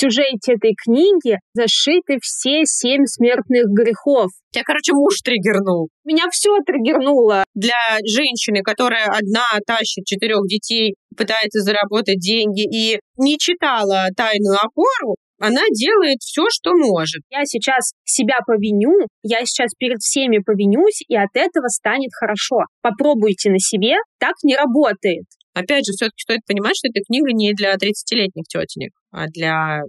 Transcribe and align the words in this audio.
сюжете 0.00 0.54
этой 0.54 0.74
книги 0.74 1.38
зашиты 1.54 2.18
все 2.22 2.64
семь 2.64 3.04
смертных 3.04 3.66
грехов. 3.66 4.30
Тебя, 4.52 4.64
короче, 4.64 4.92
муж 4.92 5.20
триггернул. 5.22 5.88
Меня 6.04 6.24
все 6.30 6.56
триггернуло. 6.66 7.44
Для 7.54 7.98
женщины, 8.04 8.62
которая 8.62 9.06
одна 9.06 9.46
тащит 9.66 10.04
четырех 10.06 10.46
детей, 10.48 10.94
пытается 11.16 11.60
заработать 11.60 12.18
деньги 12.18 12.62
и 12.62 12.98
не 13.18 13.38
читала 13.38 14.08
тайную 14.16 14.56
опору, 14.56 15.16
она 15.40 15.62
делает 15.72 16.18
все, 16.20 16.44
что 16.50 16.72
может. 16.74 17.22
Я 17.30 17.46
сейчас 17.46 17.92
себя 18.04 18.36
повиню, 18.46 19.06
я 19.22 19.40
сейчас 19.46 19.70
перед 19.78 19.98
всеми 20.00 20.38
повинюсь, 20.38 21.02
и 21.08 21.16
от 21.16 21.30
этого 21.34 21.68
станет 21.68 22.10
хорошо. 22.12 22.64
Попробуйте 22.82 23.50
на 23.50 23.58
себе, 23.58 23.94
так 24.18 24.34
не 24.42 24.54
работает. 24.54 25.24
Опять 25.52 25.84
же, 25.84 25.92
все-таки 25.92 26.22
стоит 26.22 26.44
понимать, 26.46 26.76
что 26.76 26.88
эта 26.88 27.00
книга 27.04 27.32
не 27.32 27.52
для 27.54 27.74
30-летних 27.74 28.44
тетенек, 28.44 28.92
а 29.10 29.26
для 29.26 29.80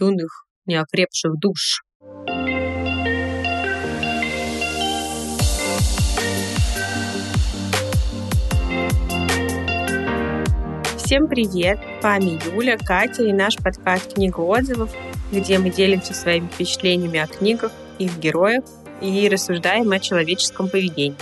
юных, 0.00 0.46
неокрепших 0.66 1.32
душ. 1.40 1.82
Всем 10.96 11.26
привет! 11.26 11.80
Вами 12.00 12.38
Юля, 12.54 12.76
Катя 12.78 13.24
и 13.24 13.32
наш 13.32 13.56
подкаст 13.56 14.14
«Книга 14.14 14.40
отзывов», 14.40 14.94
где 15.32 15.58
мы 15.58 15.70
делимся 15.70 16.14
своими 16.14 16.46
впечатлениями 16.46 17.18
о 17.18 17.26
книгах, 17.26 17.72
их 17.98 18.16
героях 18.18 18.62
и 19.00 19.28
рассуждаем 19.28 19.90
о 19.90 19.98
человеческом 19.98 20.68
поведении. 20.68 21.16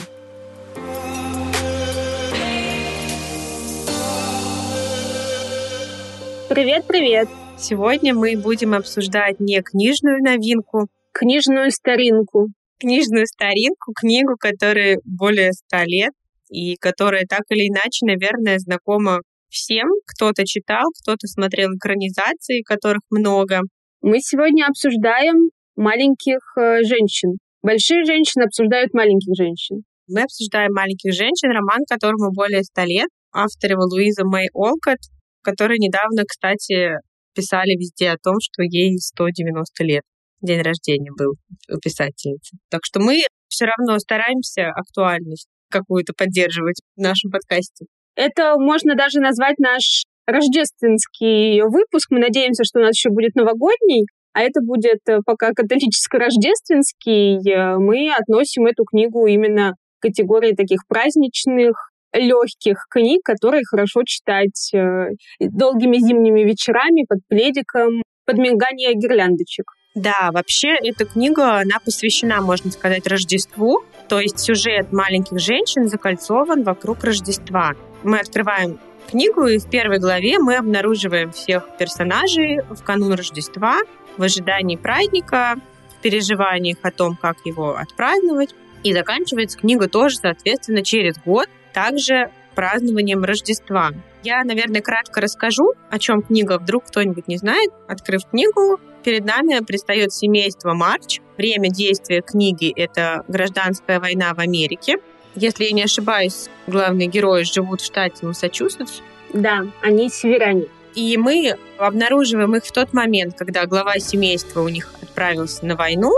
Привет-привет! 6.49 7.29
Сегодня 7.59 8.15
мы 8.15 8.37
будем 8.37 8.75
обсуждать 8.75 9.41
не 9.41 9.61
книжную 9.63 10.23
новинку, 10.23 10.87
книжную 11.13 11.73
старинку. 11.73 12.51
Книжную 12.79 13.27
старинку, 13.27 13.93
книгу, 13.93 14.37
которая 14.38 14.99
более 15.05 15.53
ста 15.53 15.83
лет 15.85 16.13
и 16.49 16.77
которая 16.77 17.25
так 17.29 17.43
или 17.49 17.69
иначе, 17.69 18.07
наверное, 18.07 18.59
знакома 18.59 19.23
всем. 19.49 19.88
Кто-то 20.07 20.45
читал, 20.45 20.85
кто-то 21.03 21.27
смотрел 21.27 21.71
экранизации, 21.75 22.63
которых 22.63 23.01
много. 23.10 23.63
Мы 24.01 24.21
сегодня 24.21 24.66
обсуждаем 24.66 25.51
маленьких 25.75 26.38
э, 26.57 26.85
женщин. 26.85 27.38
Большие 27.60 28.05
женщины 28.05 28.45
обсуждают 28.45 28.95
маленьких 28.95 29.35
женщин. 29.37 29.83
Мы 30.07 30.23
обсуждаем 30.23 30.73
«Маленьких 30.73 31.13
женщин», 31.13 31.51
роман, 31.51 31.81
которому 31.91 32.31
более 32.31 32.63
ста 32.63 32.85
лет. 32.85 33.09
Автор 33.33 33.73
его 33.73 33.83
Луиза 33.83 34.25
Мэй 34.25 34.49
Олкот, 34.53 34.99
которая 35.47 35.79
недавно, 35.79 36.25
кстати, 36.27 36.99
писали 37.33 37.79
везде 37.79 38.11
о 38.11 38.16
том, 38.19 38.35
что 38.41 38.65
ей 38.65 38.99
190 38.99 39.85
лет. 39.85 40.03
День 40.43 40.61
рождения 40.61 41.13
был 41.16 41.35
у 41.71 41.79
писательницы. 41.79 42.57
Так 42.69 42.80
что 42.85 42.99
мы 42.99 43.23
все 43.47 43.66
равно 43.66 43.97
стараемся 44.01 44.71
актуальность 44.75 45.47
какую-то 45.71 46.15
поддерживать 46.19 46.80
в 46.97 47.01
нашем 47.01 47.30
подкасте. 47.30 47.87
Это 48.16 48.57
можно 48.59 48.97
даже 48.97 49.21
назвать 49.21 49.59
наш 49.59 50.03
рождественский 50.27 51.63
выпуск. 51.63 52.10
Мы 52.10 52.19
надеемся, 52.19 52.65
что 52.65 52.81
у 52.81 52.83
нас 52.83 52.97
еще 52.97 53.10
будет 53.10 53.37
новогодний, 53.37 54.07
а 54.33 54.43
это 54.43 54.60
будет 54.60 54.99
э, 55.09 55.21
пока 55.25 55.53
католическо-рождественский. 55.53 57.38
Э, 57.49 57.79
мы 57.79 58.10
относим 58.13 58.66
эту 58.66 58.85
книгу 58.85 59.27
именно 59.27 59.75
к 60.01 60.03
категории 60.03 60.55
таких 60.55 60.81
праздничных, 60.88 61.93
легких 62.19 62.87
книг, 62.91 63.23
которые 63.25 63.65
хорошо 63.65 64.03
читать 64.05 64.71
э, 64.75 65.11
долгими 65.41 65.99
зимними 65.99 66.41
вечерами 66.41 67.05
под 67.09 67.21
пледиком, 67.28 68.03
под 68.25 68.39
мигание 68.39 68.95
гирляндочек. 68.95 69.67
Да, 69.95 70.31
вообще 70.31 70.75
эта 70.75 71.06
книга, 71.06 71.59
она 71.59 71.78
посвящена, 71.83 72.43
можно 72.43 72.71
сказать, 72.71 73.06
Рождеству. 73.06 73.83
То 74.09 74.21
есть 74.21 74.39
сюжет 74.39 74.93
маленьких 74.93 75.39
женщин 75.39 75.89
закольцован 75.89 76.65
вокруг 76.65 77.03
Рождества. 77.03 77.72
Мы 78.03 78.19
открываем 78.19 78.78
книгу, 79.10 79.47
и 79.47 79.59
в 79.59 79.71
первой 79.71 79.99
главе 79.99 80.38
мы 80.38 80.56
обнаруживаем 80.56 81.32
всех 81.32 81.65
персонажей 81.78 82.60
в 82.69 82.82
канун 82.82 83.15
Рождества, 83.15 83.78
в 84.19 84.22
ожидании 84.22 84.76
праздника, 84.76 85.56
в 85.97 86.03
переживаниях 86.03 86.76
о 86.82 86.91
том, 86.91 87.16
как 87.16 87.38
его 87.47 87.76
отпраздновать. 87.76 88.55
И 88.82 88.93
заканчивается 88.93 89.59
книга 89.59 89.88
тоже, 89.88 90.16
соответственно, 90.16 90.84
через 90.84 91.16
год, 91.25 91.49
также 91.76 92.31
празднованием 92.54 93.22
Рождества. 93.22 93.91
Я, 94.22 94.42
наверное, 94.44 94.81
кратко 94.81 95.20
расскажу, 95.20 95.75
о 95.91 95.98
чем 95.98 96.22
книга, 96.22 96.59
вдруг 96.59 96.87
кто-нибудь 96.87 97.28
не 97.28 97.37
знает. 97.37 97.70
Открыв 97.87 98.22
книгу, 98.31 98.81
перед 99.04 99.26
нами 99.26 99.62
предстает 99.62 100.14
семейство 100.14 100.72
Марч. 100.72 101.20
Время 101.37 101.69
действия 101.69 102.22
книги— 102.22 102.72
это 102.76 103.25
гражданская 103.28 104.00
война 104.00 104.32
в 104.32 104.38
Америке. 104.38 104.97
Если 105.34 105.64
я 105.64 105.72
не 105.72 105.82
ошибаюсь, 105.82 106.48
главные 106.66 107.09
герои 107.09 107.42
живут 107.42 107.82
в 107.82 107.84
штате 107.84 108.25
Массачусетс. 108.25 109.03
Да, 109.34 109.66
они 109.82 110.08
северяне. 110.08 110.64
И 110.94 111.19
мы 111.19 111.56
обнаруживаем 111.76 112.56
их 112.56 112.64
в 112.64 112.72
тот 112.72 112.94
момент, 112.94 113.37
когда 113.37 113.66
глава 113.66 113.98
семейства 113.98 114.62
у 114.62 114.70
них 114.70 114.94
отправился 115.03 115.66
на 115.66 115.76
войну, 115.76 116.10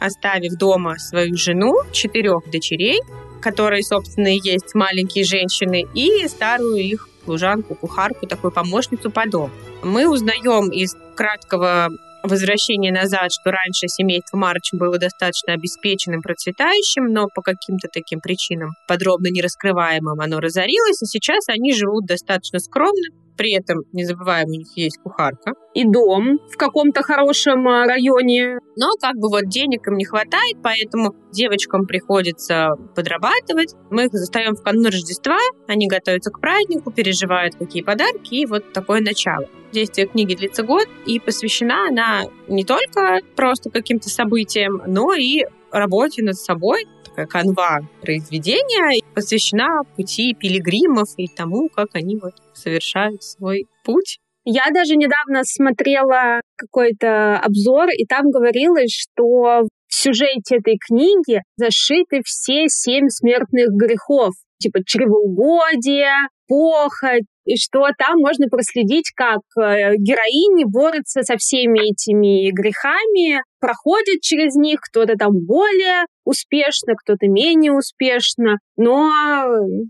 оставив 0.00 0.54
дома 0.54 0.98
свою 0.98 1.36
жену, 1.36 1.74
четырех 1.92 2.50
дочерей 2.50 3.02
которые, 3.42 3.82
собственно, 3.82 4.34
и 4.34 4.40
есть 4.42 4.74
маленькие 4.74 5.24
женщины, 5.24 5.86
и 5.94 6.26
старую 6.28 6.76
их 6.76 7.08
служанку, 7.24 7.74
кухарку, 7.74 8.26
такую 8.26 8.52
помощницу 8.52 9.10
по 9.10 9.28
дому. 9.28 9.50
Мы 9.82 10.08
узнаем 10.08 10.70
из 10.70 10.96
краткого 11.14 11.90
возвращения 12.22 12.92
назад, 12.92 13.32
что 13.32 13.50
раньше 13.50 13.88
семейство 13.88 14.36
Марч 14.36 14.72
было 14.72 14.98
достаточно 14.98 15.54
обеспеченным, 15.54 16.22
процветающим, 16.22 17.12
но 17.12 17.28
по 17.34 17.42
каким-то 17.42 17.88
таким 17.92 18.20
причинам, 18.20 18.70
подробно 18.86 19.28
не 19.28 19.42
раскрываемым, 19.42 20.20
оно 20.20 20.40
разорилось, 20.40 21.02
и 21.02 21.06
сейчас 21.06 21.48
они 21.48 21.74
живут 21.74 22.06
достаточно 22.06 22.60
скромно, 22.60 23.08
при 23.36 23.54
этом, 23.54 23.82
не 23.92 24.04
забываем, 24.04 24.48
у 24.48 24.52
них 24.52 24.68
есть 24.76 24.98
кухарка. 25.02 25.52
И 25.74 25.84
дом 25.84 26.38
в 26.50 26.56
каком-то 26.56 27.02
хорошем 27.02 27.66
а, 27.68 27.84
районе. 27.86 28.58
Но 28.76 28.90
как 29.00 29.14
бы 29.16 29.28
вот 29.28 29.48
денег 29.48 29.86
им 29.88 29.96
не 29.96 30.04
хватает, 30.04 30.56
поэтому 30.62 31.14
девочкам 31.32 31.86
приходится 31.86 32.70
подрабатывать. 32.94 33.74
Мы 33.90 34.04
их 34.06 34.12
застаем 34.12 34.54
в 34.54 34.62
канун 34.62 34.86
Рождества, 34.86 35.38
они 35.66 35.88
готовятся 35.88 36.30
к 36.30 36.40
празднику, 36.40 36.90
переживают 36.90 37.54
какие 37.54 37.82
подарки, 37.82 38.34
и 38.34 38.46
вот 38.46 38.72
такое 38.72 39.00
начало. 39.00 39.46
Действие 39.72 40.06
книги 40.06 40.34
длится 40.34 40.62
год, 40.62 40.86
и 41.06 41.18
посвящена 41.18 41.88
она 41.88 42.24
не 42.48 42.64
только 42.64 43.20
просто 43.36 43.70
каким-то 43.70 44.08
событиям, 44.10 44.82
но 44.86 45.14
и 45.14 45.44
работе 45.70 46.22
над 46.22 46.36
собой, 46.36 46.86
такая 47.14 47.26
канва 47.26 47.80
произведения, 48.00 49.02
посвящена 49.14 49.82
пути 49.96 50.34
пилигримов 50.34 51.08
и 51.16 51.28
тому, 51.28 51.68
как 51.68 51.94
они 51.94 52.16
вот 52.16 52.34
совершают 52.54 53.22
свой 53.22 53.66
путь. 53.84 54.18
Я 54.44 54.64
даже 54.74 54.96
недавно 54.96 55.44
смотрела 55.44 56.40
какой-то 56.56 57.38
обзор, 57.38 57.88
и 57.96 58.04
там 58.06 58.30
говорилось, 58.30 58.92
что 58.92 59.62
в 59.62 59.94
сюжете 59.94 60.56
этой 60.56 60.78
книги 60.78 61.42
зашиты 61.56 62.22
все 62.24 62.64
семь 62.66 63.08
смертных 63.08 63.68
грехов, 63.70 64.34
типа 64.58 64.80
чревоугодие, 64.84 66.14
похоть, 66.46 67.24
и 67.44 67.56
что 67.56 67.88
там 67.98 68.18
можно 68.18 68.46
проследить, 68.48 69.10
как 69.16 69.40
э, 69.58 69.96
героини 69.96 70.64
борются 70.64 71.22
со 71.22 71.36
всеми 71.36 71.90
этими 71.90 72.50
грехами, 72.52 73.42
проходят 73.60 74.20
через 74.20 74.54
них, 74.54 74.80
кто-то 74.80 75.14
там 75.14 75.32
более 75.44 76.06
успешно, 76.24 76.94
кто-то 76.94 77.26
менее 77.26 77.72
успешно. 77.72 78.58
Но 78.76 79.10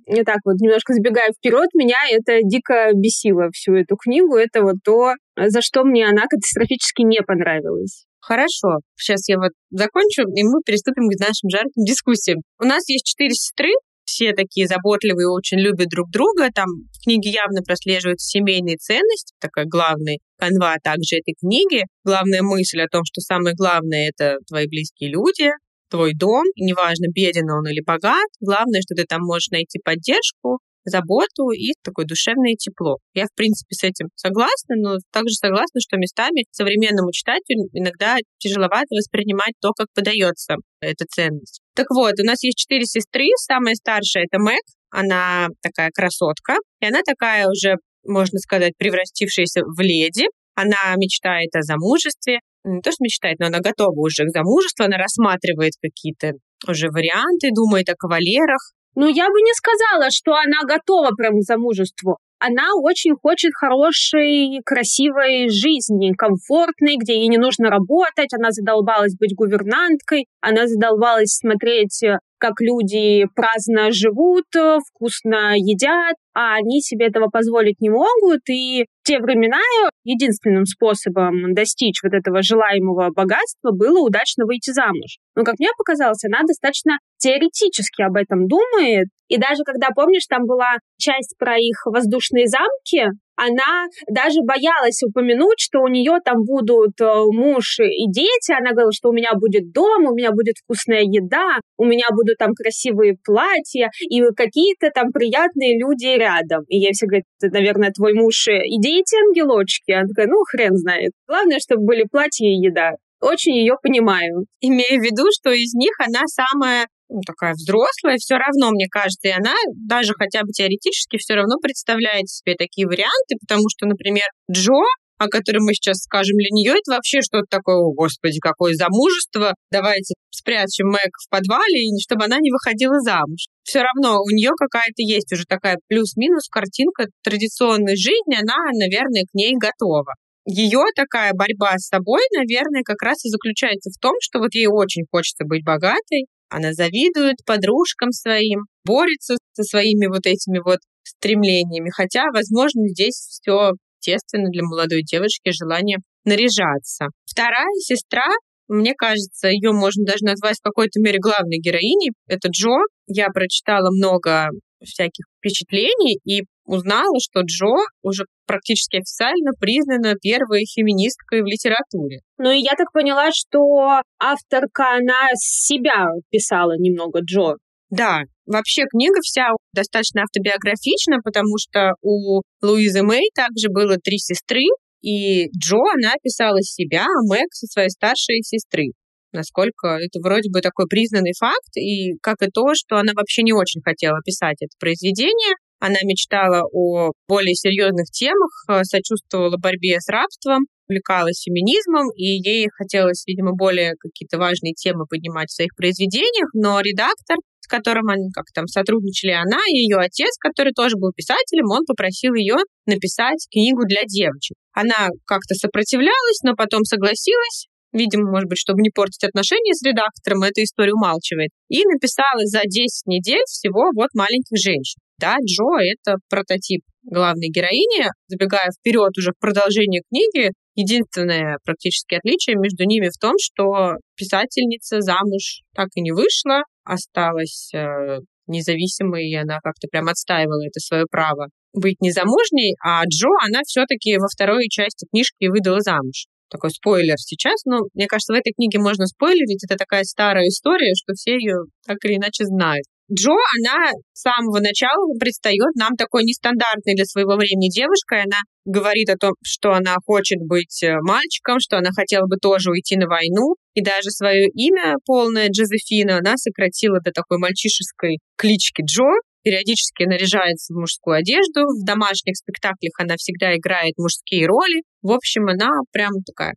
не 0.07 0.21
э, 0.21 0.25
так 0.25 0.39
вот, 0.45 0.57
немножко 0.61 0.95
забегая 0.95 1.31
вперед, 1.33 1.69
меня 1.75 1.99
это 2.11 2.39
дико 2.43 2.91
бесило 2.95 3.51
всю 3.53 3.75
эту 3.75 3.97
книгу. 3.97 4.37
Это 4.37 4.63
вот 4.63 4.77
то, 4.83 5.13
за 5.37 5.61
что 5.61 5.85
мне 5.85 6.07
она 6.07 6.23
катастрофически 6.23 7.03
не 7.03 7.21
понравилась. 7.21 8.07
Хорошо, 8.21 8.79
сейчас 8.97 9.29
я 9.29 9.37
вот 9.37 9.51
закончу, 9.71 10.23
и 10.23 10.43
мы 10.45 10.61
приступим 10.65 11.09
к 11.09 11.21
нашим 11.21 11.51
жарким 11.51 11.85
дискуссиям. 11.85 12.39
У 12.61 12.65
нас 12.65 12.89
есть 12.89 13.05
четыре 13.05 13.35
сестры, 13.35 13.71
все 14.05 14.33
такие 14.33 14.67
заботливые, 14.67 15.29
очень 15.29 15.59
любят 15.59 15.89
друг 15.89 16.11
друга. 16.11 16.51
Там 16.55 16.67
в 16.93 17.05
книге 17.05 17.31
явно 17.31 17.63
прослеживаются 17.63 18.29
семейные 18.29 18.77
ценности, 18.77 19.35
такая 19.41 19.65
главная 19.67 20.19
канва 20.39 20.77
также 20.83 21.17
этой 21.17 21.35
книги. 21.39 21.85
Главная 22.05 22.43
мысль 22.43 22.81
о 22.81 22.89
том, 22.89 23.03
что 23.05 23.21
самое 23.21 23.55
главное— 23.55 24.09
это 24.15 24.39
твои 24.49 24.67
близкие 24.67 25.11
люди, 25.11 25.51
твой 25.91 26.15
дом, 26.15 26.45
неважно, 26.57 27.07
беден 27.13 27.51
он 27.51 27.69
или 27.69 27.83
богат, 27.85 28.29
главное, 28.41 28.81
что 28.81 28.95
ты 28.95 29.05
там 29.05 29.23
можешь 29.23 29.49
найти 29.51 29.79
поддержку, 29.85 30.59
заботу 30.85 31.51
и 31.51 31.73
такое 31.83 32.07
душевное 32.07 32.55
тепло. 32.55 32.99
Я, 33.15 33.25
в 33.27 33.35
принципе, 33.35 33.75
с 33.75 33.85
этим 33.85 34.09
согласна, 34.17 34.77
но 34.77 34.97
также 35.13 35.35
согласна, 35.35 35.81
что 35.81 35.97
местами 35.97 36.45
современному 36.51 37.13
читателю 37.13 37.69
иногда 37.73 38.17
тяжеловато 38.39 38.89
воспринимать 38.91 39.55
то, 39.61 39.73
как 39.73 39.89
подается 39.95 40.57
эта 40.81 41.05
ценность. 41.09 41.61
Так 41.75 41.87
вот, 41.95 42.15
у 42.21 42.25
нас 42.25 42.43
есть 42.43 42.59
четыре 42.59 42.85
сестры. 42.85 43.27
Самая 43.37 43.75
старшая— 43.75 44.25
это 44.31 44.41
Мэг. 44.43 44.63
Она 44.91 45.49
такая 45.63 45.91
красотка. 45.91 46.57
И 46.81 46.87
она 46.87 47.01
такая 47.05 47.49
уже, 47.49 47.77
можно 48.05 48.39
сказать, 48.39 48.73
превратившаяся 48.77 49.63
в 49.65 49.81
леди. 49.81 50.27
Она 50.55 50.95
мечтает 50.97 51.55
о 51.55 51.63
замужестве, 51.63 52.41
не 52.65 52.81
то, 52.81 52.91
что 52.91 53.03
мечтает, 53.03 53.39
но 53.41 53.47
она 53.47 53.59
готова 53.59 53.99
уже 53.99 54.25
к 54.25 54.31
замужеству, 54.31 54.85
она 54.85 54.97
рассматривает 54.97 55.73
какие-то 55.83 56.33
уже 56.69 56.89
варианты, 56.89 57.51
думает 57.53 57.89
о 57.89 57.95
кавалерах. 57.95 58.73
Ну, 58.95 59.09
я 59.09 59.29
бы 59.29 59.41
не 59.41 59.53
сказала, 59.55 60.11
что 60.11 60.33
она 60.35 60.67
готова 60.67 61.11
прям 61.17 61.39
к 61.39 61.43
замужеству. 61.43 62.19
Она 62.39 62.75
очень 62.75 63.15
хочет 63.15 63.53
хорошей, 63.55 64.61
красивой 64.65 65.49
жизни, 65.49 66.13
комфортной, 66.13 66.97
где 66.97 67.15
ей 67.15 67.29
не 67.29 67.39
нужно 67.39 67.71
работать, 67.71 68.35
она 68.35 68.51
задолбалась 68.51 69.15
быть 69.17 69.35
гувернанткой, 69.37 70.27
она 70.41 70.67
задолбалась 70.67 71.37
смотреть 71.37 72.03
как 72.43 72.55
люди 72.61 73.25
праздно 73.37 73.93
живут, 73.93 74.47
вкусно 74.89 75.55
едят, 75.57 76.17
а 76.35 76.57
они 76.57 76.81
себе 76.81 77.07
этого 77.07 77.29
позволить 77.29 77.81
не 77.81 77.89
могут. 77.89 78.41
И 78.51 78.83
в 78.83 79.07
те 79.07 79.21
времена 79.21 79.61
единственным 80.03 80.65
способом 80.65 81.55
достичь 81.55 82.01
вот 82.03 82.13
этого 82.15 82.43
желаемого 82.43 83.11
богатства 83.15 83.71
было 83.71 84.05
удачно 84.05 84.45
выйти 84.45 84.73
замуж. 84.73 85.19
Но, 85.37 85.45
как 85.45 85.61
мне 85.61 85.69
показалось, 85.79 86.25
она 86.25 86.41
достаточно 86.45 86.99
теоретически 87.19 88.03
об 88.03 88.17
этом 88.17 88.49
думает. 88.49 89.07
И 89.33 89.39
даже 89.39 89.65
когда, 89.65 89.89
помнишь, 89.97 90.27
там 90.29 90.45
была 90.45 90.77
часть 90.99 91.37
про 91.39 91.57
их 91.57 91.87
воздушные 91.87 92.47
замки, 92.49 93.09
она 93.35 93.87
даже 94.07 94.41
боялась 94.45 95.03
упомянуть, 95.03 95.59
что 95.59 95.81
у 95.81 95.89
нее 95.89 96.19
там 96.23 96.45
будут 96.45 97.01
э, 97.01 97.25
муж 97.33 97.81
и 97.81 98.05
дети. 98.11 98.53
Она 98.53 98.73
говорила, 98.73 98.93
что 98.93 99.09
у 99.09 99.15
меня 99.15 99.33
будет 99.33 99.73
дом, 99.73 100.05
у 100.05 100.15
меня 100.15 100.33
будет 100.33 100.57
вкусная 100.63 101.01
еда, 101.01 101.61
у 101.79 101.87
меня 101.87 102.09
будут 102.13 102.37
там 102.37 102.53
красивые 102.53 103.17
платья 103.25 103.91
и 104.01 104.21
какие-то 104.37 104.91
там 104.95 105.11
приятные 105.13 105.81
люди 105.81 106.15
рядом. 106.15 106.65
И 106.69 106.77
я 106.77 106.91
все 106.93 107.07
говорю, 107.07 107.25
наверное, 107.41 107.91
твой 107.91 108.13
муж 108.13 108.49
и 108.49 108.79
дети 108.79 109.17
ангелочки. 109.17 109.93
Она 109.93 110.09
такая, 110.09 110.27
ну, 110.27 110.43
хрен 110.45 110.77
знает. 110.77 111.13
Главное, 111.27 111.59
чтобы 111.59 111.87
были 111.87 112.05
платья 112.05 112.45
и 112.45 112.61
еда 112.61 112.93
очень 113.23 113.57
ее 113.57 113.75
понимаю. 113.83 114.47
Имея 114.61 114.99
в 114.99 115.03
виду, 115.03 115.25
что 115.33 115.51
из 115.51 115.73
них 115.75 115.93
она 115.99 116.27
самая 116.27 116.87
ну, 117.09 117.21
такая 117.27 117.53
взрослая, 117.53 118.17
все 118.17 118.37
равно, 118.37 118.71
мне 118.71 118.87
кажется, 118.91 119.29
и 119.29 119.31
она 119.31 119.55
даже 119.77 120.15
хотя 120.15 120.43
бы 120.43 120.49
теоретически 120.53 121.19
все 121.19 121.35
равно 121.35 121.57
представляет 121.61 122.29
себе 122.29 122.55
такие 122.57 122.87
варианты, 122.87 123.37
потому 123.41 123.69
что, 123.69 123.87
например, 123.87 124.25
Джо, 124.51 124.81
о 125.19 125.29
котором 125.29 125.65
мы 125.65 125.75
сейчас 125.75 125.99
скажем, 125.99 126.37
для 126.37 126.49
нее 126.51 126.73
это 126.73 126.97
вообще 126.97 127.21
что-то 127.21 127.47
такое, 127.49 127.77
о, 127.77 127.93
господи, 127.93 128.41
какое 128.41 128.75
замужество, 128.75 129.55
давайте 129.71 130.15
спрячем 130.31 130.89
Мэг 130.89 131.13
в 131.21 131.29
подвале, 131.29 131.93
чтобы 132.03 132.25
она 132.25 132.39
не 132.41 132.51
выходила 132.51 132.99
замуж. 133.01 133.47
Все 133.63 133.85
равно 133.85 134.19
у 134.19 134.31
нее 134.31 134.51
какая-то 134.57 135.03
есть 135.05 135.31
уже 135.33 135.45
такая 135.45 135.79
плюс-минус 135.89 136.49
картинка 136.49 137.07
традиционной 137.23 137.97
жизни, 137.97 138.41
она, 138.41 138.57
наверное, 138.73 139.25
к 139.31 139.35
ней 139.35 139.55
готова 139.55 140.15
ее 140.45 140.81
такая 140.97 141.33
борьба 141.35 141.79
с 141.79 141.89
собой, 141.89 142.23
наверное, 142.37 142.83
как 142.85 143.03
раз 143.03 143.25
и 143.25 143.29
заключается 143.29 143.91
в 143.91 144.01
том, 144.01 144.15
что 144.21 144.39
вот 144.39 144.55
ей 144.55 144.67
очень 144.67 145.05
хочется 145.11 145.45
быть 145.45 145.65
богатой, 145.65 146.27
она 146.49 146.73
завидует 146.73 147.37
подружкам 147.47 148.11
своим, 148.11 148.65
борется 148.85 149.37
со 149.53 149.63
своими 149.63 150.07
вот 150.07 150.27
этими 150.27 150.59
вот 150.59 150.81
стремлениями. 151.03 151.91
Хотя, 151.91 152.27
возможно, 152.33 152.89
здесь 152.89 153.15
все 153.15 153.73
естественно 154.03 154.49
для 154.51 154.63
молодой 154.65 155.03
девушки 155.03 155.51
желание 155.51 155.99
наряжаться. 156.25 157.07
Вторая 157.25 157.73
сестра, 157.79 158.27
мне 158.69 158.95
кажется, 158.95 159.49
ее 159.49 159.73
можно 159.73 160.05
даже 160.05 160.25
назвать 160.25 160.57
в 160.59 160.63
какой-то 160.63 161.01
мере 161.01 161.19
главной 161.19 161.59
героиней. 161.59 162.13
Это 162.27 162.49
Джо. 162.49 162.81
Я 163.07 163.29
прочитала 163.29 163.91
много 163.91 164.49
всяких 164.85 165.25
впечатлений 165.39 166.19
и 166.25 166.43
узнала, 166.65 167.17
что 167.21 167.41
Джо 167.41 167.75
уже 168.03 168.25
практически 168.47 168.97
официально 168.97 169.53
признана 169.59 170.15
первой 170.15 170.65
феминисткой 170.67 171.43
в 171.43 171.47
литературе. 171.47 172.21
Ну 172.39 172.51
и 172.51 172.61
я 172.61 172.73
так 172.77 172.93
поняла, 172.93 173.31
что 173.33 174.01
авторка, 174.19 174.97
она 174.97 175.29
себя 175.35 176.07
писала 176.31 176.75
немного 176.79 177.21
Джо. 177.21 177.57
Да, 177.91 178.23
вообще 178.47 178.85
книга 178.91 179.21
вся 179.23 179.49
достаточно 179.75 180.23
автобиографична, 180.23 181.19
потому 181.23 181.59
что 181.59 181.93
у 182.01 182.43
Луизы 182.63 183.03
Мэй 183.03 183.29
также 183.35 183.69
было 183.69 183.97
три 183.97 184.19
сестры, 184.19 184.63
и 185.03 185.49
Джо, 185.59 185.83
она 185.95 186.15
писала 186.23 186.63
себя, 186.63 187.05
а 187.05 187.27
Мэг 187.29 187.53
со 187.53 187.67
своей 187.67 187.91
старшей 187.91 188.43
сестры 188.43 188.93
насколько 189.33 189.97
это 189.97 190.21
вроде 190.23 190.51
бы 190.51 190.61
такой 190.61 190.87
признанный 190.87 191.33
факт, 191.39 191.77
и 191.77 192.19
как 192.23 192.43
и 192.43 192.51
то, 192.53 192.75
что 192.75 192.97
она 192.97 193.13
вообще 193.15 193.43
не 193.43 193.53
очень 193.53 193.81
хотела 193.83 194.19
писать 194.25 194.59
это 194.61 194.77
произведение, 194.79 195.57
она 195.83 195.99
мечтала 196.05 196.63
о 196.73 197.11
более 197.27 197.57
серьезных 197.57 198.07
темах, 198.13 198.53
э, 198.71 198.85
сочувствовала 198.85 199.57
борьбе 199.59 199.99
с 199.99 200.09
рабством, 200.09 200.71
увлекалась 200.87 201.43
феминизмом, 201.43 202.07
и 202.15 202.39
ей 202.39 202.69
хотелось, 202.71 203.27
видимо, 203.27 203.51
более 203.59 203.95
какие-то 203.99 204.39
важные 204.39 204.75
темы 204.75 205.07
поднимать 205.11 205.49
в 205.51 205.57
своих 205.57 205.75
произведениях, 205.75 206.55
но 206.55 206.79
редактор, 206.81 207.35
с 207.59 207.67
которым 207.67 208.09
они 208.11 208.31
как 208.31 208.47
там 208.55 208.69
сотрудничали, 208.69 209.33
она 209.33 209.59
и 209.67 209.83
ее 209.83 209.99
отец, 209.99 210.39
который 210.39 210.73
тоже 210.73 210.95
был 210.95 211.11
писателем, 211.11 211.67
он 211.67 211.85
попросил 211.85 212.35
ее 212.35 212.63
написать 212.87 213.43
книгу 213.51 213.83
для 213.83 214.07
девочек. 214.07 214.55
Она 214.75 215.11
как-то 215.27 215.55
сопротивлялась, 215.59 216.43
но 216.45 216.55
потом 216.55 216.85
согласилась, 216.85 217.67
видимо, 217.91 218.31
может 218.31 218.49
быть, 218.49 218.59
чтобы 218.59 218.83
не 218.83 218.91
портить 218.91 219.25
отношения 219.25 219.75
с 219.75 219.83
редактором, 219.83 220.45
эта 220.45 220.63
история 220.63 220.95
умалчивает, 220.95 221.51
и 221.67 221.83
написала 221.91 222.47
за 222.47 222.63
10 222.63 223.07
недель 223.07 223.43
всего 223.51 223.91
вот 223.97 224.15
маленьких 224.15 224.63
женщин. 224.63 225.02
Да, 225.23 225.37
Джо— 225.47 225.79
это 225.95 226.17
прототип 226.29 226.83
главной 227.05 227.49
героини. 227.49 228.11
Забегая 228.27 228.71
вперед 228.77 229.17
уже 229.17 229.31
в 229.31 229.39
продолжение 229.39 230.03
книги, 230.11 230.51
единственное 230.75 231.59
практически 231.65 232.17
отличие 232.17 232.57
между 232.57 232.85
ними 232.85 233.09
в 233.09 233.17
том, 233.21 233.35
что 233.41 233.99
писательница 234.17 235.01
замуж 235.01 235.63
так 235.77 235.91
и 235.95 236.01
не 236.01 236.11
вышла, 236.11 236.63
осталась 236.83 237.71
э, 237.73 238.19
независимой, 238.49 239.31
и 239.31 239.37
она 239.37 239.61
как-то 239.63 239.87
прям 239.89 240.09
отстаивала 240.09 240.67
это 240.67 240.81
свое 240.81 241.05
право 241.09 241.51
быть 241.73 242.01
незамужней, 242.01 242.75
а 242.85 243.05
Джо, 243.07 243.31
она 243.47 243.61
все-таки 243.65 244.19
во 244.19 244.27
второй 244.27 244.69
части 244.69 245.07
книжки 245.09 245.47
выдала 245.47 245.81
замуж 245.81 246.27
такой 246.51 246.71
спойлер 246.71 247.17
сейчас, 247.17 247.65
но 247.65 247.81
мне 247.95 248.07
кажется, 248.07 248.35
в 248.35 248.37
этой 248.37 248.53
книге 248.53 248.79
можно 248.79 249.07
спойлерить. 249.07 249.65
Это 249.65 249.77
такая 249.77 250.05
старая 250.05 250.47
история, 250.49 250.93
что 250.95 251.15
все 251.15 251.33
ее 251.33 251.65
так 251.87 251.97
или 252.05 252.17
иначе 252.17 252.45
знают. 252.45 252.85
Джо, 253.11 253.33
она 253.33 253.91
с 254.13 254.23
самого 254.23 254.61
начала 254.61 255.03
предстает 255.19 255.75
нам 255.75 255.97
такой 255.97 256.25
нестандартной 256.25 256.95
для 256.95 257.05
своего 257.05 257.37
времени 257.37 257.69
девушкой. 257.69 258.23
Она 258.23 258.41
говорит 258.65 259.11
о 259.11 259.17
том, 259.17 259.33
что 259.43 259.73
она 259.73 259.97
хочет 260.07 260.39
быть 260.41 260.83
э, 260.83 260.97
мальчиком, 261.03 261.59
что 261.61 261.79
она 261.79 261.91
хотела 261.91 262.27
бы 262.27 262.37
тоже 262.37 262.71
уйти 262.71 262.97
на 262.97 263.07
войну. 263.07 263.57
И 263.75 263.83
даже 263.83 264.11
свое 264.11 264.47
имя 264.49 264.95
полное 265.05 265.49
Джозефина 265.49 266.19
она 266.19 266.37
сократила 266.37 267.01
до 267.01 267.11
такой 267.11 267.39
мальчишеской 267.39 268.19
клички 268.37 268.83
Джо. 268.83 269.11
Периодически 269.43 270.05
наряжается 270.05 270.73
в 270.73 270.79
мужскую 270.79 271.17
одежду. 271.17 271.67
В 271.67 271.85
домашних 271.85 272.37
спектаклях 272.37 272.93
она 272.99 273.17
всегда 273.17 273.57
играет 273.57 273.95
мужские 273.99 274.47
роли. 274.47 274.83
В 275.03 275.11
общем, 275.11 275.49
она 275.49 275.69
прям 275.91 276.13
такая 276.25 276.55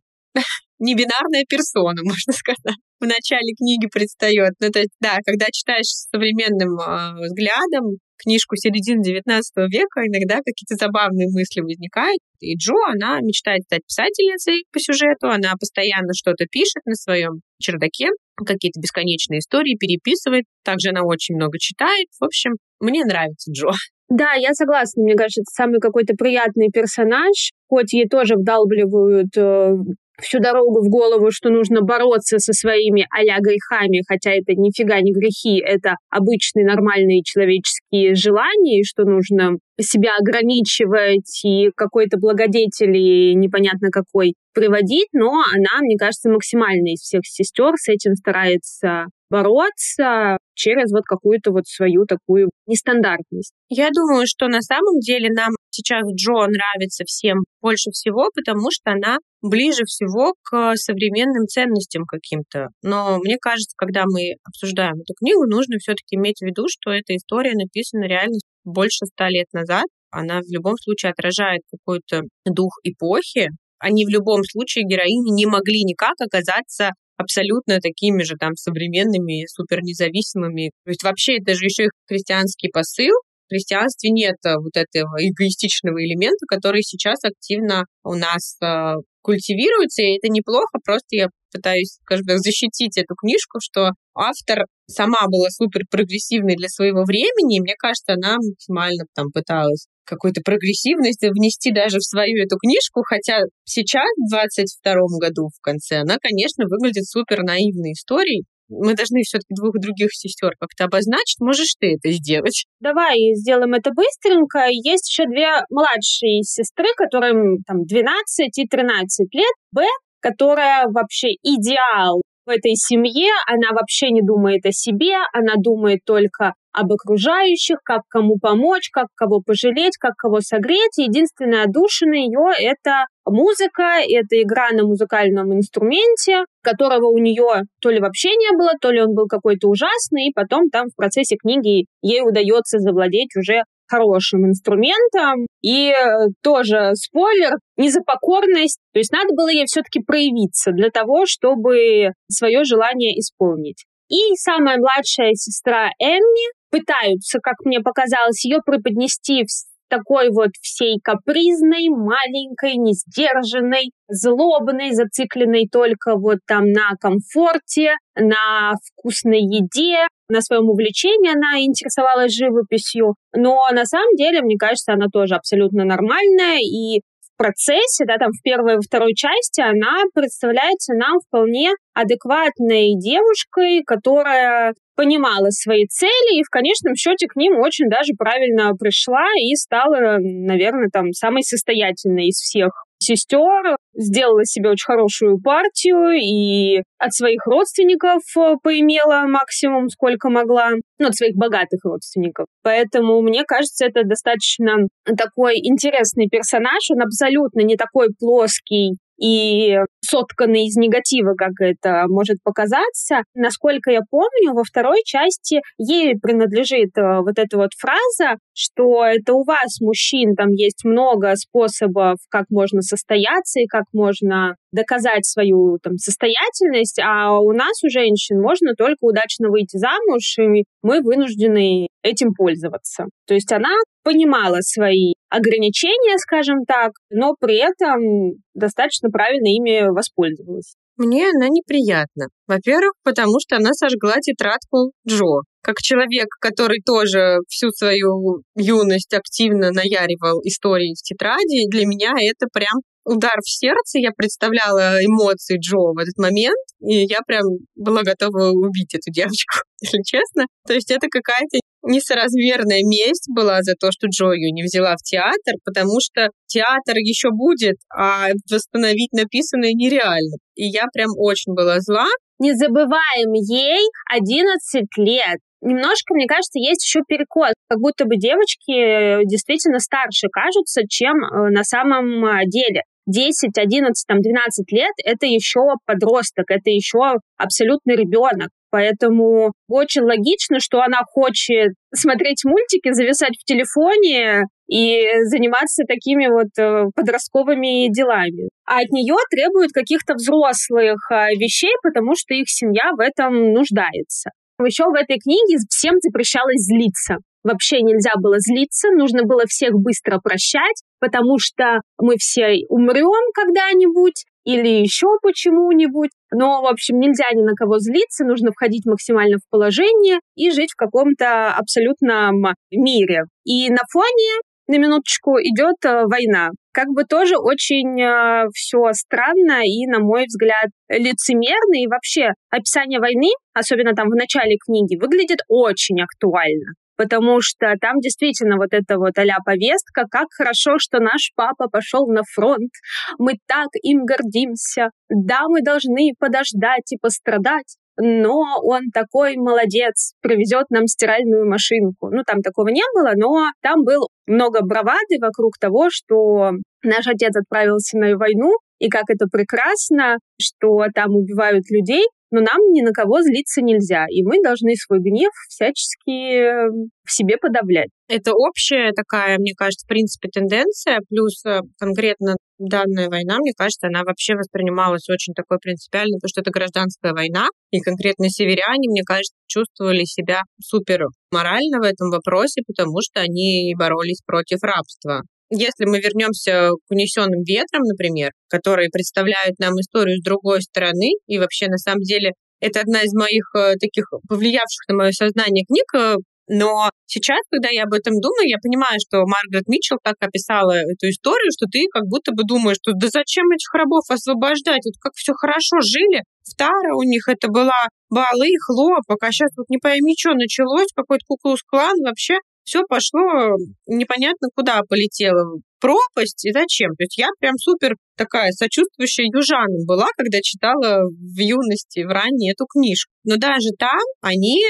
небинарная 0.78 1.44
персона, 1.48 2.00
можно 2.04 2.32
сказать 2.32 2.76
в 3.00 3.04
начале 3.04 3.52
книги 3.56 3.88
предстает. 3.92 4.52
Ну, 4.60 4.70
то 4.70 4.78
есть, 4.80 4.92
да, 5.00 5.18
когда 5.24 5.46
читаешь 5.52 5.86
с 5.86 6.08
современным 6.10 6.78
э, 6.80 7.26
взглядом 7.26 7.98
книжку 8.16 8.56
середины 8.56 9.02
XIX 9.02 9.42
века, 9.68 10.00
иногда 10.06 10.36
какие-то 10.36 10.76
забавные 10.76 11.28
мысли 11.28 11.60
возникают. 11.60 12.18
И 12.40 12.56
Джо, 12.56 12.74
она 12.88 13.20
мечтает 13.20 13.64
стать 13.64 13.82
писательницей 13.86 14.64
по 14.72 14.80
сюжету, 14.80 15.28
она 15.28 15.52
постоянно 15.60 16.12
что-то 16.14 16.46
пишет 16.46 16.84
на 16.86 16.94
своем 16.94 17.40
чердаке, 17.60 18.08
какие-то 18.36 18.80
бесконечные 18.80 19.40
истории 19.40 19.76
переписывает. 19.78 20.44
Также 20.64 20.90
она 20.90 21.02
очень 21.04 21.36
много 21.36 21.58
читает. 21.58 22.06
В 22.18 22.24
общем, 22.24 22.52
мне 22.80 23.04
нравится 23.04 23.52
Джо. 23.52 23.72
Да, 24.08 24.32
я 24.34 24.54
согласна. 24.54 25.02
Мне 25.02 25.14
кажется, 25.14 25.42
это 25.42 25.50
самый 25.52 25.80
какой-то 25.80 26.14
приятный 26.14 26.68
персонаж. 26.72 27.50
Хоть 27.68 27.92
ей 27.92 28.08
тоже 28.08 28.36
вдалбливают 28.36 29.36
э, 29.36 29.74
всю 30.20 30.38
дорогу 30.40 30.82
в 30.82 30.88
голову, 30.88 31.30
что 31.30 31.50
нужно 31.50 31.82
бороться 31.82 32.38
со 32.38 32.52
своими 32.52 33.06
а 33.10 33.40
грехами, 33.40 34.02
хотя 34.08 34.32
это 34.32 34.54
нифига 34.54 35.00
не 35.00 35.12
грехи, 35.12 35.62
это 35.64 35.96
обычные 36.10 36.66
нормальные 36.66 37.22
человеческие 37.22 38.14
желания, 38.14 38.80
и 38.80 38.84
что 38.84 39.04
нужно 39.04 39.58
себя 39.80 40.12
ограничивать 40.18 41.44
и 41.44 41.70
какой-то 41.76 42.18
благодетели 42.18 43.34
непонятно 43.34 43.88
какой 43.90 44.34
приводить, 44.54 45.08
но 45.12 45.42
она, 45.54 45.82
мне 45.82 45.96
кажется, 45.98 46.30
максимально 46.30 46.94
из 46.94 47.00
всех 47.00 47.20
сестер 47.24 47.72
с 47.76 47.88
этим 47.88 48.14
старается 48.14 49.06
бороться 49.28 50.38
через 50.54 50.92
вот 50.92 51.02
какую-то 51.04 51.50
вот 51.50 51.66
свою 51.66 52.06
такую 52.06 52.50
нестандартность. 52.66 53.52
Я 53.68 53.90
думаю, 53.90 54.26
что 54.26 54.48
на 54.48 54.62
самом 54.62 55.00
деле 55.00 55.28
нам 55.30 55.50
сейчас 55.70 56.04
Джо 56.14 56.46
нравится 56.46 57.04
всем 57.06 57.44
больше 57.60 57.90
всего, 57.90 58.30
потому 58.34 58.70
что 58.70 58.92
она 58.92 59.18
ближе 59.48 59.84
всего 59.84 60.34
к 60.42 60.76
современным 60.76 61.46
ценностям 61.46 62.04
каким-то. 62.04 62.68
Но 62.82 63.18
мне 63.18 63.36
кажется, 63.40 63.74
когда 63.76 64.04
мы 64.06 64.34
обсуждаем 64.44 64.94
эту 65.00 65.14
книгу, 65.14 65.46
нужно 65.46 65.78
все-таки 65.78 66.16
иметь 66.16 66.38
в 66.40 66.46
виду, 66.46 66.64
что 66.68 66.90
эта 66.90 67.16
история 67.16 67.52
написана 67.54 68.04
реально 68.04 68.38
больше 68.64 69.06
ста 69.06 69.28
лет 69.28 69.46
назад. 69.52 69.86
Она 70.10 70.40
в 70.40 70.50
любом 70.50 70.76
случае 70.78 71.12
отражает 71.12 71.62
какой-то 71.70 72.22
дух 72.44 72.78
эпохи, 72.84 73.48
они 73.78 74.06
в 74.06 74.08
любом 74.08 74.42
случае, 74.44 74.84
героини, 74.86 75.34
не 75.34 75.46
могли 75.46 75.84
никак 75.84 76.14
оказаться 76.20 76.92
абсолютно 77.16 77.80
такими 77.80 78.22
же 78.22 78.36
там 78.38 78.54
современными, 78.56 79.46
супернезависимыми. 79.46 80.70
То 80.84 80.90
есть 80.90 81.02
вообще 81.02 81.38
это 81.38 81.54
же 81.54 81.64
еще 81.64 81.84
и 81.84 81.90
христианский 82.06 82.68
посыл. 82.68 83.12
В 83.46 83.54
христианстве 83.54 84.10
нет 84.10 84.36
вот 84.44 84.76
этого 84.76 85.16
эгоистичного 85.18 86.02
элемента, 86.04 86.46
который 86.48 86.82
сейчас 86.82 87.22
активно 87.22 87.84
у 88.02 88.14
нас 88.14 88.56
э, 88.60 88.94
культивируется, 89.26 90.02
и 90.02 90.16
это 90.16 90.30
неплохо, 90.30 90.78
просто 90.84 91.10
я 91.10 91.26
пытаюсь, 91.52 91.98
скажем 92.04 92.26
так, 92.26 92.38
защитить 92.38 92.96
эту 92.96 93.16
книжку, 93.16 93.58
что 93.60 93.90
автор 94.14 94.66
сама 94.86 95.26
была 95.26 95.50
супер 95.50 95.82
прогрессивной 95.90 96.54
для 96.54 96.68
своего 96.68 97.02
времени, 97.02 97.58
и 97.58 97.60
мне 97.60 97.74
кажется, 97.76 98.14
она 98.14 98.36
максимально 98.36 99.04
там 99.16 99.32
пыталась 99.34 99.86
какой-то 100.04 100.42
прогрессивности 100.44 101.26
внести 101.26 101.72
даже 101.72 101.98
в 101.98 102.06
свою 102.06 102.44
эту 102.44 102.56
книжку, 102.56 103.02
хотя 103.02 103.40
сейчас, 103.64 104.06
в 104.16 104.30
22 104.30 104.94
году 105.18 105.48
в 105.50 105.60
конце, 105.60 106.02
она, 106.06 106.18
конечно, 106.22 106.64
выглядит 106.70 107.06
супер 107.06 107.42
наивной 107.42 107.92
историей, 107.98 108.44
мы 108.68 108.94
должны 108.94 109.22
все-таки 109.22 109.54
двух 109.54 109.74
других 109.78 110.12
сестер 110.12 110.52
как-то 110.58 110.84
обозначить. 110.84 111.40
Можешь 111.40 111.74
ты 111.78 111.94
это 111.94 112.12
сделать? 112.12 112.66
Давай 112.80 113.16
сделаем 113.34 113.74
это 113.74 113.90
быстренько. 113.92 114.66
Есть 114.68 115.08
еще 115.10 115.26
две 115.26 115.62
младшие 115.70 116.42
сестры, 116.42 116.86
которым 116.96 117.62
там 117.66 117.84
12 117.84 118.58
и 118.58 118.66
13 118.66 119.34
лет. 119.34 119.54
Б, 119.72 119.82
которая 120.20 120.86
вообще 120.88 121.28
идеал 121.42 122.22
в 122.46 122.50
этой 122.50 122.74
семье, 122.74 123.30
она 123.46 123.72
вообще 123.72 124.10
не 124.10 124.22
думает 124.22 124.64
о 124.64 124.72
себе, 124.72 125.16
она 125.32 125.54
думает 125.56 126.00
только 126.04 126.54
об 126.72 126.92
окружающих, 126.92 127.78
как 127.82 128.02
кому 128.08 128.38
помочь, 128.38 128.90
как 128.92 129.06
кого 129.14 129.40
пожалеть, 129.40 129.96
как 129.98 130.14
кого 130.16 130.40
согреть. 130.40 130.98
Единственная 130.98 131.64
отдушина 131.64 132.14
ее— 132.14 132.52
это 132.58 133.06
музыка, 133.24 134.00
это 134.06 134.40
игра 134.42 134.70
на 134.72 134.84
музыкальном 134.84 135.54
инструменте, 135.54 136.44
которого 136.62 137.06
у 137.06 137.18
нее 137.18 137.62
то 137.80 137.90
ли 137.90 137.98
вообще 137.98 138.28
не 138.30 138.54
было, 138.56 138.72
то 138.80 138.90
ли 138.90 139.00
он 139.00 139.14
был 139.14 139.26
какой-то 139.26 139.68
ужасный, 139.68 140.28
и 140.28 140.32
потом 140.34 140.68
там 140.68 140.88
в 140.88 140.96
процессе 140.96 141.36
книги 141.36 141.86
ей 142.02 142.22
удается 142.22 142.78
завладеть 142.78 143.34
уже 143.36 143.62
хорошим 143.88 144.46
инструментом. 144.46 145.46
И 145.62 145.90
э, 145.90 146.28
тоже 146.42 146.92
спойлер, 146.94 147.52
не 147.76 147.90
за 147.90 148.00
покорность. 148.00 148.78
То 148.92 148.98
есть 148.98 149.12
надо 149.12 149.34
было 149.34 149.48
ей 149.48 149.66
все-таки 149.66 150.00
проявиться 150.00 150.72
для 150.72 150.90
того, 150.90 151.24
чтобы 151.26 152.12
свое 152.30 152.64
желание 152.64 153.18
исполнить. 153.18 153.84
И 154.08 154.36
самая 154.36 154.78
младшая 154.78 155.32
сестра 155.34 155.88
Эмми 155.98 156.52
пытаются, 156.70 157.38
как 157.40 157.54
мне 157.64 157.80
показалось, 157.80 158.44
ее 158.44 158.60
преподнести 158.64 159.44
в 159.44 159.48
такой 159.88 160.30
вот 160.30 160.50
всей 160.60 160.98
капризной, 161.02 161.88
маленькой, 161.88 162.76
несдержанной, 162.76 163.92
злобной, 164.08 164.92
зацикленной 164.92 165.68
только 165.70 166.16
вот 166.16 166.38
там 166.46 166.70
на 166.70 166.96
комфорте, 167.00 167.94
на 168.14 168.74
вкусной 168.84 169.40
еде, 169.40 170.06
на 170.28 170.40
своем 170.40 170.68
увлечении 170.68 171.30
она 171.30 171.60
интересовалась 171.60 172.34
живописью. 172.34 173.14
Но 173.34 173.66
на 173.72 173.84
самом 173.84 174.14
деле, 174.16 174.42
мне 174.42 174.56
кажется, 174.56 174.92
она 174.92 175.06
тоже 175.12 175.34
абсолютно 175.34 175.84
нормальная, 175.84 176.58
и 176.58 177.02
процессе, 177.36 178.04
да, 178.06 178.16
там 178.18 178.30
в 178.32 178.42
первой 178.42 178.74
и 178.74 178.84
второй 178.84 179.14
части 179.14 179.60
она 179.60 180.04
представляется 180.14 180.94
нам 180.94 181.18
вполне 181.26 181.72
адекватной 181.94 182.94
девушкой, 182.98 183.82
которая 183.84 184.74
понимала 184.96 185.50
свои 185.50 185.86
цели 185.86 186.40
и 186.40 186.42
в 186.42 186.48
конечном 186.50 186.94
счете 186.94 187.26
к 187.26 187.36
ним 187.36 187.58
очень 187.58 187.88
даже 187.88 188.12
правильно 188.16 188.72
пришла 188.74 189.26
и 189.38 189.54
стала, 189.54 190.18
наверное, 190.18 190.88
там 190.90 191.12
самой 191.12 191.42
состоятельной 191.42 192.28
из 192.28 192.36
всех 192.36 192.85
сестер, 192.98 193.76
сделала 193.94 194.44
себе 194.44 194.70
очень 194.70 194.84
хорошую 194.84 195.40
партию 195.40 196.12
и 196.14 196.82
от 196.98 197.12
своих 197.14 197.40
родственников 197.46 198.22
э, 198.36 198.54
поимела 198.62 199.26
максимум, 199.26 199.88
сколько 199.88 200.28
могла, 200.28 200.70
ну, 200.98 201.08
от 201.08 201.14
своих 201.14 201.34
богатых 201.36 201.84
родственников. 201.84 202.46
Поэтому, 202.62 203.20
мне 203.22 203.44
кажется, 203.44 203.86
это 203.86 204.02
достаточно 204.04 204.88
такой 205.16 205.56
интересный 205.56 206.28
персонаж, 206.28 206.90
он 206.90 207.02
абсолютно 207.02 207.60
не 207.60 207.76
такой 207.76 208.08
плоский 208.18 208.96
и 209.18 209.76
сотканный 210.00 210.66
из 210.66 210.76
негатива, 210.76 211.34
как 211.34 211.52
это 211.60 212.04
может 212.08 212.36
показаться. 212.42 213.22
Насколько 213.34 213.90
я 213.90 214.00
помню, 214.08 214.54
во 214.54 214.62
второй 214.64 215.02
части 215.04 215.60
ей 215.78 216.14
принадлежит 216.20 216.96
э, 216.96 217.20
вот 217.20 217.38
эта 217.38 217.56
вот 217.56 217.70
фраза, 217.78 218.38
что 218.54 219.04
это 219.04 219.32
у 219.32 219.44
вас, 219.44 219.80
мужчин, 219.80 220.34
там 220.34 220.50
есть 220.50 220.84
много 220.84 221.34
способов, 221.36 222.18
как 222.30 222.46
можно 222.50 222.82
состояться 222.82 223.60
и 223.60 223.66
как 223.66 223.84
можно 223.92 224.54
доказать 224.72 225.24
свою 225.24 225.78
там, 225.82 225.96
состоятельность, 225.96 227.00
а 227.02 227.38
у 227.38 227.52
нас, 227.52 227.82
у 227.82 227.90
женщин, 227.90 228.40
можно 228.40 228.74
только 228.76 228.98
удачно 229.00 229.48
выйти 229.48 229.76
замуж, 229.76 230.38
и 230.38 230.64
мы 230.82 231.00
вынуждены 231.00 231.88
этим 232.02 232.32
пользоваться. 232.34 233.06
То 233.26 233.34
есть 233.34 233.52
она 233.52 233.74
понимала 234.06 234.58
свои 234.60 235.14
ограничения, 235.30 236.16
скажем 236.18 236.64
так, 236.64 236.92
но 237.10 237.34
при 237.40 237.56
этом 237.56 238.38
достаточно 238.54 239.10
правильно 239.10 239.48
ими 239.48 239.90
воспользовалась. 239.90 240.76
Мне 240.96 241.28
она 241.28 241.48
неприятна. 241.48 242.28
Во-первых, 242.46 242.92
потому 243.02 243.40
что 243.40 243.56
она 243.56 243.72
сожгла 243.72 244.14
тетрадку 244.22 244.92
Джо. 245.06 245.42
Как 245.60 245.78
человек, 245.78 246.28
который 246.40 246.80
тоже 246.86 247.38
всю 247.48 247.70
свою 247.70 248.42
юность 248.54 249.12
активно 249.12 249.72
наяривал 249.72 250.40
истории 250.44 250.94
в 250.94 251.02
тетради, 251.02 251.68
для 251.68 251.84
меня 251.84 252.12
это 252.16 252.46
прям 252.52 252.80
удар 253.04 253.38
в 253.42 253.50
сердце. 253.50 253.98
Я 253.98 254.12
представляла 254.16 255.04
эмоции 255.04 255.58
Джо 255.58 255.92
в 255.94 255.98
этот 255.98 256.16
момент, 256.18 256.62
и 256.80 257.04
я 257.06 257.18
прям 257.26 257.42
была 257.74 258.02
готова 258.02 258.50
убить 258.50 258.94
эту 258.94 259.10
девочку, 259.10 259.58
если 259.82 259.98
честно. 260.04 260.46
То 260.66 260.74
есть 260.74 260.90
это 260.92 261.08
какая-то 261.10 261.58
несоразмерная 261.86 262.82
месть 262.84 263.28
была 263.34 263.62
за 263.62 263.74
то, 263.74 263.90
что 263.92 264.08
Джо 264.08 264.32
ее 264.32 264.50
не 264.50 264.62
взяла 264.62 264.94
в 264.96 265.02
театр, 265.02 265.54
потому 265.64 265.98
что 266.00 266.30
театр 266.46 266.96
еще 266.96 267.30
будет, 267.30 267.76
а 267.94 268.28
восстановить 268.50 269.12
написанное 269.12 269.72
нереально. 269.72 270.36
И 270.54 270.66
я 270.66 270.84
прям 270.92 271.10
очень 271.16 271.54
была 271.54 271.80
зла. 271.80 272.06
Не 272.38 272.52
забываем, 272.54 273.32
ей 273.32 273.80
11 274.12 274.84
лет. 274.98 275.38
Немножко, 275.62 276.14
мне 276.14 276.26
кажется, 276.26 276.58
есть 276.58 276.84
еще 276.84 277.00
перекос. 277.08 277.54
Как 277.68 277.80
будто 277.80 278.04
бы 278.04 278.16
девочки 278.16 279.24
действительно 279.24 279.78
старше 279.78 280.28
кажутся, 280.30 280.82
чем 280.88 281.16
э, 281.16 281.50
на 281.50 281.64
самом 281.64 282.24
э, 282.24 282.42
деле. 282.46 282.82
10, 283.06 283.56
11, 283.56 284.04
там, 284.06 284.20
12 284.20 284.72
лет— 284.72 284.92
это 285.04 285.26
еще 285.26 285.60
подросток, 285.86 286.50
это 286.50 286.70
еще 286.70 287.18
абсолютно 287.36 287.92
ребенок. 287.92 288.48
Поэтому 288.70 289.52
очень 289.68 290.02
логично, 290.02 290.58
что 290.60 290.82
она 290.82 291.00
хочет 291.06 291.72
смотреть 291.94 292.44
мультики, 292.44 292.92
зависать 292.92 293.34
в 293.38 293.44
телефоне 293.44 294.44
и 294.68 295.06
заниматься 295.30 295.84
такими 295.86 296.26
вот 296.26 296.48
э, 296.58 296.86
подростковыми 296.94 297.88
делами. 297.92 298.50
А 298.66 298.80
от 298.80 298.90
нее 298.90 299.16
требуют 299.30 299.70
каких-то 299.72 300.14
взрослых 300.14 300.98
э, 301.10 301.36
вещей, 301.38 301.72
потому 301.82 302.14
что 302.16 302.34
их 302.34 302.48
семья 302.48 302.90
в 302.96 303.00
этом 303.00 303.52
нуждается. 303.52 304.30
Еще 304.64 304.84
в 304.84 304.94
этой 304.94 305.18
книге 305.18 305.58
всем 305.70 305.94
запрещалось 306.00 306.66
злиться. 306.66 307.16
Вообще 307.46 307.80
нельзя 307.80 308.10
было 308.20 308.40
злиться, 308.40 308.90
нужно 308.90 309.22
было 309.22 309.44
всех 309.46 309.70
быстро 309.74 310.18
прощать, 310.18 310.82
потому 310.98 311.38
что 311.38 311.80
мы 311.96 312.16
все 312.18 312.66
умрем 312.68 313.30
когда-нибудь, 313.32 314.24
или 314.42 314.82
еще 314.82 315.06
почему-нибудь. 315.22 316.10
Но, 316.32 316.60
в 316.62 316.66
общем, 316.66 316.98
нельзя 316.98 317.26
ни 317.34 317.42
на 317.42 317.54
кого 317.54 317.78
злиться, 317.78 318.24
нужно 318.24 318.50
входить 318.50 318.84
максимально 318.84 319.36
в 319.38 319.48
положение 319.48 320.18
и 320.34 320.50
жить 320.50 320.72
в 320.72 320.76
каком-то 320.76 321.54
абсолютном 321.54 322.54
мире. 322.72 323.26
И 323.44 323.70
на 323.70 323.82
фоне 323.92 324.40
на 324.66 324.78
минуточку 324.78 325.38
идет 325.38 325.76
э, 325.84 326.02
война. 326.06 326.50
Как 326.72 326.88
бы 326.88 327.04
тоже 327.04 327.36
очень 327.38 328.02
э, 328.02 328.48
все 328.52 328.90
странно 328.92 329.62
и, 329.64 329.86
на 329.86 330.00
мой 330.00 330.24
взгляд, 330.26 330.70
лицемерно. 330.88 331.80
И 331.80 331.86
вообще 331.86 332.30
описание 332.50 332.98
войны, 332.98 333.30
особенно 333.54 333.94
там 333.94 334.08
в 334.08 334.16
начале 334.16 334.56
книги, 334.58 334.96
выглядит 335.00 335.38
очень 335.48 336.02
актуально 336.02 336.74
потому 336.96 337.40
что 337.40 337.74
там 337.80 338.00
действительно 338.00 338.56
вот 338.56 338.72
эта 338.72 338.98
вот 338.98 339.18
а 339.18 339.42
повестка, 339.44 340.04
как 340.10 340.26
хорошо, 340.30 340.78
что 340.78 340.98
наш 341.00 341.32
папа 341.34 341.68
пошел 341.68 342.06
на 342.06 342.22
фронт, 342.34 342.70
мы 343.18 343.34
так 343.46 343.68
им 343.82 344.04
гордимся, 344.04 344.90
да, 345.08 345.42
мы 345.48 345.62
должны 345.62 346.12
подождать 346.18 346.92
и 346.92 346.98
пострадать, 346.98 347.76
но 347.98 348.60
он 348.62 348.90
такой 348.92 349.36
молодец, 349.36 350.12
привезет 350.20 350.66
нам 350.70 350.86
стиральную 350.86 351.48
машинку. 351.48 352.10
Ну, 352.10 352.22
там 352.26 352.42
такого 352.42 352.68
не 352.68 352.82
было, 352.94 353.12
но 353.16 353.46
там 353.62 353.84
был 353.84 354.08
много 354.26 354.60
бравады 354.62 355.18
вокруг 355.20 355.56
того, 355.58 355.88
что 355.90 356.52
наш 356.82 357.06
отец 357.06 357.34
отправился 357.36 357.96
на 357.98 358.16
войну, 358.16 358.52
и 358.78 358.88
как 358.88 359.04
это 359.08 359.26
прекрасно, 359.30 360.18
что 360.40 360.84
там 360.94 361.14
убивают 361.14 361.64
людей, 361.70 362.04
но 362.30 362.40
нам 362.40 362.58
ни 362.72 362.82
на 362.82 362.92
кого 362.92 363.22
злиться 363.22 363.62
нельзя, 363.62 364.06
и 364.10 364.22
мы 364.22 364.42
должны 364.42 364.74
свой 364.74 365.00
гнев 365.00 365.32
всячески 365.48 366.10
эм, 366.10 366.90
в 367.04 367.12
себе 367.12 367.36
подавлять. 367.38 367.90
Это 368.08 368.32
общая 368.34 368.92
такая, 368.92 369.38
мне 369.38 369.52
кажется, 369.56 369.84
в 369.84 369.88
принципе, 369.88 370.28
тенденция, 370.28 371.00
плюс 371.08 371.44
э, 371.44 371.60
конкретно 371.78 372.36
данная 372.58 373.08
война, 373.08 373.38
мне 373.38 373.52
кажется, 373.56 373.88
она 373.88 374.02
вообще 374.04 374.34
воспринималась 374.34 375.08
очень 375.08 375.34
такой 375.34 375.58
принципиально, 375.58 376.16
потому 376.18 376.28
что 376.30 376.40
это 376.40 376.50
гражданская 376.50 377.12
война, 377.12 377.48
и 377.70 377.80
конкретно 377.80 378.28
северяне, 378.28 378.88
мне 378.88 379.02
кажется, 379.02 379.34
чувствовали 379.46 380.04
себя 380.04 380.42
супер 380.60 381.04
морально 381.30 381.78
в 381.78 381.82
этом 381.82 382.10
вопросе, 382.10 382.62
потому 382.66 382.98
что 383.02 383.20
они 383.20 383.74
боролись 383.76 384.22
против 384.24 384.62
рабства. 384.62 385.22
Если 385.50 385.84
мы 385.84 386.00
вернемся 386.00 386.70
к 386.70 386.90
унесенным 386.90 387.42
ветрам, 387.44 387.82
например, 387.82 388.32
которые 388.48 388.90
представляют 388.90 389.58
нам 389.58 389.74
историю 389.74 390.18
с 390.18 390.24
другой 390.24 390.62
стороны, 390.62 391.12
и 391.26 391.38
вообще 391.38 391.68
на 391.68 391.78
самом 391.78 392.02
деле 392.02 392.32
это 392.60 392.80
одна 392.80 393.02
из 393.02 393.12
моих 393.12 393.44
э, 393.54 393.74
таких 393.78 394.06
повлиявших 394.28 394.88
на 394.88 394.94
мое 394.96 395.12
сознание 395.12 395.64
книг, 395.64 395.86
э, 395.94 396.16
но 396.48 396.90
сейчас, 397.06 397.40
когда 397.50 397.70
я 397.70 397.84
об 397.84 397.92
этом 397.92 398.20
думаю, 398.20 398.46
я 398.46 398.58
понимаю, 398.62 398.98
что 399.02 399.26
Маргарет 399.26 399.66
Митчелл 399.66 399.98
так 400.02 400.14
описала 400.20 400.78
эту 400.78 401.10
историю, 401.10 401.50
что 401.50 401.66
ты 401.66 401.86
как 401.90 402.04
будто 402.06 402.30
бы 402.32 402.44
думаешь, 402.46 402.78
что 402.80 402.92
да 402.94 403.08
зачем 403.08 403.50
этих 403.50 403.72
рабов 403.74 404.04
освобождать? 404.08 404.82
Вот 404.86 404.94
как 405.00 405.12
все 405.14 405.32
хорошо 405.34 405.80
жили. 405.82 406.22
В 406.46 406.54
у 406.94 407.02
них 407.02 407.28
это 407.28 407.48
была 407.48 407.88
балы, 408.08 408.50
хлопок, 408.64 409.18
а 409.20 409.32
сейчас 409.32 409.50
вот 409.56 409.68
не 409.68 409.78
пойми, 409.78 410.14
что 410.16 410.34
началось, 410.34 410.86
какой-то 410.94 411.24
куклус-клан, 411.26 411.98
вообще 412.06 412.38
все 412.66 412.82
пошло 412.88 413.56
непонятно 413.86 414.48
куда 414.54 414.80
полетело 414.88 415.60
пропасть 415.80 416.44
и 416.44 416.52
зачем. 416.52 416.90
То 416.98 417.04
есть 417.04 417.16
я 417.16 417.28
прям 417.38 417.54
супер 417.58 417.94
такая 418.16 418.50
сочувствующая 418.50 419.26
южанам 419.32 419.86
была, 419.86 420.08
когда 420.18 420.38
читала 420.42 421.04
в 421.06 421.38
юности, 421.38 422.02
в 422.02 422.08
ранней 422.08 422.50
эту 422.50 422.66
книжку. 422.66 423.12
Но 423.24 423.36
даже 423.36 423.70
там 423.78 424.00
они 424.20 424.60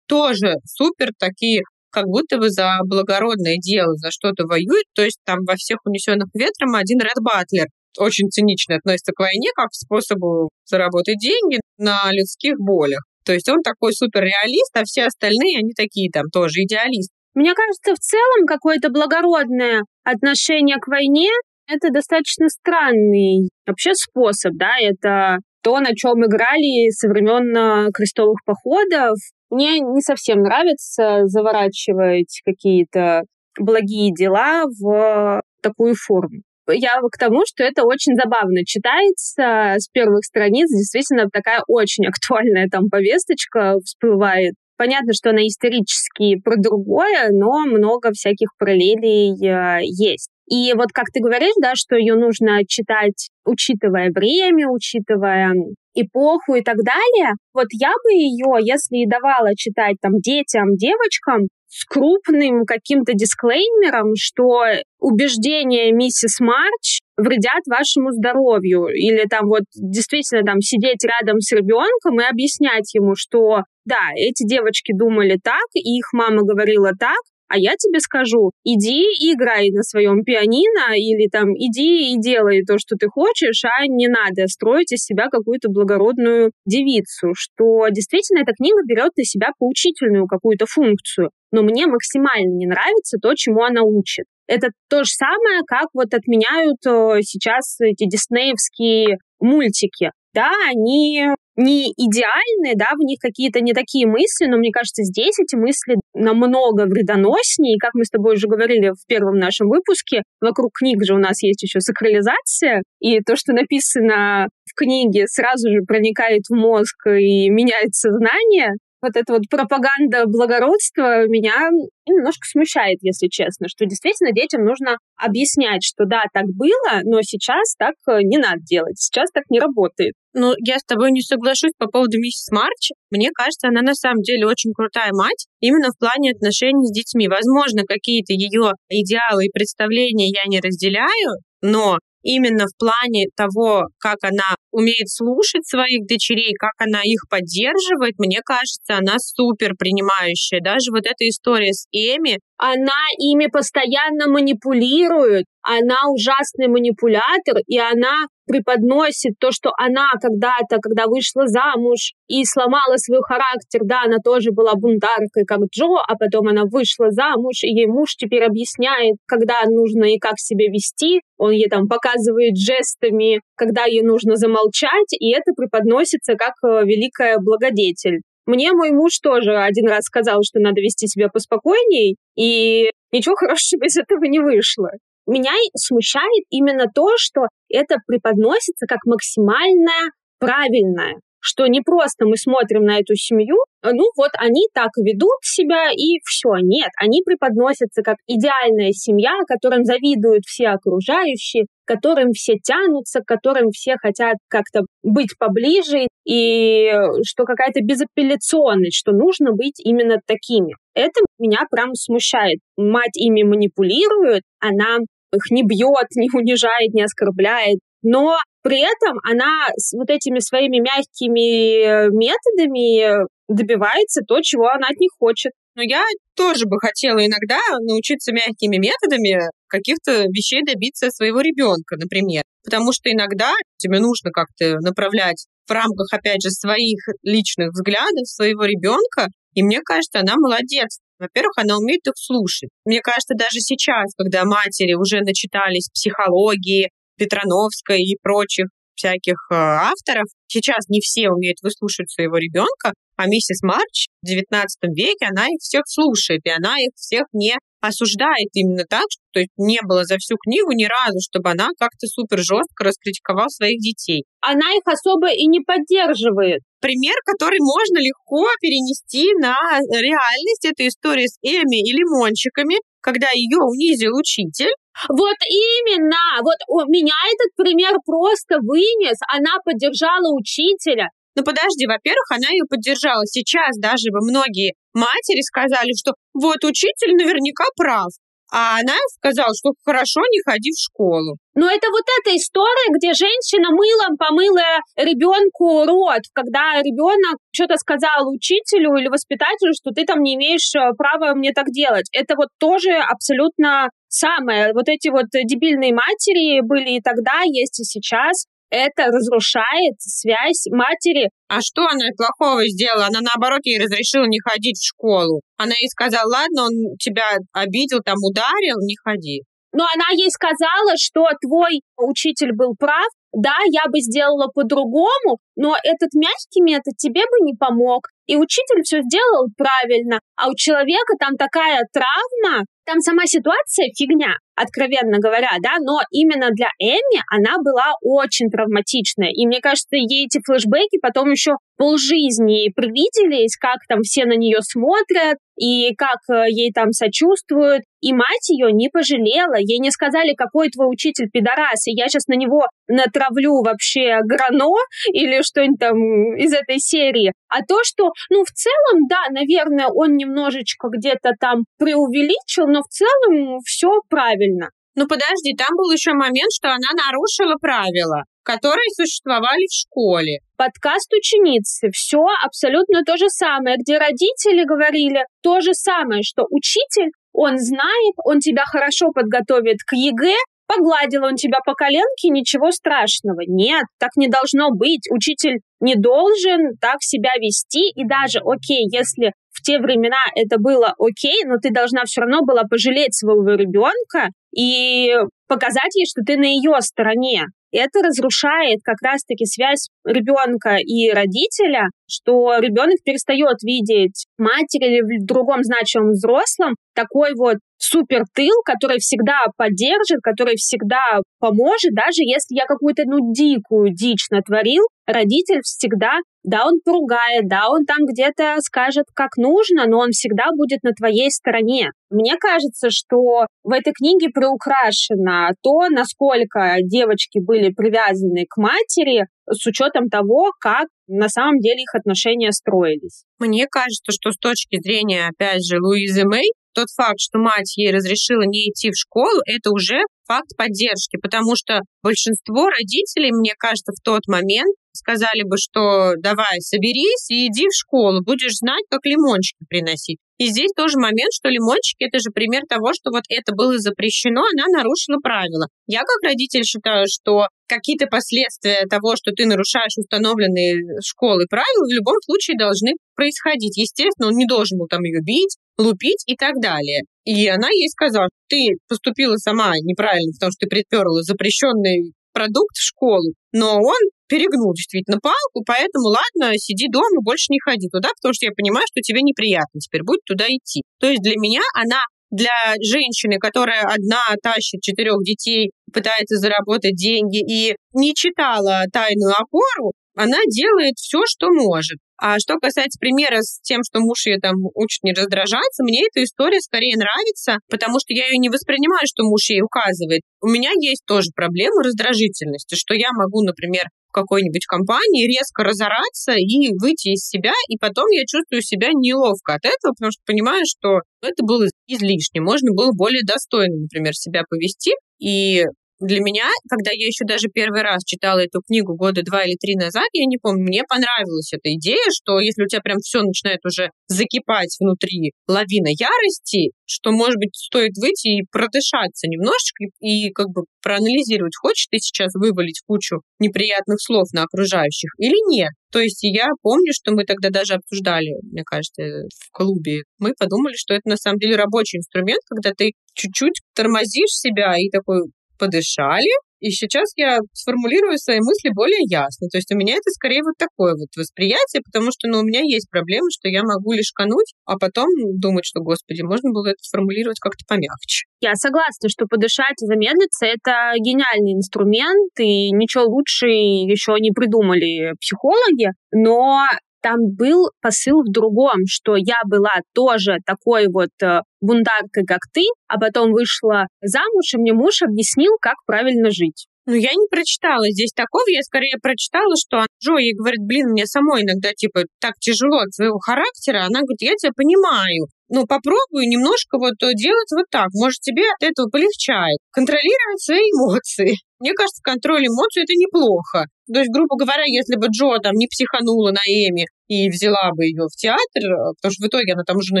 тоже 0.08 0.54
супер 0.64 1.10
такие 1.18 1.60
как 1.90 2.06
будто 2.06 2.38
бы 2.38 2.48
за 2.48 2.78
благородное 2.86 3.58
дело, 3.58 3.94
за 3.96 4.10
что-то 4.10 4.46
воюют. 4.46 4.86
То 4.94 5.04
есть 5.04 5.18
там 5.26 5.40
во 5.46 5.54
всех 5.56 5.76
унесенных 5.84 6.28
ветром 6.32 6.74
один 6.74 7.00
Ред 7.00 7.20
Батлер 7.20 7.66
очень 7.98 8.30
цинично 8.30 8.76
относится 8.76 9.12
к 9.12 9.20
войне 9.20 9.50
как 9.54 9.68
к 9.68 9.74
способу 9.74 10.48
заработать 10.64 11.18
деньги 11.18 11.60
на 11.76 12.10
людских 12.12 12.54
болях. 12.58 13.02
То 13.26 13.34
есть 13.34 13.48
он 13.50 13.60
такой 13.62 13.92
суперреалист, 13.92 14.74
а 14.74 14.84
все 14.84 15.04
остальные, 15.04 15.58
они 15.58 15.72
такие 15.76 16.10
там 16.10 16.24
тоже 16.32 16.62
идеалисты. 16.62 17.12
Мне 17.34 17.54
кажется, 17.54 17.94
в 17.94 17.98
целом 17.98 18.46
какое-то 18.46 18.90
благородное 18.90 19.84
отношение 20.04 20.76
к 20.76 20.88
войне— 20.88 21.30
это 21.66 21.90
достаточно 21.90 22.48
странный 22.48 23.48
вообще 23.66 23.94
способ, 23.94 24.52
да, 24.54 24.72
это 24.80 25.38
то, 25.62 25.80
на 25.80 25.94
чем 25.94 26.24
играли 26.24 26.90
со 26.90 27.08
времен 27.08 27.56
э, 27.56 27.90
крестовых 27.92 28.38
походов. 28.44 29.16
Мне 29.50 29.80
не 29.80 30.00
совсем 30.00 30.40
нравится 30.40 31.22
заворачивать 31.26 32.42
какие-то 32.44 33.22
благие 33.58 34.12
дела 34.12 34.64
в 34.66 35.42
такую 35.62 35.94
форму. 35.94 36.42
Я 36.68 37.00
к 37.00 37.18
тому, 37.18 37.42
что 37.46 37.64
это 37.64 37.84
очень 37.84 38.14
забавно 38.14 38.64
читается 38.64 39.74
с 39.78 39.88
первых 39.88 40.24
страниц. 40.24 40.68
Действительно, 40.70 41.28
такая 41.30 41.60
очень 41.66 42.06
актуальная 42.06 42.68
там 42.68 42.88
повесточка 42.88 43.76
всплывает. 43.84 44.54
Понятно, 44.82 45.12
что 45.12 45.30
она 45.30 45.46
исторически 45.46 46.40
про 46.40 46.56
другое, 46.56 47.28
но 47.30 47.66
много 47.66 48.10
всяких 48.10 48.48
параллелей 48.58 49.30
э, 49.30 49.78
есть. 49.84 50.28
И 50.50 50.72
вот 50.74 50.88
как 50.92 51.04
ты 51.14 51.20
говоришь, 51.20 51.54
да, 51.62 51.76
что 51.76 51.94
ее 51.94 52.16
нужно 52.16 52.66
читать, 52.66 53.28
учитывая 53.44 54.10
время, 54.10 54.66
учитывая 54.68 55.54
эпоху 55.94 56.56
и 56.56 56.62
так 56.62 56.78
далее, 56.78 57.34
вот 57.54 57.68
я 57.70 57.92
бы 58.02 58.12
ее, 58.12 58.56
если 58.60 59.04
и 59.04 59.06
давала 59.06 59.54
читать 59.54 59.98
там 60.02 60.18
детям, 60.18 60.74
девочкам, 60.74 61.46
с 61.68 61.84
крупным 61.84 62.64
каким-то 62.66 63.14
дисклеймером, 63.14 64.14
что 64.18 64.64
убеждения 64.98 65.92
миссис 65.92 66.40
Марч 66.40 67.02
вредят 67.22 67.62
вашему 67.66 68.10
здоровью. 68.10 68.86
Или 68.88 69.24
там 69.28 69.48
вот 69.48 69.64
действительно 69.74 70.42
там 70.42 70.60
сидеть 70.60 71.04
рядом 71.04 71.40
с 71.40 71.52
ребенком 71.52 72.20
и 72.20 72.24
объяснять 72.24 72.92
ему, 72.94 73.14
что 73.16 73.62
да, 73.84 74.10
эти 74.16 74.46
девочки 74.46 74.92
думали 74.92 75.38
так, 75.42 75.66
и 75.74 75.98
их 75.98 76.12
мама 76.12 76.42
говорила 76.42 76.92
так, 76.98 77.18
а 77.52 77.58
я 77.58 77.72
тебе 77.76 78.00
скажу, 78.00 78.50
иди 78.64 79.02
и 79.02 79.34
играй 79.34 79.68
на 79.72 79.82
своем 79.82 80.24
пианино, 80.24 80.96
или 80.96 81.28
там 81.28 81.52
иди 81.52 82.14
и 82.14 82.18
делай 82.18 82.62
то, 82.64 82.78
что 82.78 82.96
ты 82.96 83.08
хочешь, 83.08 83.62
а 83.64 83.86
не 83.86 84.08
надо 84.08 84.46
строить 84.46 84.90
из 84.92 85.04
себя 85.04 85.28
какую-то 85.28 85.68
благородную 85.68 86.52
девицу, 86.64 87.34
что 87.34 87.88
действительно 87.90 88.40
эта 88.40 88.52
книга 88.54 88.80
берет 88.86 89.12
на 89.18 89.24
себя 89.24 89.50
поучительную 89.58 90.26
какую-то 90.26 90.64
функцию, 90.66 91.28
но 91.52 91.62
мне 91.62 91.86
максимально 91.86 92.56
не 92.56 92.66
нравится 92.66 93.18
то, 93.20 93.34
чему 93.34 93.62
она 93.62 93.82
учит. 93.82 94.24
Это 94.52 94.68
то 94.90 94.98
же 95.02 95.10
самое, 95.10 95.62
как 95.66 95.86
вот 95.94 96.12
отменяют 96.12 96.76
э, 96.86 97.22
сейчас 97.22 97.80
эти 97.80 98.04
диснеевские 98.06 99.16
мультики. 99.40 100.10
Да, 100.34 100.50
они 100.68 101.24
не 101.56 101.90
идеальные, 101.96 102.74
да, 102.76 102.90
в 102.94 103.02
них 103.02 103.18
какие-то 103.18 103.60
не 103.60 103.72
такие 103.72 104.06
мысли, 104.06 104.46
но 104.46 104.58
мне 104.58 104.70
кажется, 104.70 105.04
здесь 105.04 105.38
эти 105.38 105.56
мысли 105.56 105.96
намного 106.12 106.84
вредоноснее. 106.84 107.76
И 107.76 107.78
как 107.78 107.94
мы 107.94 108.04
с 108.04 108.10
тобой 108.10 108.34
уже 108.34 108.46
говорили 108.46 108.90
в 108.90 109.06
первом 109.06 109.38
нашем 109.38 109.68
выпуске, 109.68 110.22
вокруг 110.42 110.72
книг 110.78 111.02
же 111.02 111.14
у 111.14 111.18
нас 111.18 111.42
есть 111.42 111.62
еще 111.62 111.80
сакрализация, 111.80 112.82
и 113.00 113.20
то, 113.20 113.36
что 113.36 113.54
написано 113.54 114.48
в 114.70 114.74
книге, 114.74 115.28
сразу 115.28 115.70
же 115.70 115.80
проникает 115.86 116.42
в 116.50 116.54
мозг 116.54 117.06
и 117.06 117.48
меняет 117.48 117.94
сознание 117.94 118.72
вот 119.02 119.16
эта 119.16 119.32
вот 119.32 119.42
пропаганда 119.50 120.26
благородства 120.26 121.26
меня 121.26 121.70
немножко 122.06 122.46
смущает, 122.50 122.98
если 123.02 123.28
честно, 123.28 123.68
что 123.68 123.84
действительно 123.84 124.32
детям 124.32 124.64
нужно 124.64 124.96
объяснять, 125.16 125.82
что 125.84 126.04
да, 126.04 126.24
так 126.32 126.46
было, 126.46 127.02
но 127.04 127.20
сейчас 127.22 127.74
так 127.78 127.94
э, 128.08 128.22
не 128.22 128.38
надо 128.38 128.60
делать, 128.62 128.98
сейчас 128.98 129.30
так 129.32 129.44
не 129.50 129.60
работает. 129.60 130.14
Ну, 130.34 130.54
я 130.64 130.78
с 130.78 130.84
тобой 130.84 131.12
не 131.12 131.20
соглашусь 131.20 131.72
по 131.78 131.86
поводу 131.86 132.18
миссис 132.18 132.50
Марч. 132.50 132.90
Мне 133.10 133.30
кажется, 133.34 133.68
она 133.68 133.82
на 133.82 133.94
самом 133.94 134.22
деле 134.22 134.46
очень 134.46 134.72
крутая 134.72 135.10
мать 135.12 135.46
именно 135.60 135.90
в 135.90 135.98
плане 135.98 136.32
отношений 136.32 136.86
с 136.86 136.92
детьми. 136.92 137.28
Возможно, 137.28 137.82
какие-то 137.86 138.32
ее 138.32 138.72
идеалы 138.88 139.46
и 139.46 139.52
представления 139.52 140.28
я 140.28 140.48
не 140.48 140.60
разделяю, 140.60 141.42
но 141.60 141.98
именно 142.22 142.66
в 142.66 142.76
плане 142.78 143.26
того, 143.36 143.84
как 143.98 144.18
она 144.22 144.56
умеет 144.70 145.08
слушать 145.08 145.66
своих 145.66 146.06
дочерей, 146.06 146.54
как 146.58 146.72
она 146.78 147.02
их 147.04 147.20
поддерживает, 147.28 148.14
мне 148.18 148.40
кажется, 148.44 148.98
она 148.98 149.18
супер 149.18 149.74
принимающая. 149.78 150.60
Даже 150.60 150.90
вот 150.90 151.06
эта 151.06 151.28
история 151.28 151.72
с 151.72 151.86
Эми. 151.92 152.38
Она 152.56 153.06
ими 153.18 153.48
постоянно 153.48 154.28
манипулирует, 154.28 155.46
она 155.62 156.08
ужасный 156.08 156.68
манипулятор, 156.68 157.58
и 157.66 157.78
она 157.78 158.14
преподносит 158.52 159.32
то, 159.40 159.50
что 159.50 159.70
она 159.78 160.08
когда-то, 160.20 160.76
когда 160.80 161.06
вышла 161.06 161.46
замуж 161.46 162.12
и 162.28 162.44
сломала 162.44 162.96
свой 162.96 163.20
характер, 163.22 163.80
да, 163.84 164.02
она 164.04 164.18
тоже 164.22 164.50
была 164.52 164.74
бунтаркой, 164.74 165.44
как 165.46 165.60
Джо, 165.74 165.96
а 166.06 166.16
потом 166.16 166.48
она 166.48 166.64
вышла 166.64 167.10
замуж, 167.10 167.62
и 167.62 167.68
ей 167.68 167.86
муж 167.86 168.14
теперь 168.16 168.44
объясняет, 168.44 169.16
когда 169.26 169.62
нужно 169.66 170.04
и 170.04 170.18
как 170.18 170.34
себя 170.36 170.66
вести, 170.70 171.20
он 171.38 171.52
ей 171.52 171.68
там 171.68 171.88
показывает 171.88 172.56
жестами, 172.56 173.40
когда 173.56 173.84
ей 173.84 174.02
нужно 174.02 174.36
замолчать, 174.36 175.12
и 175.18 175.32
это 175.32 175.52
преподносится 175.56 176.34
как 176.34 176.52
э, 176.64 176.84
великая 176.84 177.38
благодетель. 177.38 178.20
Мне 178.44 178.72
мой 178.72 178.90
муж 178.90 179.18
тоже 179.22 179.56
один 179.56 179.88
раз 179.88 180.04
сказал, 180.04 180.40
что 180.42 180.60
надо 180.60 180.80
вести 180.80 181.06
себя 181.06 181.28
поспокойней, 181.28 182.16
и 182.36 182.90
ничего 183.12 183.34
хорошего 183.36 183.84
из 183.84 183.96
этого 183.96 184.24
не 184.24 184.40
вышло. 184.40 184.90
Меня 185.26 185.52
смущает 185.76 186.44
именно 186.50 186.86
то, 186.92 187.08
что 187.16 187.46
это 187.68 187.96
преподносится 188.06 188.86
как 188.86 188.98
максимально 189.04 190.10
правильное 190.38 191.20
что 191.42 191.66
не 191.66 191.80
просто 191.80 192.24
мы 192.24 192.36
смотрим 192.36 192.84
на 192.84 192.98
эту 192.98 193.16
семью, 193.16 193.56
ну 193.82 194.04
вот 194.16 194.30
они 194.38 194.68
так 194.72 194.90
ведут 194.96 195.42
себя 195.42 195.90
и 195.90 196.20
все. 196.24 196.50
Нет, 196.62 196.90
они 196.96 197.22
преподносятся 197.26 198.02
как 198.02 198.16
идеальная 198.28 198.92
семья, 198.92 199.32
которым 199.48 199.84
завидуют 199.84 200.44
все 200.46 200.68
окружающие, 200.68 201.66
которым 201.84 202.30
все 202.30 202.54
тянутся, 202.62 203.22
которым 203.26 203.70
все 203.70 203.96
хотят 204.00 204.36
как-то 204.48 204.82
быть 205.02 205.36
поближе, 205.36 206.06
и 206.24 206.92
что 207.26 207.44
какая-то 207.44 207.80
безапелляционность, 207.82 208.96
что 208.96 209.10
нужно 209.10 209.50
быть 209.52 209.80
именно 209.84 210.18
такими. 210.24 210.76
Это 210.94 211.20
меня 211.40 211.62
прям 211.68 211.94
смущает. 211.94 212.60
Мать 212.76 213.16
ими 213.16 213.42
манипулирует, 213.42 214.42
она 214.60 214.98
их 215.34 215.50
не 215.50 215.64
бьет, 215.64 216.06
не 216.14 216.30
унижает, 216.32 216.94
не 216.94 217.02
оскорбляет, 217.02 217.78
но 218.02 218.36
при 218.62 218.80
этом 218.80 219.18
она 219.28 219.68
с 219.76 219.92
вот 219.92 220.08
этими 220.08 220.38
своими 220.38 220.78
мягкими 220.78 221.82
э, 221.84 222.08
методами 222.10 223.26
добивается 223.48 224.22
то, 224.26 224.40
чего 224.40 224.68
она 224.68 224.88
от 224.88 224.96
них 224.98 225.10
хочет. 225.18 225.52
Но 225.74 225.82
я 225.82 226.04
тоже 226.36 226.66
бы 226.66 226.78
хотела 226.78 227.24
иногда 227.24 227.58
научиться 227.80 228.32
мягкими 228.32 228.76
методами 228.76 229.40
каких-то 229.68 230.24
вещей 230.28 230.62
добиться 230.64 231.10
своего 231.10 231.40
ребенка, 231.40 231.96
например. 231.96 232.44
Потому 232.64 232.92
что 232.92 233.10
иногда 233.10 233.52
тебе 233.78 233.98
нужно 233.98 234.30
как-то 234.30 234.78
направлять 234.80 235.46
в 235.66 235.72
рамках, 235.72 236.12
опять 236.12 236.42
же, 236.42 236.50
своих 236.50 236.98
личных 237.22 237.70
взглядов 237.72 238.26
своего 238.26 238.64
ребенка. 238.64 239.28
И 239.54 239.62
мне 239.62 239.80
кажется, 239.80 240.20
она 240.20 240.34
молодец 240.36 240.98
Во-первых, 241.18 241.52
она 241.56 241.78
умеет 241.78 242.06
их 242.06 242.14
слушать. 242.16 242.70
Мне 242.84 243.00
кажется, 243.00 243.34
даже 243.36 243.60
сейчас, 243.60 244.12
когда 244.16 244.44
матери 244.44 244.94
уже 244.94 245.20
начитались 245.20 245.88
психологии, 245.92 246.90
Петрановской 247.22 248.02
и 248.02 248.16
прочих 248.20 248.66
всяких 248.94 249.38
э, 249.50 249.54
авторов. 249.54 250.26
Сейчас 250.48 250.88
не 250.88 251.00
все 251.00 251.30
умеют 251.30 251.58
выслушать 251.62 252.10
своего 252.10 252.36
ребенка, 252.36 252.92
а 253.16 253.26
миссис 253.26 253.62
Марч 253.62 254.08
в 254.22 254.26
XIX 254.26 254.66
веке, 254.94 255.26
она 255.30 255.46
их 255.46 255.60
всех 255.60 255.82
слушает, 255.86 256.40
и 256.44 256.50
она 256.50 256.74
их 256.78 256.90
всех 256.96 257.24
не 257.32 257.54
осуждает 257.80 258.48
именно 258.52 258.84
так, 258.88 259.02
что 259.10 259.22
то 259.32 259.40
есть 259.40 259.50
не 259.56 259.80
было 259.82 260.04
за 260.04 260.16
всю 260.18 260.36
книгу 260.36 260.70
ни 260.72 260.84
разу, 260.84 261.18
чтобы 261.20 261.50
она 261.50 261.68
как-то 261.78 262.06
супер 262.06 262.38
жестко 262.38 262.84
раскритиковала 262.84 263.48
своих 263.48 263.80
детей. 263.80 264.24
Она 264.40 264.70
их 264.74 264.86
особо 264.86 265.32
и 265.32 265.46
не 265.46 265.60
поддерживает. 265.60 266.62
Пример, 266.80 267.14
который 267.26 267.58
можно 267.58 267.98
легко 267.98 268.46
перенести 268.60 269.26
на 269.40 269.56
реальность, 269.90 270.64
это 270.64 270.86
история 270.86 271.26
с 271.26 271.38
Эми 271.42 271.80
и 271.82 271.92
лимончиками, 271.92 272.76
когда 273.00 273.28
ее 273.34 273.58
унизил 273.58 274.14
учитель, 274.14 274.70
вот 275.08 275.36
именно, 275.48 276.40
вот 276.42 276.58
у 276.68 276.84
меня 276.90 277.14
этот 277.32 277.56
пример 277.56 277.96
просто 278.04 278.58
вынес. 278.60 279.18
Она 279.28 279.58
поддержала 279.64 280.34
учителя. 280.34 281.08
Ну 281.34 281.44
подожди, 281.44 281.86
во-первых, 281.86 282.28
она 282.30 282.48
ее 282.50 282.64
поддержала. 282.68 283.24
Сейчас 283.24 283.78
даже 283.80 284.10
бы 284.12 284.20
многие 284.20 284.74
матери 284.92 285.40
сказали, 285.40 285.92
что 285.96 286.12
вот 286.34 286.62
учитель 286.64 287.16
наверняка 287.16 287.64
прав. 287.76 288.12
А 288.52 288.76
она 288.80 288.94
сказала, 289.16 289.48
что 289.56 289.72
хорошо, 289.82 290.20
не 290.30 290.42
ходи 290.44 290.72
в 290.72 290.78
школу. 290.78 291.38
Но 291.54 291.70
это 291.70 291.88
вот 291.90 292.04
эта 292.20 292.36
история, 292.36 292.92
где 292.94 293.14
женщина 293.14 293.70
мылом 293.70 294.18
помыла 294.18 294.76
ребенку 294.96 295.86
рот, 295.88 296.20
когда 296.34 296.76
ребенок 296.84 297.40
что-то 297.50 297.76
сказал 297.76 298.28
учителю 298.28 298.94
или 298.96 299.08
воспитателю, 299.08 299.72
что 299.72 299.90
ты 299.90 300.04
там 300.04 300.20
не 300.20 300.34
имеешь 300.34 300.68
э, 300.74 300.92
права 300.98 301.34
мне 301.34 301.52
так 301.52 301.66
делать. 301.68 302.08
Это 302.12 302.34
вот 302.36 302.48
тоже 302.58 302.92
абсолютно 302.92 303.88
самое. 304.08 304.72
Вот 304.74 304.88
эти 304.88 305.08
вот 305.08 305.26
дебильные 305.32 305.94
матери 305.94 306.60
были 306.60 306.96
и 306.96 307.00
тогда, 307.00 307.40
есть 307.44 307.80
и 307.80 307.84
сейчас 307.84 308.44
это 308.72 309.12
разрушает 309.12 310.00
связь 310.00 310.64
матери. 310.70 311.28
А 311.48 311.60
что 311.60 311.82
она 311.82 312.06
плохого 312.16 312.66
сделала? 312.66 313.06
Она, 313.06 313.20
наоборот, 313.20 313.60
ей 313.64 313.78
разрешила 313.78 314.24
не 314.24 314.40
ходить 314.40 314.78
в 314.78 314.88
школу. 314.88 315.42
Она 315.58 315.74
ей 315.78 315.88
сказала, 315.88 316.26
ладно, 316.26 316.64
он 316.64 316.96
тебя 316.98 317.36
обидел, 317.52 318.00
там 318.00 318.16
ударил, 318.24 318.80
не 318.80 318.96
ходи. 318.96 319.42
Но 319.72 319.84
она 319.84 320.08
ей 320.12 320.30
сказала, 320.30 320.96
что 320.96 321.28
твой 321.40 321.80
учитель 321.96 322.52
был 322.52 322.74
прав, 322.78 323.08
да, 323.32 323.56
я 323.70 323.88
бы 323.90 324.00
сделала 324.00 324.48
по-другому, 324.48 325.38
но 325.56 325.74
этот 325.82 326.12
мягкий 326.14 326.60
метод 326.60 326.96
тебе 326.96 327.22
бы 327.22 327.44
не 327.44 327.54
помог. 327.54 328.08
И 328.26 328.36
учитель 328.36 328.82
все 328.84 329.00
сделал 329.00 329.48
правильно, 329.56 330.20
а 330.36 330.48
у 330.48 330.54
человека 330.54 331.14
там 331.18 331.36
такая 331.36 331.80
травма, 331.92 332.64
там 332.84 333.00
сама 333.00 333.24
ситуация 333.26 333.88
фигня, 333.96 334.36
откровенно 334.54 335.18
говоря, 335.18 335.50
да, 335.62 335.76
но 335.80 336.00
именно 336.10 336.50
для 336.50 336.68
Эми 336.78 337.22
она 337.30 337.56
была 337.58 337.94
очень 338.02 338.50
травматичная. 338.50 339.30
И 339.32 339.46
мне 339.46 339.60
кажется, 339.60 339.96
ей 339.96 340.26
эти 340.26 340.40
флешбеки 340.44 340.98
потом 341.00 341.30
еще 341.30 341.52
полжизни 341.76 342.70
привиделись, 342.74 343.56
как 343.56 343.78
там 343.88 344.02
все 344.02 344.24
на 344.24 344.36
нее 344.36 344.58
смотрят, 344.62 345.38
и 345.62 345.94
как 345.94 346.18
э, 346.28 346.50
ей 346.50 346.72
там 346.72 346.90
сочувствуют. 346.90 347.82
И 348.00 348.12
мать 348.12 348.48
ее 348.48 348.72
не 348.72 348.88
пожалела. 348.88 349.54
Ей 349.58 349.78
не 349.78 349.92
сказали, 349.92 350.34
какой 350.34 350.70
твой 350.70 350.88
учитель 350.90 351.30
пидорас, 351.32 351.86
и 351.86 351.92
я 351.92 352.08
сейчас 352.08 352.26
на 352.26 352.34
него 352.34 352.66
натравлю 352.88 353.62
вообще 353.62 354.18
гороно 354.24 354.74
или 355.12 355.40
что-нибудь 355.42 355.78
там 355.78 355.96
из 356.36 356.52
этой 356.52 356.78
серии. 356.78 357.32
А 357.48 357.62
то, 357.62 357.78
что, 357.84 358.10
ну, 358.28 358.42
в 358.42 358.50
целом, 358.50 359.06
да, 359.08 359.22
наверное, 359.30 359.86
он 359.86 360.16
немножечко 360.16 360.88
где-то 360.88 361.34
там 361.38 361.64
преувеличил, 361.78 362.66
но 362.66 362.80
в 362.80 362.88
целом 362.88 363.60
все 363.64 363.88
правильно. 364.08 364.70
Ну 364.94 365.06
подожди, 365.06 365.54
там 365.56 365.68
был 365.76 365.90
еще 365.90 366.12
момент, 366.12 366.52
что 366.52 366.68
она 366.68 366.90
нарушила 366.92 367.56
правила, 367.56 368.24
которые 368.42 368.88
существовали 368.94 369.66
в 369.68 369.74
школе. 369.74 370.38
Подкаст 370.56 371.12
ученицы. 371.12 371.90
Все 371.92 372.24
абсолютно 372.44 373.02
то 373.04 373.16
же 373.16 373.28
самое, 373.28 373.76
где 373.78 373.98
родители 373.98 374.64
говорили 374.64 375.24
то 375.42 375.60
же 375.60 375.74
самое, 375.74 376.22
что 376.22 376.44
учитель, 376.50 377.10
он 377.32 377.58
знает, 377.58 378.14
он 378.24 378.40
тебя 378.40 378.64
хорошо 378.64 379.10
подготовит 379.12 379.78
к 379.86 379.94
ЕГЭ, 379.94 380.36
погладил 380.66 381.24
он 381.24 381.36
тебя 381.36 381.58
по 381.64 381.74
коленке, 381.74 382.28
ничего 382.28 382.70
страшного. 382.70 383.40
Нет, 383.46 383.84
так 383.98 384.10
не 384.16 384.28
должно 384.28 384.70
быть. 384.70 385.10
Учитель 385.10 385.60
не 385.80 385.94
должен 385.94 386.76
так 386.80 386.96
себя 387.00 387.30
вести. 387.38 387.90
И 387.94 388.06
даже, 388.06 388.40
окей, 388.44 388.86
если 388.90 389.32
в 389.50 389.62
те 389.62 389.78
времена 389.78 390.22
это 390.34 390.58
было 390.58 390.94
окей, 390.98 391.44
но 391.44 391.56
ты 391.56 391.70
должна 391.70 392.04
все 392.04 392.22
равно 392.22 392.42
была 392.42 392.62
пожалеть 392.62 393.14
своего 393.14 393.54
ребенка 393.54 394.28
и 394.56 395.14
показать 395.46 395.94
ей, 395.94 396.06
что 396.06 396.22
ты 396.24 396.36
на 396.36 396.46
ее 396.46 396.80
стороне. 396.80 397.46
Это 397.72 398.00
разрушает 398.00 398.80
как 398.84 398.96
раз-таки 399.02 399.46
связь 399.46 399.88
ребенка 400.04 400.76
и 400.76 401.10
родителя, 401.10 401.88
что 402.12 402.58
ребенок 402.58 402.98
перестает 403.04 403.62
видеть 403.62 404.26
матери 404.38 404.98
или 404.98 405.22
в 405.22 405.26
другом 405.26 405.62
значимом 405.62 406.10
взрослом 406.10 406.74
такой 406.94 407.34
вот 407.34 407.56
супер 407.78 408.24
тыл, 408.34 408.54
который 408.64 408.98
всегда 408.98 409.38
поддержит, 409.56 410.20
который 410.22 410.56
всегда 410.56 411.20
поможет, 411.40 411.92
даже 411.94 412.22
если 412.22 412.54
я 412.54 412.66
какую-то 412.66 413.02
ну 413.06 413.32
дикую 413.32 413.92
дичь 413.92 414.28
натворил, 414.30 414.84
родитель 415.06 415.60
всегда, 415.62 416.18
да, 416.44 416.66
он 416.66 416.80
поругает, 416.84 417.48
да, 417.48 417.68
он 417.68 417.84
там 417.84 417.98
где-то 418.06 418.56
скажет, 418.60 419.06
как 419.14 419.36
нужно, 419.36 419.86
но 419.86 419.98
он 419.98 420.10
всегда 420.10 420.46
будет 420.56 420.82
на 420.82 420.92
твоей 420.92 421.30
стороне. 421.30 421.90
Мне 422.10 422.36
кажется, 422.38 422.90
что 422.90 423.46
в 423.62 423.70
этой 423.70 423.92
книге 423.92 424.28
приукрашено 424.28 425.50
то, 425.62 425.88
насколько 425.88 426.76
девочки 426.82 427.38
были 427.38 427.72
привязаны 427.72 428.44
к 428.48 428.56
матери, 428.56 429.26
с 429.50 429.66
учетом 429.66 430.08
того, 430.08 430.52
как 430.60 430.86
на 431.12 431.28
самом 431.28 431.58
деле 431.60 431.82
их 431.82 431.94
отношения 431.94 432.52
строились. 432.52 433.24
Мне 433.38 433.66
кажется, 433.66 434.12
что 434.12 434.30
с 434.30 434.38
точки 434.38 434.80
зрения, 434.80 435.28
опять 435.28 435.64
же, 435.64 435.78
Луизы 435.80 436.24
Мэй, 436.24 436.50
тот 436.74 436.88
факт, 436.96 437.20
что 437.20 437.38
мать 437.38 437.76
ей 437.76 437.92
разрешила 437.92 438.42
не 438.42 438.70
идти 438.70 438.90
в 438.90 438.96
школу, 438.96 439.40
это 439.46 439.70
уже 439.70 440.00
факт 440.26 440.56
поддержки, 440.56 441.18
потому 441.20 441.54
что 441.54 441.80
большинство 442.02 442.68
родителей, 442.68 443.30
мне 443.32 443.52
кажется, 443.58 443.92
в 443.92 444.02
тот 444.02 444.26
момент 444.26 444.74
сказали 444.92 445.42
бы, 445.42 445.56
что 445.58 446.14
давай, 446.18 446.60
соберись 446.60 447.30
и 447.30 447.46
иди 447.46 447.66
в 447.66 447.74
школу, 447.74 448.22
будешь 448.24 448.56
знать, 448.56 448.84
как 448.90 449.04
лимончики 449.04 449.64
приносить. 449.68 450.18
И 450.42 450.48
здесь 450.48 450.72
тоже 450.74 450.98
момент, 450.98 451.30
что 451.30 451.48
лимончики 451.48 452.02
это 452.02 452.18
же 452.18 452.34
пример 452.34 452.62
того, 452.68 452.90
что 452.98 453.14
вот 453.14 453.22
это 453.28 453.54
было 453.54 453.78
запрещено, 453.78 454.42
она 454.42 454.66
нарушила 454.76 455.22
правила. 455.22 455.68
Я 455.86 456.00
как 456.00 456.18
родитель 456.20 456.64
считаю, 456.64 457.06
что 457.06 457.46
какие-то 457.68 458.06
последствия 458.10 458.82
того, 458.90 459.14
что 459.14 459.30
ты 459.30 459.46
нарушаешь 459.46 459.94
установленные 459.96 460.82
школы 461.06 461.46
правила, 461.48 461.86
в 461.86 461.94
любом 461.94 462.16
случае 462.26 462.58
должны 462.58 462.98
происходить. 463.14 463.76
Естественно, 463.76 464.30
он 464.30 464.34
не 464.34 464.46
должен 464.46 464.78
был 464.78 464.88
там 464.88 465.04
ее 465.04 465.20
бить, 465.22 465.58
лупить 465.78 466.24
и 466.26 466.34
так 466.34 466.54
далее. 466.60 467.02
И 467.24 467.46
она 467.46 467.68
ей 467.70 467.88
сказала, 467.88 468.26
ты 468.48 468.66
поступила 468.88 469.36
сама 469.36 469.70
неправильно, 469.84 470.32
потому 470.34 470.50
что 470.50 470.66
ты 470.66 470.68
приперла 470.68 471.22
запрещенный 471.22 472.14
продукт 472.32 472.74
в 472.74 472.82
школу, 472.82 473.30
но 473.52 473.78
он 473.78 474.02
перегнул 474.32 474.72
действительно 474.72 475.18
палку, 475.20 475.60
поэтому 475.66 476.08
ладно, 476.08 476.56
сиди 476.56 476.88
дома, 476.88 477.20
больше 477.20 477.52
не 477.52 477.60
ходи 477.60 477.88
туда, 477.92 478.08
потому 478.16 478.32
что 478.32 478.46
я 478.46 478.52
понимаю, 478.56 478.86
что 478.88 479.02
тебе 479.02 479.20
неприятно 479.20 479.78
теперь 479.78 480.02
будет 480.02 480.24
туда 480.24 480.46
идти. 480.48 480.80
То 481.00 481.06
есть 481.10 481.20
для 481.20 481.36
меня 481.36 481.60
она 481.74 482.00
для 482.30 482.56
женщины, 482.80 483.36
которая 483.36 483.82
одна 483.82 484.24
тащит 484.42 484.80
четырех 484.80 485.22
детей, 485.22 485.70
пытается 485.92 486.36
заработать 486.36 486.96
деньги 486.96 487.44
и 487.44 487.76
не 487.92 488.14
читала 488.14 488.84
тайную 488.90 489.34
опору, 489.36 489.92
она 490.16 490.38
делает 490.48 490.94
все, 490.96 491.20
что 491.26 491.50
может. 491.50 491.98
А 492.16 492.38
что 492.38 492.56
касается 492.56 492.98
примера 492.98 493.42
с 493.42 493.60
тем, 493.60 493.80
что 493.82 494.00
муж 494.00 494.24
ее 494.24 494.38
там 494.38 494.54
учит 494.74 495.02
не 495.02 495.12
раздражаться, 495.12 495.82
мне 495.82 496.04
эта 496.06 496.24
история 496.24 496.60
скорее 496.60 496.96
нравится, 496.96 497.56
потому 497.68 497.98
что 497.98 498.14
я 498.14 498.26
ее 498.26 498.38
не 498.38 498.48
воспринимаю, 498.48 499.04
что 499.04 499.24
муж 499.24 499.50
ей 499.50 499.60
указывает. 499.60 500.22
У 500.40 500.48
меня 500.48 500.70
есть 500.80 501.02
тоже 501.06 501.30
проблема 501.34 501.82
раздражительности, 501.82 502.76
что 502.76 502.94
я 502.94 503.10
могу, 503.12 503.42
например, 503.42 503.84
какой-нибудь 504.12 504.66
компании 504.66 505.26
резко 505.26 505.64
разораться 505.64 506.32
и 506.36 506.70
выйти 506.78 507.14
из 507.14 507.26
себя, 507.26 507.52
и 507.68 507.76
потом 507.78 508.06
я 508.10 508.22
чувствую 508.26 508.62
себя 508.62 508.88
неловко 508.92 509.54
от 509.54 509.64
этого, 509.64 509.92
потому 509.96 510.12
что 510.12 510.22
понимаю, 510.26 510.62
что 510.66 511.00
это 511.22 511.42
было 511.44 511.66
излишне. 511.86 512.40
Можно 512.40 512.72
было 512.72 512.92
более 512.92 513.22
достойно, 513.24 513.82
например, 513.82 514.14
себя 514.14 514.42
повести. 514.48 514.92
И 515.18 515.64
для 516.02 516.20
меня, 516.20 516.50
когда 516.68 516.90
я 516.92 517.06
еще 517.06 517.24
даже 517.24 517.48
первый 517.48 517.82
раз 517.82 518.02
читала 518.04 518.40
эту 518.40 518.60
книгу 518.60 518.96
года 518.96 519.22
два 519.22 519.44
или 519.44 519.56
три 519.56 519.76
назад, 519.76 520.08
я 520.12 520.26
не 520.26 520.38
помню, 520.38 520.64
мне 520.64 520.82
понравилась 520.88 521.52
эта 521.52 521.72
идея, 521.74 522.02
что 522.10 522.40
если 522.40 522.64
у 522.64 522.66
тебя 522.66 522.80
прям 522.80 522.98
все 522.98 523.22
начинает 523.22 523.60
уже 523.64 523.90
закипать 524.08 524.76
внутри 524.80 525.32
лавина 525.46 525.88
ярости, 525.88 526.72
что, 526.84 527.12
может 527.12 527.36
быть, 527.36 527.54
стоит 527.54 527.92
выйти 527.96 528.40
и 528.40 528.46
продышаться 528.50 529.28
немножечко 529.28 529.84
и 530.00 530.30
как 530.30 530.48
бы 530.48 530.64
проанализировать, 530.82 531.56
хочешь 531.56 531.86
ты 531.90 531.98
сейчас 531.98 532.34
вывалить 532.34 532.82
кучу 532.86 533.22
неприятных 533.38 533.98
слов 534.00 534.26
на 534.32 534.42
окружающих 534.42 535.10
или 535.18 535.38
нет. 535.54 535.70
То 535.92 536.00
есть 536.00 536.22
я 536.22 536.48
помню, 536.62 536.92
что 536.92 537.12
мы 537.12 537.24
тогда 537.24 537.50
даже 537.50 537.74
обсуждали, 537.74 538.32
мне 538.50 538.62
кажется, 538.64 539.02
в 539.02 539.50
клубе. 539.52 540.02
Мы 540.18 540.32
подумали, 540.36 540.74
что 540.74 540.94
это 540.94 541.08
на 541.08 541.16
самом 541.16 541.38
деле 541.38 541.56
рабочий 541.56 541.98
инструмент, 541.98 542.40
когда 542.48 542.72
ты 542.76 542.92
чуть-чуть 543.14 543.60
тормозишь 543.74 544.30
себя 544.30 544.74
и 544.78 544.88
такой 544.90 545.20
подышали, 545.62 546.34
и 546.58 546.70
сейчас 546.70 547.10
я 547.16 547.38
сформулирую 547.52 548.18
свои 548.18 548.38
мысли 548.38 548.70
более 548.74 549.02
ясно. 549.10 549.46
То 549.50 549.58
есть 549.58 549.70
у 549.72 549.76
меня 549.76 549.94
это 549.94 550.10
скорее 550.10 550.42
вот 550.42 550.54
такое 550.58 550.94
вот 550.94 551.10
восприятие, 551.16 551.82
потому 551.82 552.10
что 552.10 552.30
ну, 552.30 552.38
у 552.38 552.44
меня 552.44 552.62
есть 552.62 552.88
проблема, 552.90 553.26
что 553.30 553.48
я 553.48 553.62
могу 553.62 553.92
лишь 553.92 554.12
кануть, 554.14 554.54
а 554.64 554.78
потом 554.78 555.06
думать, 555.38 555.64
что, 555.64 555.80
господи, 555.80 556.22
можно 556.22 556.50
было 556.50 556.68
это 556.68 556.82
сформулировать 556.82 557.38
как-то 557.40 557.64
помягче. 557.66 558.26
Я 558.40 558.54
согласна, 558.54 559.08
что 559.08 559.26
подышать 559.26 559.78
и 559.82 559.86
замедлиться— 559.86 560.46
это 560.50 560.94
гениальный 560.98 561.54
инструмент, 561.58 562.30
и 562.38 562.70
ничего 562.70 563.04
лучше 563.06 563.46
еще 563.46 564.14
не 564.20 564.30
придумали 564.30 565.14
психологи, 565.18 565.90
но 566.12 566.62
там 567.02 567.18
был 567.36 567.70
посыл 567.80 568.22
в 568.22 568.32
другом, 568.32 568.86
что 568.86 569.16
я 569.16 569.40
была 569.46 569.80
тоже 569.94 570.38
такой 570.46 570.86
вот 570.88 571.10
э, 571.22 571.40
бунтаркой, 571.60 572.24
как 572.26 572.40
ты, 572.52 572.62
а 572.88 572.98
потом 572.98 573.32
вышла 573.32 573.86
замуж, 574.00 574.54
и 574.54 574.58
мне 574.58 574.72
муж 574.72 575.02
объяснил, 575.02 575.52
как 575.60 575.76
правильно 575.86 576.30
жить. 576.30 576.66
Ну, 576.84 576.94
я 576.94 577.10
не 577.14 577.28
прочитала 577.30 577.88
здесь 577.90 578.10
такого, 578.12 578.42
я 578.48 578.62
скорее 578.62 578.98
прочитала, 579.00 579.54
что 579.56 579.86
Джо 580.02 580.18
ей 580.18 580.34
говорит, 580.34 580.60
блин, 580.66 580.90
мне 580.90 581.06
самой 581.06 581.42
иногда, 581.42 581.70
типа, 581.70 582.06
так 582.20 582.34
тяжело 582.40 582.78
от 582.78 582.92
своего 582.92 583.18
характера. 583.20 583.84
Она 583.86 584.00
говорит, 584.00 584.20
я 584.20 584.34
тебя 584.34 584.50
понимаю. 584.56 585.28
Ну, 585.52 585.66
попробуй 585.66 586.24
немножко 586.32 586.78
вот 586.78 586.96
делать 586.98 587.52
вот 587.52 587.66
так. 587.70 587.88
Может, 587.92 588.20
тебе 588.20 588.40
от 588.40 588.64
этого 588.64 588.88
полегчает. 588.88 589.58
Контролировать 589.70 590.40
свои 590.40 590.64
эмоции. 590.64 591.36
Мне 591.60 591.74
кажется, 591.74 592.00
контроль 592.02 592.46
эмоций— 592.48 592.82
это 592.84 592.94
неплохо. 592.96 593.66
То 593.92 594.00
есть, 594.00 594.10
грубо 594.10 594.34
говоря, 594.36 594.64
если 594.64 594.96
бы 594.96 595.08
Джо 595.12 595.36
там 595.42 595.52
не 595.52 595.68
психанула 595.68 596.32
на 596.32 596.40
Эми 596.48 596.86
и 597.06 597.28
взяла 597.28 597.70
бы 597.76 597.84
ее 597.84 598.08
в 598.08 598.16
театр, 598.16 598.96
потому 598.96 599.12
что 599.12 599.26
в 599.26 599.28
итоге 599.28 599.52
она 599.52 599.62
там 599.62 599.76
уже 599.76 599.92
на 599.92 600.00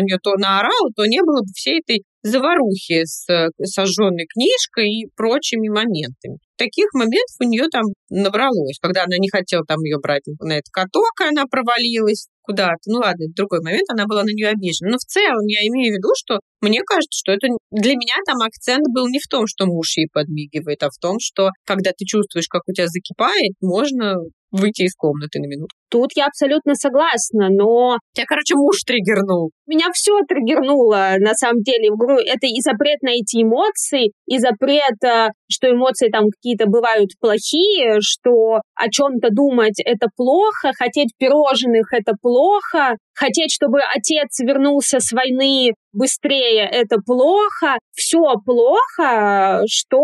нее 0.00 0.16
то 0.22 0.32
наорала, 0.40 0.88
то 0.96 1.04
не 1.04 1.20
было 1.20 1.42
бы 1.44 1.52
всей 1.54 1.80
этой 1.80 2.02
заварухи 2.22 3.04
с 3.04 3.28
э, 3.28 3.50
сожженной 3.62 4.26
книжкой 4.32 4.88
и 4.88 5.06
прочими 5.14 5.68
моментами. 5.68 6.38
Таких 6.56 6.86
моментов 6.94 7.36
у 7.40 7.44
нее 7.44 7.68
там 7.70 7.84
набралось, 8.08 8.78
когда 8.80 9.04
она 9.04 9.18
не 9.18 9.28
хотела 9.28 9.64
там 9.66 9.80
ее 9.84 9.98
брать 10.00 10.22
на 10.40 10.52
этот 10.52 10.72
каток, 10.72 11.12
она 11.20 11.44
провалилась 11.44 12.28
куда-то. 12.42 12.82
Ну 12.86 12.98
ладно, 12.98 13.24
это 13.24 13.32
другой 13.34 13.60
момент, 13.62 13.88
она 13.90 14.06
была 14.06 14.22
на 14.22 14.30
нее 14.34 14.48
обижена. 14.48 14.90
Но 14.90 14.98
в 14.98 15.04
целом 15.06 15.46
я 15.46 15.60
имею 15.68 15.94
в 15.94 15.96
виду, 15.96 16.10
что 16.16 16.40
мне 16.60 16.80
кажется, 16.84 17.18
что 17.18 17.32
это 17.32 17.48
для 17.70 17.94
меня 17.94 18.14
там 18.26 18.40
акцент 18.42 18.84
был 18.92 19.08
не 19.08 19.18
в 19.18 19.26
том, 19.28 19.46
что 19.46 19.66
муж 19.66 19.96
ей 19.96 20.08
подмигивает, 20.12 20.82
а 20.82 20.90
в 20.90 20.98
том, 21.00 21.16
что 21.20 21.50
когда 21.64 21.90
ты 21.90 22.04
чувствуешь, 22.04 22.48
как 22.48 22.62
у 22.68 22.72
тебя 22.72 22.86
закипает, 22.88 23.54
можно 23.60 24.16
выйти 24.50 24.82
из 24.82 24.94
комнаты 24.94 25.40
на 25.40 25.46
минуту. 25.46 25.74
Тут 25.92 26.08
я 26.16 26.26
абсолютно 26.26 26.74
согласна, 26.74 27.48
но... 27.50 27.98
Тебя, 28.14 28.24
короче, 28.26 28.54
муж 28.54 28.78
триггернул. 28.86 29.50
Меня 29.66 29.92
все 29.92 30.18
триггернуло, 30.26 31.16
на 31.18 31.34
самом 31.34 31.60
деле. 31.60 31.90
Это 32.26 32.46
и 32.46 32.60
запрет 32.62 33.02
на 33.02 33.10
эти 33.10 33.42
эмоции, 33.42 34.12
и 34.26 34.38
запрет, 34.38 34.96
э, 35.04 35.28
что 35.50 35.70
эмоции 35.70 36.08
там 36.08 36.24
какие-то 36.30 36.64
бывают 36.66 37.10
плохие, 37.20 37.98
что 38.00 38.62
о 38.74 38.88
чем-то 38.90 39.28
думать 39.30 39.80
это 39.84 40.08
плохо, 40.16 40.72
хотеть 40.78 41.12
пирожных 41.18 41.92
это 41.92 42.14
плохо, 42.22 42.96
хотеть, 43.14 43.52
чтобы 43.52 43.80
отец 43.94 44.40
вернулся 44.40 44.98
с 44.98 45.12
войны 45.12 45.74
быстрее, 45.92 46.68
это 46.70 46.96
плохо. 47.04 47.78
Все 47.92 48.18
плохо, 48.44 49.62
что 49.68 49.98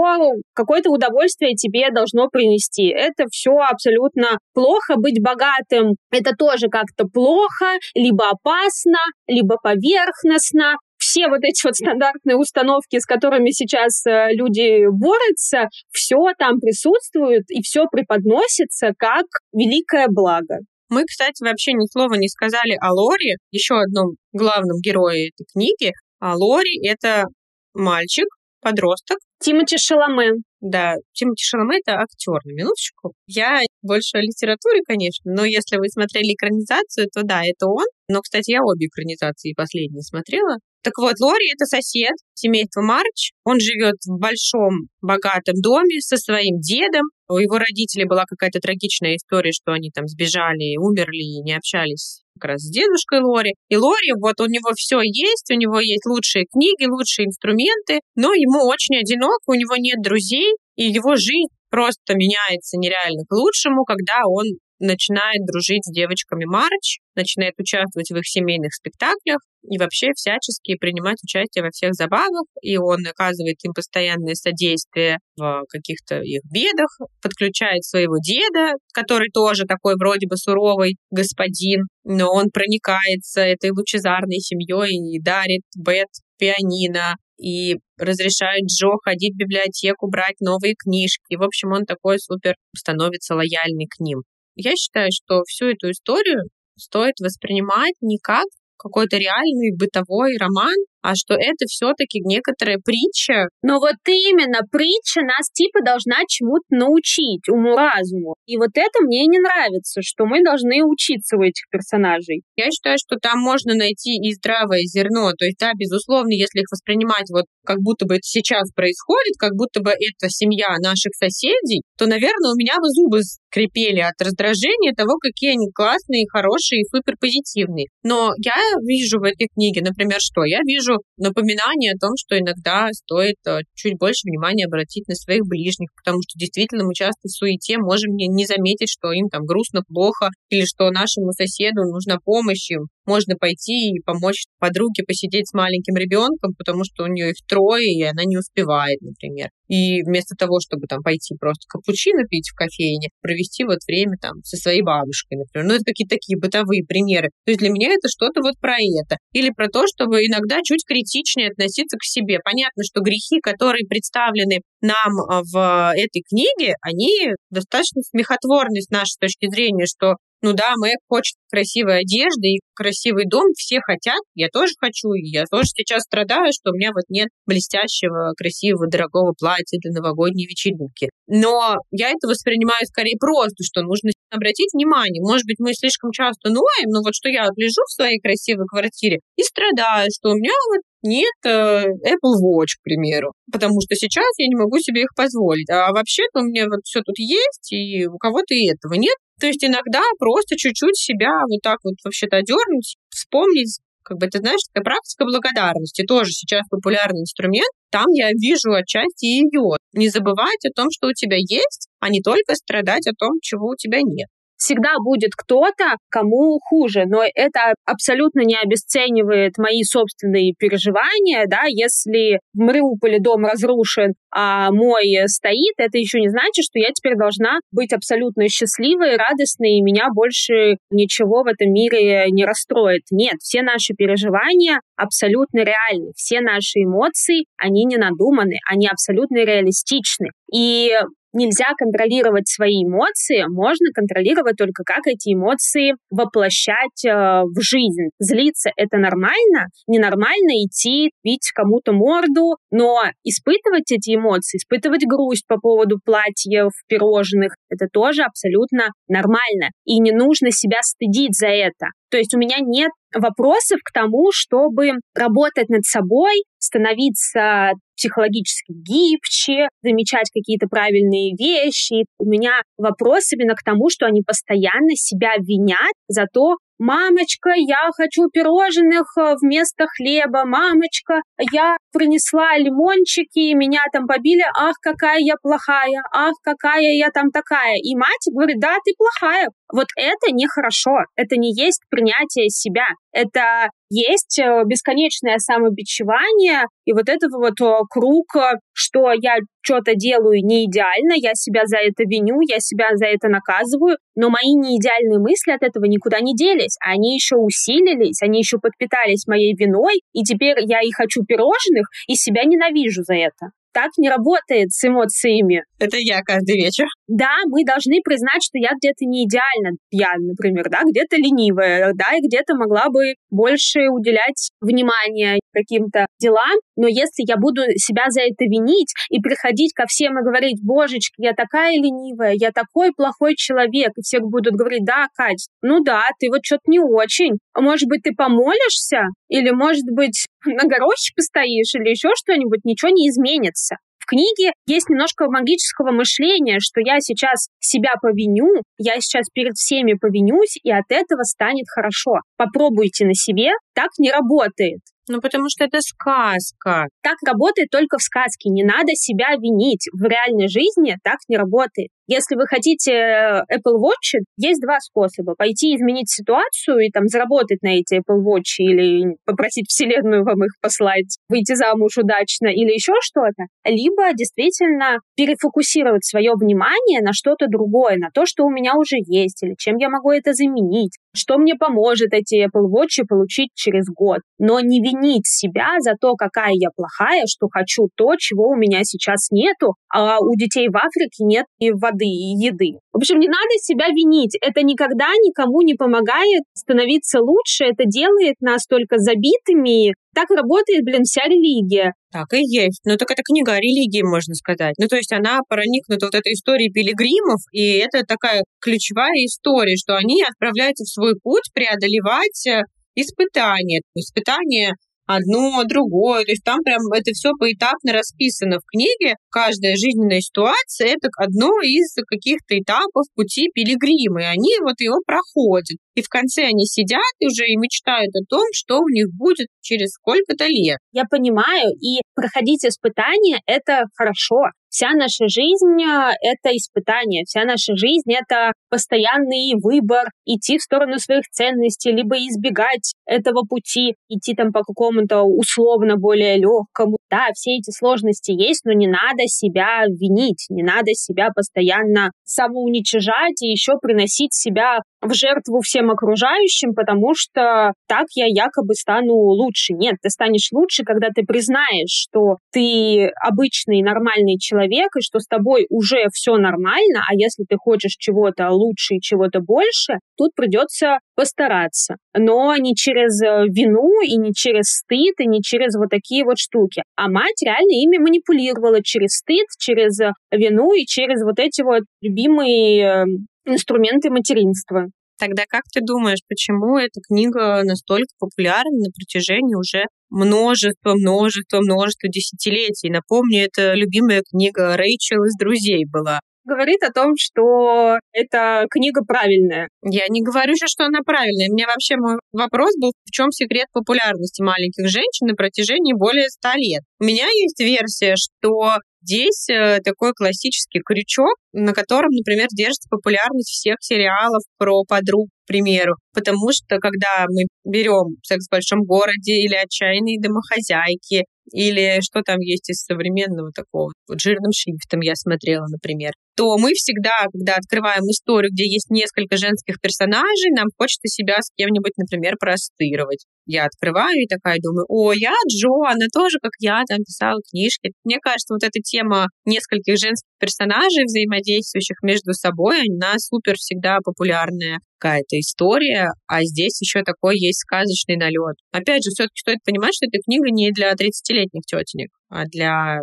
какое-то 0.55 0.91
удовольствие 0.91 1.55
тебе 1.55 1.91
должно 1.91 2.29
принести. 2.29 2.89
Это 2.89 3.25
все 3.31 3.53
абсолютно 3.53 4.39
плохо. 4.53 4.97
Быть 4.97 5.23
богатым— 5.23 5.78
это 6.11 6.33
тоже 6.37 6.69
как-то 6.69 7.05
плохо, 7.07 7.79
либо 7.95 8.31
опасно, 8.31 8.99
либо 9.27 9.57
поверхностно 9.63 10.77
все 10.99 11.29
вот 11.29 11.41
эти 11.43 11.65
вот 11.65 11.77
стандартные 11.77 12.37
установки, 12.37 12.99
с 12.99 13.07
которыми 13.07 13.51
сейчас 13.51 14.05
э, 14.07 14.33
люди 14.33 14.87
борются, 14.91 15.69
все 15.91 16.17
там 16.39 16.59
присутствует 16.61 17.45
и 17.49 17.63
все 17.63 17.87
преподносится 17.91 18.93
как 18.99 19.25
великое 19.53 20.09
благо. 20.09 20.59
Мы, 20.91 21.05
кстати, 21.05 21.45
вообще 21.45 21.73
ни 21.73 21.87
слова 21.91 22.15
не 22.15 22.29
сказали 22.29 22.77
о 22.81 22.93
Лори, 22.93 23.37
еще 23.51 23.75
одном 23.75 24.17
главном 24.33 24.81
герое 24.81 25.29
этой 25.29 25.47
книги. 25.53 25.93
А 26.19 26.35
Лори— 26.35 26.81
это 26.89 27.27
мальчик, 27.75 28.27
подросток. 28.61 29.19
Тимати 29.41 29.77
Шаломе. 29.79 30.33
Да, 30.61 30.95
Тимати 31.13 31.45
Шаломе— 31.45 31.79
это 31.85 32.01
актер, 32.01 32.41
на 32.45 32.51
минуточку. 32.51 33.15
Я 33.27 33.61
больше 33.83 34.19
о 34.19 34.21
литературе, 34.21 34.81
конечно, 34.87 35.33
но 35.33 35.45
если 35.45 35.77
вы 35.77 35.89
смотрели 35.89 36.35
экранизацию, 36.35 37.09
то 37.13 37.23
да, 37.23 37.43
это 37.45 37.67
он. 37.67 37.87
Но, 38.09 38.21
кстати, 38.23 38.51
я 38.51 38.63
обе 38.63 38.87
экранизации 38.87 39.55
последние 39.55 40.03
смотрела. 40.03 40.57
Так 40.83 40.99
вот, 40.99 41.15
Лори— 41.21 41.53
это 41.55 41.65
сосед 41.67 42.15
семейства 42.35 42.83
Марч. 42.83 43.33
Он 43.45 43.61
живет 43.61 43.97
в 44.07 44.19
большом 44.19 44.89
богатом 45.01 45.61
доме 45.61 46.01
со 46.01 46.17
своим 46.17 46.61
дедом. 46.61 47.07
У 47.29 47.39
его 47.39 47.59
родителей 47.59 48.07
была 48.07 48.25
какая-то 48.25 48.59
трагичная 48.59 49.17
история, 49.17 49.53
что 49.53 49.73
они 49.73 49.91
там 49.91 50.09
сбежали, 50.09 50.77
умерли 50.79 51.39
и 51.39 51.43
не 51.43 51.55
общались 51.55 52.23
как 52.39 52.51
раз 52.51 52.63
с 52.63 52.71
дедушкой 52.71 53.21
Лори. 53.21 53.55
И 53.69 53.77
Лори, 53.77 54.13
вот 54.21 54.41
у 54.41 54.47
него 54.47 54.71
все 54.77 55.01
есть, 55.03 55.51
у 55.51 55.55
него 55.55 55.81
есть 55.81 56.07
лучшие 56.07 56.47
книги, 56.47 56.89
лучшие 56.89 57.27
инструменты, 57.27 58.01
но 58.15 58.33
ему 58.33 58.67
очень 58.67 58.97
одиноко, 58.97 59.43
у 59.47 59.55
него 59.55 59.77
нет 59.77 60.01
друзей, 60.03 60.55
и 60.77 60.85
его 60.85 61.17
жизнь 61.17 61.53
просто 61.71 62.15
меняется 62.15 62.79
нереально 62.79 63.25
к 63.29 63.33
лучшему, 63.33 63.85
когда 63.85 64.21
он 64.27 64.47
начинает 64.79 65.45
дружить 65.45 65.85
с 65.85 65.93
девочками 65.93 66.45
Марч, 66.45 66.99
начинает 67.19 67.55
участвовать 67.59 68.11
в 68.11 68.17
их 68.17 68.27
семейных 68.27 68.73
спектаклях 68.73 69.39
и 69.69 69.77
вообще 69.77 70.09
всячески 70.15 70.77
принимать 70.77 71.19
участие 71.23 71.65
во 71.65 71.71
всех 71.71 71.95
забавах, 71.95 72.47
и 72.63 72.79
он 72.79 73.07
оказывает 73.07 73.57
им 73.65 73.73
постоянное 73.75 74.35
содействие 74.35 75.19
в 75.37 75.65
каких-то 75.69 76.21
их 76.23 76.43
бедах, 76.51 76.97
подключает 77.21 77.85
своего 77.85 78.17
деда, 78.19 78.75
который 78.95 79.29
тоже 79.31 79.65
такой 79.65 79.97
вроде 79.97 80.27
бы 80.27 80.37
суровый 80.37 80.97
господин, 81.11 81.83
но 82.05 82.33
он 82.33 82.51
проникается 82.51 83.41
этой 83.41 83.71
лучезарной 83.71 84.39
семьей 84.39 85.17
и 85.17 85.21
дарит 85.21 85.63
Бет 85.77 86.09
пианино, 86.39 87.17
и 87.39 87.77
разрешает 87.99 88.65
Джо 88.67 88.97
ходить 89.03 89.35
в 89.35 89.39
библиотеку, 89.39 90.09
брать 90.09 90.41
новые 90.41 90.75
книжки. 90.75 91.37
В 91.37 91.43
общем, 91.43 91.73
он 91.73 91.85
такой 91.85 92.19
супер 92.19 92.55
становится 92.77 93.35
лояльный 93.35 93.87
к 93.87 94.01
ним. 94.01 94.23
Я 94.57 94.73
считаю, 94.75 95.09
что 95.13 95.43
всю 95.47 95.67
эту 95.67 95.91
историю 95.91 96.43
стоит 96.79 97.21
воспринимать 97.21 97.95
не 98.01 98.19
как 98.19 98.47
какой-то 98.77 99.17
реальный 99.17 99.77
бытовой 99.77 100.37
роман, 100.39 100.75
а 101.09 101.15
что 101.17 101.35
это 101.41 101.65
все-таки 101.65 102.21
некоторая 102.21 102.77
притча. 102.85 103.49
Но 103.63 103.81
вот 103.81 103.97
именно 104.05 104.61
притча 104.71 105.25
нас 105.25 105.49
типа 105.55 105.81
должна 105.81 106.21
чему-то 106.29 106.69
научить, 106.69 107.49
уму-разуму. 107.49 108.37
И 108.45 108.59
вот 108.59 108.77
это 108.77 109.01
мне 109.01 109.25
не 109.25 109.41
нравится, 109.41 110.03
что 110.03 110.27
мы 110.27 110.45
должны 110.45 110.85
учиться 110.85 111.39
у 111.39 111.43
этих 111.43 111.65
персонажей. 111.73 112.43
Я 112.57 112.69
считаю, 112.71 112.99
что 113.01 113.17
там 113.17 113.41
можно 113.41 113.73
найти 113.73 114.21
и 114.21 114.35
здравое 114.35 114.85
зерно. 114.85 115.33
То 115.33 115.47
есть, 115.47 115.57
да, 115.59 115.73
безусловно, 115.73 116.33
если 116.37 116.61
их 116.61 116.69
воспринимать 116.71 117.33
вот 117.33 117.47
как 117.65 117.79
будто 117.81 118.05
бы 118.05 118.21
это 118.21 118.29
сейчас 118.29 118.69
происходит, 118.77 119.41
как 119.41 119.53
будто 119.57 119.81
бы 119.81 119.91
это 119.91 120.29
семья 120.29 120.77
наших 120.85 121.17
соседей, 121.17 121.81
то, 121.97 122.05
наверное, 122.05 122.53
у 122.53 122.57
меня 122.57 122.77
бы 122.77 122.89
зубы 122.93 123.23
скрипели 123.23 124.01
от 124.01 124.21
раздражения 124.21 124.93
того, 124.93 125.17
какие 125.17 125.53
они 125.53 125.73
классные, 125.73 126.29
хорошие 126.29 126.83
и 126.83 126.89
супер 126.93 127.15
позитивные. 127.19 127.87
Но 128.03 128.33
я 128.45 128.57
вижу 128.85 129.21
в 129.21 129.25
этой 129.25 129.49
книге, 129.49 129.81
например, 129.81 130.19
что? 130.21 130.45
Я 130.45 130.61
вижу 130.67 130.98
напоминание 131.17 131.93
о 131.93 131.99
том, 131.99 132.13
что 132.17 132.39
иногда 132.39 132.89
стоит 132.93 133.37
э, 133.47 133.61
чуть 133.75 133.99
больше 133.99 134.23
внимания 134.25 134.67
обратить 134.67 135.09
на 135.09 135.15
своих 135.15 135.43
ближних, 135.47 135.89
потому 135.97 136.19
что 136.23 136.39
действительно 136.39 136.85
мы 136.85 136.95
часто 136.95 137.29
в 137.29 137.31
суете 137.31 137.79
можем 137.79 138.15
не 138.15 138.47
заметить, 138.47 138.91
что 138.91 139.13
им 139.13 139.29
там 139.29 139.45
грустно, 139.45 139.83
плохо, 139.87 140.31
или 140.49 140.65
что 140.65 140.91
нашему 140.91 141.33
соседу 141.33 141.83
нужна 141.83 142.19
помощь, 142.25 142.71
им 142.71 142.89
можно 143.09 143.35
пойти 143.37 143.91
и 143.91 144.01
помочь 144.05 144.45
подруге 144.59 145.03
посидеть 145.07 145.49
с 145.49 145.55
маленьким 145.55 145.97
ребенком, 145.97 146.53
потому 146.57 146.85
что 146.85 147.05
у 147.05 147.07
нее 147.09 147.31
их 147.31 147.41
трое, 147.49 147.91
и 147.91 148.03
она 148.03 148.25
не 148.25 148.37
успевает, 148.37 149.01
например. 149.01 149.49
И 149.69 150.03
вместо 150.03 150.35
того, 150.37 150.61
чтобы 150.61 150.87
там 150.87 151.03
пойти 151.03 151.35
просто 151.41 151.65
капучино 151.69 152.25
пить 152.29 152.51
в 152.51 152.55
кофейне, 152.55 153.09
провести 153.21 153.65
вот 153.65 153.79
время 153.87 154.17
там 154.21 154.43
со 154.45 154.57
своей 154.57 154.83
бабушкой, 154.83 155.39
например. 155.39 155.69
Ну, 155.69 155.75
это 155.75 155.85
какие-то 155.85 156.17
такие 156.17 156.39
бытовые 156.39 156.85
примеры. 156.85 157.31
То 157.45 157.51
есть 157.53 157.61
для 157.61 157.71
меня 157.71 157.89
это 157.93 158.09
что-то 158.09 158.41
вот 158.41 158.59
про 158.61 158.77
это. 158.77 159.17
Или 159.33 159.51
про 159.51 159.69
то, 159.69 159.85
чтобы 159.87 160.25
иногда 160.25 160.61
чуть 160.63 160.85
критичнее 160.87 161.51
относиться 161.51 161.97
к 161.97 162.05
себе. 162.05 162.41
Понятно, 162.45 162.83
что 162.85 163.01
грехи, 163.01 163.41
которые 163.41 163.87
представлены 163.87 164.61
нам 164.81 165.13
а, 165.29 165.43
в 165.43 165.93
этой 165.95 166.23
книге, 166.29 166.75
они 166.83 167.33
достаточно 167.51 168.03
смехотворны 168.03 168.81
с 168.81 168.91
нашей 168.91 169.17
точки 169.21 169.51
зрения, 169.51 169.87
что 169.87 170.17
ну 170.43 170.53
да, 170.53 170.75
Мэг 170.77 170.99
хочет 171.09 171.35
красивой 171.51 172.01
одежды 172.01 172.49
и 172.49 172.61
красивый 172.75 173.25
дом, 173.27 173.53
все 173.57 173.81
хотят, 173.81 174.21
я 174.35 174.49
тоже 174.53 174.73
хочу, 174.79 175.13
я 175.15 175.45
тоже 175.51 175.67
сейчас 175.75 176.03
страдаю, 176.03 176.53
что 176.53 176.71
у 176.71 176.75
меня 176.75 176.91
вот 176.95 177.05
нет 177.09 177.29
блестящего, 177.47 178.33
красивого, 178.37 178.87
дорогого 178.89 179.33
платья 179.37 179.79
для 179.81 179.93
новогодней 179.93 180.47
вечеринки. 180.47 181.09
Но 181.27 181.77
я 181.91 182.11
это 182.11 182.29
воспринимаю 182.29 182.87
скорее 182.87 183.17
просто, 183.19 183.65
что 183.65 183.83
нужно 183.83 184.11
обратить 184.31 184.73
внимание. 184.73 185.21
Может 185.21 185.47
быть, 185.47 185.59
мы 185.59 185.75
слишком 185.75 186.13
часто 186.13 186.51
ноем, 186.51 186.89
но 186.89 187.01
вот 187.03 187.15
что 187.15 187.29
я 187.29 187.49
лежу 187.57 187.83
в 187.87 187.93
своей 187.93 188.21
красивой 188.21 188.67
квартире 188.67 189.19
и 189.37 189.43
страдаю, 189.43 190.09
что 190.15 190.31
у 190.31 190.35
меня 190.35 190.55
вот 190.71 190.83
нет 191.03 191.39
э, 191.45 191.85
Apple 191.87 192.37
Watch, 192.43 192.79
к 192.79 192.83
примеру, 192.83 193.33
потому 193.51 193.81
что 193.81 193.95
сейчас 193.95 194.27
я 194.39 194.47
не 194.47 194.57
могу 194.57 194.79
себе 194.79 195.03
их 195.03 195.15
позволить. 195.17 195.71
А 195.71 195.93
вообще-то 195.93 196.41
у 196.41 196.45
меня 196.45 196.67
вот 196.67 196.81
все 196.85 197.01
тут 197.01 197.19
есть, 197.19 197.73
и 197.73 198.07
у 198.07 198.19
кого-то 198.19 198.55
и 198.55 198.71
этого 198.71 198.95
нет. 198.95 199.17
То 199.41 199.47
есть 199.47 199.65
иногда 199.65 200.03
просто 200.19 200.57
чуть-чуть 200.57 200.97
себя 200.97 201.31
вот 201.49 201.61
так 201.63 201.79
вот 201.85 201.95
вообще-то 202.05 202.37
одернуть, 202.39 202.97
вспомнить, 203.09 203.79
как 204.03 204.19
бы 204.19 204.27
это, 204.27 204.39
знаешь, 204.39 204.61
такая 204.73 204.85
практика 204.85 205.25
благодарности, 205.25 206.03
тоже 206.03 206.31
сейчас 206.31 206.63
популярный 206.69 207.21
инструмент, 207.21 207.71
там 207.91 208.07
я 208.13 208.31
вижу 208.31 208.73
отчасти 208.73 209.27
ее. 209.27 209.77
Не 209.93 210.09
забывать 210.09 210.65
о 210.67 210.75
том, 210.75 210.89
что 210.91 211.09
у 211.09 211.13
тебя 211.13 211.37
есть, 211.37 211.89
а 212.01 212.09
не 212.09 212.21
только 212.21 212.55
страдать 212.55 213.07
о 213.07 213.15
том, 213.17 213.33
чего 213.43 213.69
у 213.69 213.77
тебя 213.77 213.99
нет 214.03 214.29
всегда 214.59 214.95
будет 215.03 215.31
кто-то, 215.37 215.97
кому 216.11 216.59
хуже, 216.61 217.05
но 217.07 217.23
это 217.23 217.75
абсолютно 217.87 218.41
не 218.41 218.57
обесценивает 218.57 219.57
мои 219.57 219.83
собственные 219.83 220.55
переживания, 220.59 221.47
да, 221.49 221.63
если 221.67 222.41
в 222.53 222.59
Мариуполе 222.59 223.21
дом 223.21 223.47
разрушен, 223.47 224.15
а 224.31 224.71
мой 224.73 225.05
стоит, 225.27 225.75
это 225.79 225.97
еще 225.97 226.21
не 226.21 226.29
значит, 226.29 226.65
что 226.65 226.79
я 226.79 226.89
теперь 226.93 227.17
должна 227.17 227.61
быть 227.73 227.93
абсолютно 227.93 228.49
счастливой, 228.49 229.17
радостной, 229.17 229.79
и 229.79 229.83
меня 229.83 230.09
больше 230.15 230.77
ничего 230.91 231.45
в 231.45 231.47
этом 231.47 231.73
мире 231.73 232.27
не 232.31 232.45
расстроит. 232.45 233.03
Нет, 233.11 233.37
все 233.41 233.63
наши 233.63 233.95
переживания 233.95 234.81
абсолютно 234.97 235.61
реальны, 235.61 236.13
все 236.17 236.41
наши 236.41 236.81
эмоции, 236.81 237.45
они 237.57 237.85
не 237.85 237.97
надуманы, 237.97 238.57
они 238.69 238.89
абсолютно 238.89 239.39
реалистичны. 239.39 240.29
И 240.53 240.93
нельзя 241.33 241.73
контролировать 241.77 242.49
свои 242.49 242.85
эмоции, 242.85 243.45
можно 243.49 243.89
контролировать 243.95 244.57
только 244.57 244.83
как 244.85 245.07
эти 245.07 245.35
эмоции 245.35 245.95
воплощать 246.11 247.05
э, 247.05 247.43
в 247.45 247.61
жизнь. 247.61 248.11
Злиться— 248.19 248.71
это 248.77 248.99
нормально, 248.99 249.69
ненормально 249.87 250.65
идти, 250.65 251.11
бить 251.25 251.51
кому-то 251.55 251.93
морду, 251.93 252.57
но 252.71 253.03
испытывать 253.25 253.91
эти 253.93 254.17
эмоции, 254.17 254.59
испытывать 254.59 255.07
грусть 255.07 255.47
по 255.47 255.59
поводу 255.59 255.99
платьев, 256.05 256.73
пирожных, 256.89 257.55
это 257.71 257.87
тоже 257.93 258.23
абсолютно 258.23 258.89
нормально. 259.09 259.71
И 259.85 260.01
не 260.01 260.13
нужно 260.13 260.51
себя 260.51 260.79
стыдить 260.83 261.37
за 261.37 261.49
это. 261.49 261.89
То 262.11 262.17
есть 262.17 262.35
у 262.35 262.39
меня 262.39 262.59
нет 262.61 262.91
вопросов 263.15 263.81
к 263.85 263.93
тому, 263.93 264.31
чтобы 264.33 264.93
работать 265.15 265.69
над 265.69 265.85
собой, 265.85 266.45
становиться 266.59 267.73
психологически 267.99 268.73
гибче, 268.73 269.69
замечать 269.83 270.31
какие-то 270.33 270.69
правильные 270.69 271.35
вещи. 271.37 272.07
У 272.19 272.25
меня 272.25 272.63
вопрос 272.79 273.33
именно 273.33 273.55
к 273.55 273.65
тому, 273.65 273.91
что 273.91 274.07
они 274.07 274.23
постоянно 274.23 274.95
себя 274.95 275.35
винят 275.39 275.93
за 276.09 276.27
то, 276.33 276.57
«Мамочка, 276.79 277.51
я 277.57 277.91
хочу 277.97 278.29
пирожных 278.33 279.07
э, 279.19 279.35
вместо 279.43 279.87
хлеба. 279.97 280.45
Мамочка, 280.45 281.23
я 281.51 281.77
принесла 281.93 282.57
лимончики, 282.57 283.53
меня 283.55 283.81
там 283.93 284.07
побили. 284.07 284.45
Ах, 284.57 284.77
какая 284.81 285.19
я 285.19 285.35
плохая. 285.43 286.01
Ах, 286.15 286.35
какая 286.41 286.95
я 286.95 287.11
там 287.11 287.33
такая». 287.33 287.75
И 287.83 287.97
мать 287.97 288.29
говорит, 288.33 288.61
да, 288.61 288.77
ты 288.85 288.93
плохая. 288.97 289.49
Вот 289.73 289.87
это 289.97 290.33
нехорошо. 290.33 291.05
Это 291.17 291.37
не 291.37 291.53
есть 291.53 291.83
принятие 291.91 292.49
себя. 292.49 292.87
Это 293.13 293.71
есть 293.91 294.39
э, 294.39 294.63
бесконечное 294.67 295.39
самобичевание, 295.39 296.67
и 296.85 296.93
вот 296.93 297.09
этот 297.09 297.33
вот 297.33 297.61
э, 297.61 297.81
круг, 297.91 298.27
что 298.73 299.13
я 299.13 299.37
что-то 299.63 299.95
делаю 299.95 300.45
не 300.45 300.67
идеально, 300.67 301.15
я 301.17 301.33
себя 301.35 301.63
за 301.65 301.79
это 301.79 302.05
виню, 302.05 302.41
я 302.49 302.59
себя 302.61 302.89
за 302.95 303.07
это 303.07 303.29
наказываю, 303.29 303.97
но 304.15 304.29
мои 304.31 304.55
неидеальные 304.55 305.19
мысли 305.19 305.53
от 305.53 305.63
этого 305.63 305.85
никуда 305.87 306.21
не 306.21 306.35
делись, 306.35 306.77
они 306.81 307.15
еще 307.15 307.37
усилились, 307.37 308.23
они 308.23 308.39
еще 308.39 308.59
подпитались 308.59 309.27
моей 309.27 309.55
виной, 309.55 310.01
и 310.13 310.23
теперь 310.23 310.57
я 310.61 310.81
и 310.81 310.91
хочу 310.91 311.25
пирожных, 311.25 311.89
и 312.07 312.15
себя 312.15 312.45
ненавижу 312.45 313.03
за 313.03 313.15
это 313.15 313.53
так 313.79 313.91
не 313.97 314.09
работает 314.09 314.73
с 314.73 314.85
эмоциями. 314.85 315.63
Это 315.79 315.97
я 315.97 316.23
каждый 316.23 316.57
вечер. 316.57 316.87
Да, 317.07 317.39
мы 317.47 317.65
должны 317.65 318.01
признать, 318.03 318.43
что 318.43 318.59
я 318.59 318.71
где-то 318.77 319.07
не 319.07 319.25
идеально. 319.25 319.79
Я, 319.91 320.15
например, 320.19 320.69
да, 320.71 320.83
где-то 320.85 321.17
ленивая, 321.17 321.93
да, 321.95 322.17
и 322.17 322.27
где-то 322.27 322.57
могла 322.57 322.89
бы 322.91 323.15
больше 323.31 323.89
уделять 323.89 324.51
внимание 324.61 325.39
каким-то 325.53 326.07
делам. 326.21 326.59
Но 326.77 326.89
если 326.89 327.23
я 327.27 327.37
буду 327.37 327.63
себя 327.77 328.07
за 328.09 328.23
это 328.23 328.45
винить 328.45 328.93
и 329.11 329.21
приходить 329.21 329.73
ко 329.73 329.85
всем 329.87 330.19
и 330.19 330.25
говорить, 330.25 330.59
божечки, 330.63 331.15
я 331.19 331.33
такая 331.33 331.73
ленивая, 331.73 332.33
я 332.35 332.51
такой 332.51 332.93
плохой 332.93 333.35
человек, 333.37 333.93
и 333.97 334.03
все 334.03 334.19
будут 334.19 334.55
говорить, 334.55 334.85
да, 334.85 335.07
Кать, 335.15 335.47
ну 335.63 335.81
да, 335.83 336.03
ты 336.19 336.29
вот 336.29 336.41
что-то 336.45 336.63
не 336.67 336.81
очень. 336.81 337.39
Может 337.57 337.89
быть, 337.89 338.03
ты 338.03 338.13
помолишься? 338.17 339.07
Или, 339.29 339.51
может 339.51 339.87
быть, 339.93 340.27
на 340.45 340.65
горошек 340.69 341.15
постоишь? 341.15 341.75
Или 341.75 341.91
еще 341.91 342.11
что-нибудь? 342.17 342.65
Ничего 342.65 342.91
не 342.91 343.09
изменится 343.09 343.77
книге 344.09 344.53
есть 344.67 344.89
немножко 344.89 345.31
магического 345.31 345.93
мышления, 345.93 346.59
что 346.61 346.81
я 346.81 347.01
сейчас 347.01 347.49
себя 347.61 347.93
повиню, 348.01 348.63
я 348.79 349.01
сейчас 349.01 349.29
перед 349.33 349.55
всеми 349.55 349.95
повинюсь, 349.95 350.59
и 350.63 350.71
от 350.73 350.87
этого 350.89 351.23
станет 351.23 351.67
хорошо. 351.69 352.21
Попробуйте 352.37 353.05
на 353.05 353.15
себе, 353.15 353.51
так 353.75 353.91
не 353.99 354.11
работает. 354.11 354.81
Ну, 355.09 355.21
потому 355.21 355.49
что 355.49 355.65
это 355.65 355.81
сказка. 355.81 356.89
Так 357.03 357.17
работает 357.27 357.71
только 357.71 357.99
в 357.99 358.03
сказке. 358.03 358.51
Не 358.51 358.63
надо 358.63 358.93
себя 358.95 359.31
винить. 359.37 359.89
В 359.93 360.05
реальной 360.05 360.49
жизни 360.49 360.97
так 361.03 361.17
не 361.29 361.37
работает. 361.39 361.89
Если 362.11 362.37
вы 362.37 362.47
хотите 362.47 362.93
э, 362.93 363.43
Apple 363.53 363.77
Watch, 363.77 364.17
есть 364.39 364.63
два 364.63 364.81
способа. 364.81 365.35
Пойти 365.37 365.77
изменить 365.77 366.09
ситуацию 366.09 366.79
и 366.79 366.91
там 366.91 367.07
заработать 367.07 367.61
на 367.61 367.69
эти 367.69 368.01
Apple 368.01 368.25
Watch 368.25 368.57
или 368.57 369.17
попросить 369.27 369.67
Вселенную 369.69 370.25
вам 370.25 370.43
их 370.43 370.53
послать, 370.63 371.19
выйти 371.29 371.55
замуж 371.55 371.99
удачно 371.99 372.49
или 372.49 372.73
еще 372.73 372.95
что-то. 373.03 373.45
Либо 373.67 374.15
действительно 374.15 375.01
перефокусировать 375.17 376.07
свое 376.07 376.33
внимание 376.33 377.03
на 377.03 377.13
что-то 377.13 377.47
другое, 377.47 377.99
на 377.99 378.09
то, 378.15 378.25
что 378.25 378.45
у 378.45 378.51
меня 378.51 378.73
уже 378.75 378.97
есть, 379.07 379.43
или 379.43 379.55
чем 379.59 379.77
я 379.77 379.91
могу 379.91 380.11
это 380.11 380.33
заменить, 380.33 380.97
что 381.15 381.37
мне 381.37 381.57
поможет 381.57 382.15
эти 382.15 382.47
Apple 382.47 382.73
Watch 382.73 383.05
получить 383.07 383.51
через 383.55 383.85
год. 383.95 384.21
Но 384.39 384.61
не 384.61 384.81
винить 384.81 385.27
себя 385.27 385.69
за 385.81 385.93
то, 386.01 386.15
какая 386.15 386.53
я 386.55 386.71
плохая, 386.75 387.25
что 387.27 387.49
хочу 387.51 387.89
то, 387.97 388.15
чего 388.17 388.49
у 388.49 388.57
меня 388.57 388.81
сейчас 388.85 389.29
нету, 389.31 389.75
а 389.93 390.21
у 390.21 390.35
детей 390.37 390.69
в 390.71 390.77
Африке 390.77 391.25
нет 391.25 391.45
и 391.59 391.71
воды 391.71 391.98
воды 391.99 392.07
и 392.07 392.37
еды. 392.39 392.79
В 392.93 392.99
общем, 392.99 393.19
не 393.19 393.29
надо 393.29 393.55
себя 393.61 393.89
винить. 393.89 394.37
Это 394.41 394.63
никогда 394.63 395.09
никому 395.23 395.63
не 395.63 395.75
помогает 395.75 396.43
становиться 396.55 397.21
лучше. 397.21 397.65
Это 397.65 397.85
делает 397.85 398.37
нас 398.41 398.67
только 398.67 398.99
забитыми. 398.99 399.95
Так 400.15 400.31
работает, 400.31 400.85
блин, 400.85 401.05
вся 401.05 401.23
религия. 401.27 401.93
Так 402.13 402.33
и 402.33 402.41
есть. 402.41 402.81
Ну, 402.85 402.97
так 402.97 403.11
это 403.11 403.23
книга 403.23 403.53
о 403.53 403.61
религии, 403.61 404.03
можно 404.03 404.35
сказать. 404.35 404.75
Ну, 404.79 404.89
то 404.89 404.97
есть 404.97 405.13
она 405.13 405.41
проникнута 405.49 406.07
вот 406.07 406.15
этой 406.15 406.33
историей 406.33 406.71
пилигримов, 406.73 407.41
и 407.53 407.79
это 407.79 408.03
такая 408.07 408.43
ключевая 408.61 409.25
история, 409.27 409.77
что 409.77 409.97
они 409.97 410.23
отправляются 410.23 410.85
в 410.85 410.89
свой 410.89 411.15
путь 411.23 411.51
преодолевать 411.53 412.47
э, 412.47 412.63
испытания. 412.95 413.83
Испытания 413.95 414.75
одно, 415.09 415.65
другое. 415.65 416.25
То 416.25 416.31
есть 416.31 416.45
там 416.45 416.61
прям 416.63 416.81
это 416.93 417.13
все 417.13 417.31
поэтапно 417.39 417.93
расписано 417.93 418.61
в 418.61 418.67
книге. 418.71 419.17
Каждая 419.31 419.75
жизненная 419.77 420.21
ситуация— 420.21 420.89
это 420.95 421.09
одно 421.17 421.51
из 421.63 421.95
каких-то 422.07 422.59
этапов 422.59 423.07
пути 423.17 423.49
пилигрима, 423.53 424.23
и 424.23 424.27
они 424.27 424.55
вот 424.61 424.79
его 424.81 425.01
проходят. 425.05 425.79
И 425.95 426.03
в 426.03 426.09
конце 426.09 426.45
они 426.45 426.65
сидят 426.67 427.03
уже 427.21 427.47
и 427.47 427.57
мечтают 427.57 428.15
о 428.15 428.25
том, 428.29 428.45
что 428.53 428.79
у 428.79 428.89
них 428.89 429.09
будет 429.13 429.49
через 429.61 429.91
сколько-то 429.93 430.47
лет. 430.47 430.79
Я 430.93 431.05
понимаю, 431.11 431.71
и 431.81 432.01
проходить 432.15 432.65
испытания— 432.65 433.41
это 433.47 433.85
хорошо. 433.97 434.53
Вся 434.79 434.93
наша 434.95 435.27
жизнь 435.27 435.83
э,— 435.83 436.13
это 436.23 436.57
испытание, 436.57 437.25
вся 437.27 437.45
наша 437.45 437.75
жизнь— 437.75 438.13
это 438.15 438.53
постоянный 438.71 439.61
выбор, 439.61 440.07
идти 440.25 440.57
в 440.57 440.63
сторону 440.63 441.01
своих 441.01 441.25
ценностей, 441.33 441.91
либо 441.91 442.17
избегать 442.19 442.95
этого 443.05 443.43
пути, 443.43 443.97
идти 444.09 444.35
там 444.35 444.53
по 444.53 444.63
какому-то 444.63 445.23
условно 445.23 445.97
более 445.97 446.37
легкому. 446.37 446.99
Да, 447.11 447.31
все 447.35 447.57
эти 447.57 447.77
сложности 447.77 448.31
есть, 448.31 448.65
но 448.65 448.73
не 448.73 448.87
надо 448.87 449.27
себя 449.27 449.85
винить, 449.89 450.47
не 450.49 450.63
надо 450.63 450.95
себя 450.95 451.31
постоянно 451.35 452.13
самоуничижать 452.23 453.43
и 453.43 453.49
еще 453.49 453.79
приносить 453.83 454.33
себя 454.33 454.79
в 455.01 455.15
жертву 455.15 455.61
всем 455.61 455.91
окружающим, 455.91 456.75
потому 456.75 457.15
что 457.15 457.73
так 457.87 458.07
я 458.15 458.27
якобы 458.27 458.75
стану 458.75 459.15
лучше. 459.15 459.75
Нет, 459.75 459.97
ты 460.03 460.11
станешь 460.11 460.49
лучше, 460.53 460.85
когда 460.85 461.09
ты 461.15 461.23
признаешь, 461.23 461.91
что 461.91 462.37
ты 462.53 463.11
обычный 463.23 463.83
нормальный 463.83 464.39
человек, 464.39 464.89
и 464.97 465.03
что 465.03 465.21
с 465.21 465.27
тобой 465.27 465.67
уже 465.71 466.07
все 466.13 466.37
нормально, 466.37 467.03
а 467.09 467.15
если 467.15 467.45
ты 467.49 467.57
хочешь 467.57 467.97
чего-то 467.99 468.51
лучше 468.51 468.95
и 468.95 469.01
чего-то 469.01 469.41
больше, 469.41 469.99
тут 470.17 470.33
придется 470.35 470.99
постараться. 471.15 471.97
Но 472.17 472.55
не 472.57 472.75
через 472.75 473.21
э, 473.23 473.47
вину 473.49 474.01
и 474.03 474.17
не 474.17 474.33
через 474.33 474.67
стыд, 474.67 475.15
и 475.19 475.27
не 475.27 475.43
через 475.43 475.77
вот 475.77 475.91
такие 475.91 476.25
вот 476.25 476.39
штуки. 476.39 476.83
А 476.97 477.09
мать 477.09 477.43
реально 477.45 477.73
ими 477.73 477.99
манипулировала 477.99 478.83
через 478.83 479.17
стыд, 479.17 479.47
через 479.59 480.01
э, 480.01 480.13
вину 480.33 480.73
и 480.75 480.85
через 480.87 481.23
вот 481.23 481.39
эти 481.39 481.63
вот 481.63 481.83
любимые 482.01 482.83
э, 482.83 483.05
инструменты 483.49 484.11
материнства. 484.11 484.87
Тогда 485.19 485.45
как 485.49 485.63
ты 485.73 485.81
думаешь, 485.81 486.21
почему 486.29 486.79
эта 486.79 487.01
книга 487.07 487.63
настолько 487.65 488.13
популярна 488.21 488.71
на 488.71 488.91
протяжении 488.93 489.57
уже 489.57 489.85
множества, 490.11 490.95
множества, 490.95 491.61
множества 491.61 492.09
десятилетий? 492.09 492.89
Напомню, 492.89 493.45
это 493.45 493.75
любимая 493.75 494.23
книга 494.23 494.77
Рэйчел 494.77 495.25
из 495.25 495.37
«Друзей» 495.37 495.85
была 495.91 496.21
говорит 496.49 496.83
о 496.83 496.93
том, 496.93 497.13
что 497.17 497.99
эта 498.13 498.67
книга 498.71 499.03
правильная. 499.07 499.69
Я 499.83 500.07
не 500.09 500.23
говорю 500.23 500.55
же, 500.55 500.67
что 500.67 500.87
она 500.87 501.01
правильная. 501.05 501.49
Мне 501.51 501.67
вообще 501.67 501.97
мой 501.97 502.19
вопрос 502.33 502.73
был, 502.81 502.93
в 503.05 503.11
чем 503.11 503.31
секрет 503.31 503.67
популярности 503.73 504.43
маленьких 504.43 504.89
женщин 504.89 505.29
на 505.29 505.35
протяжении 505.35 505.93
более 505.93 506.29
ста 506.29 506.55
лет. 506.57 506.83
У 507.01 507.05
меня 507.05 507.27
есть 507.27 507.61
версия, 507.61 508.15
что 508.17 508.79
Здесь 509.01 509.49
э, 509.49 509.79
такой 509.81 510.13
классический 510.13 510.81
крючок, 510.85 511.37
на 511.53 511.73
котором, 511.73 512.11
например, 512.11 512.49
держится 512.51 512.89
популярность 512.91 513.49
всех 513.49 513.77
сериалов 513.81 514.43
про 514.59 514.83
подруг, 514.85 515.29
к 515.45 515.47
примеру. 515.47 515.95
Потому 516.13 516.51
что, 516.53 516.79
когда 516.79 517.27
мы 517.29 517.45
берем 517.65 518.17
«Секс 518.23 518.47
в 518.47 518.51
большом 518.51 518.81
городе» 518.83 519.35
или 519.35 519.55
«Отчаянные 519.55 520.21
домохозяйки», 520.21 521.25
или 521.53 522.01
что 522.03 522.23
там 522.23 522.41
есть 522.41 522.69
из 522.71 522.85
современного 522.85 523.51
такого, 523.53 523.93
вот 524.09 524.21
жирным 524.21 524.53
шрифтом 524.53 525.01
я 525.01 525.15
смотрела, 525.15 525.67
например, 525.71 526.13
то 526.39 526.57
мы 526.57 526.73
всегда, 526.75 527.27
когда 527.33 527.57
открываем 527.57 528.05
историю, 528.05 528.53
где 528.53 528.63
есть 528.63 528.91
несколько 528.91 529.37
женских 529.37 529.81
персонажей, 529.81 530.55
нам 530.55 530.69
хочется 530.79 531.09
себя 531.09 531.43
с 531.43 531.51
кем-нибудь, 531.57 531.95
например, 531.97 532.37
простырывать. 532.39 533.27
Я 533.45 533.65
открываю 533.65 534.15
и 534.23 534.29
такая 534.29 534.59
думаю, 534.63 534.85
о, 534.89 535.13
я 535.13 535.35
Джо, 535.51 535.91
она 535.91 536.07
тоже, 536.15 536.39
как 536.41 536.53
я, 536.61 536.85
там 536.89 536.99
писала 536.99 537.41
книжки. 537.51 537.91
Мне 538.05 538.19
кажется, 538.23 538.55
вот 538.55 538.63
эта 538.63 538.79
тема 538.79 539.27
нескольких 539.47 539.99
женских 539.99 540.29
персонажей, 540.39 541.07
взаимодействующих 541.07 541.97
между 542.03 542.33
собой, 542.35 542.83
она 542.89 543.19
супер 543.19 543.57
всегда 543.57 543.99
популярная 544.05 544.79
какая-то 545.01 545.41
история, 545.41 546.07
а 546.29 546.45
здесь 546.45 546.81
еще 546.81 547.03
такой 547.03 547.37
есть 547.37 547.63
сказочный 547.67 548.17
налет. 548.17 548.55
Опять 548.71 549.03
же, 549.03 549.11
все-таки 549.11 549.41
стоит 549.41 549.59
понимать, 549.65 549.95
что 549.95 550.07
эта 550.07 550.23
книга 550.25 550.51
не 550.53 550.71
для 550.71 550.93
30-летних 550.93 551.63
тетенек, 551.67 552.11
а 552.29 552.45
для 552.45 552.99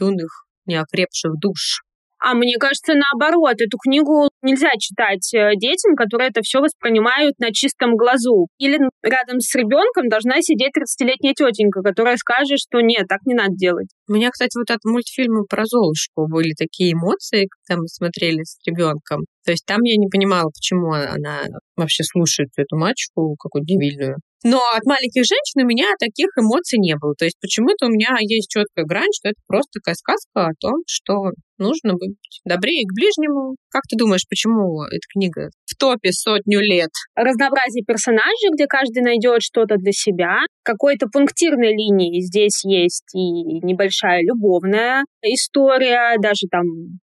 юных, 0.00 0.46
неокрепших 0.64 1.32
душ. 1.38 1.82
А 2.20 2.34
мне 2.34 2.56
кажется, 2.58 2.94
наоборот, 2.94 3.60
эту 3.60 3.78
книгу 3.78 4.28
нельзя 4.42 4.70
читать 4.78 5.32
э, 5.34 5.52
детям, 5.56 5.94
которые 5.94 6.30
это 6.30 6.40
все 6.42 6.60
воспринимают 6.60 7.38
на 7.38 7.52
чистом 7.52 7.96
глазу. 7.96 8.48
Или 8.58 8.78
рядом 9.02 9.40
с 9.40 9.54
ребенком 9.54 10.08
должна 10.08 10.42
сидеть 10.42 10.72
30-летняя 10.76 11.34
тетенька, 11.34 11.82
которая 11.82 12.16
скажет, 12.16 12.58
что 12.58 12.80
нет, 12.80 13.06
так 13.08 13.20
не 13.24 13.34
надо 13.34 13.54
делать. 13.54 13.88
У 14.08 14.14
меня, 14.14 14.30
кстати, 14.30 14.56
вот 14.58 14.70
от 14.70 14.84
мультфильма 14.84 15.44
про 15.48 15.64
Золушку 15.64 16.26
были 16.28 16.54
такие 16.56 16.92
эмоции, 16.92 17.48
когда 17.66 17.80
мы 17.80 17.88
смотрели 17.88 18.42
с 18.42 18.58
ребенком. 18.66 19.20
То 19.44 19.52
есть 19.52 19.64
там 19.64 19.82
я 19.82 19.96
не 19.96 20.08
понимала, 20.08 20.50
почему 20.50 20.92
она 20.92 21.44
вообще 21.76 22.02
слушает 22.04 22.50
эту 22.56 22.76
мачку 22.76 23.36
какую-то 23.38 23.66
дебильную. 23.66 24.16
Но 24.44 24.58
от 24.76 24.84
маленьких 24.84 25.24
женщин 25.24 25.64
у 25.64 25.66
меня 25.66 25.86
таких 25.98 26.28
эмоций 26.38 26.78
не 26.78 26.94
было. 26.96 27.14
То 27.14 27.24
есть 27.24 27.36
почему-то 27.40 27.86
у 27.86 27.90
меня 27.90 28.16
есть 28.20 28.50
четкая 28.50 28.84
грань, 28.84 29.12
что 29.12 29.30
это 29.30 29.40
просто 29.46 29.80
такая 29.80 29.94
сказка 29.94 30.46
о 30.46 30.54
том, 30.58 30.82
что 30.86 31.32
нужно 31.58 31.94
быть 31.94 32.16
добрее 32.44 32.84
к 32.86 32.94
ближнему. 32.94 33.56
Как 33.70 33.82
ты 33.90 33.96
думаешь, 33.96 34.26
почему 34.28 34.84
эта 34.84 35.02
книга 35.12 35.50
в 35.66 35.76
топе 35.76 36.12
сотню 36.12 36.60
лет? 36.60 36.90
Разнообразие 37.16 37.84
персонажей, 37.84 38.50
где 38.54 38.66
каждый 38.66 39.02
найдет 39.02 39.42
что-то 39.42 39.76
для 39.76 39.92
себя. 39.92 40.38
Какой-то 40.62 41.08
пунктирной 41.12 41.74
линии 41.74 42.20
здесь 42.20 42.64
есть 42.64 43.14
и 43.14 43.58
небольшая 43.66 44.22
любовная 44.22 45.04
история, 45.22 46.16
даже 46.20 46.46
там 46.48 46.64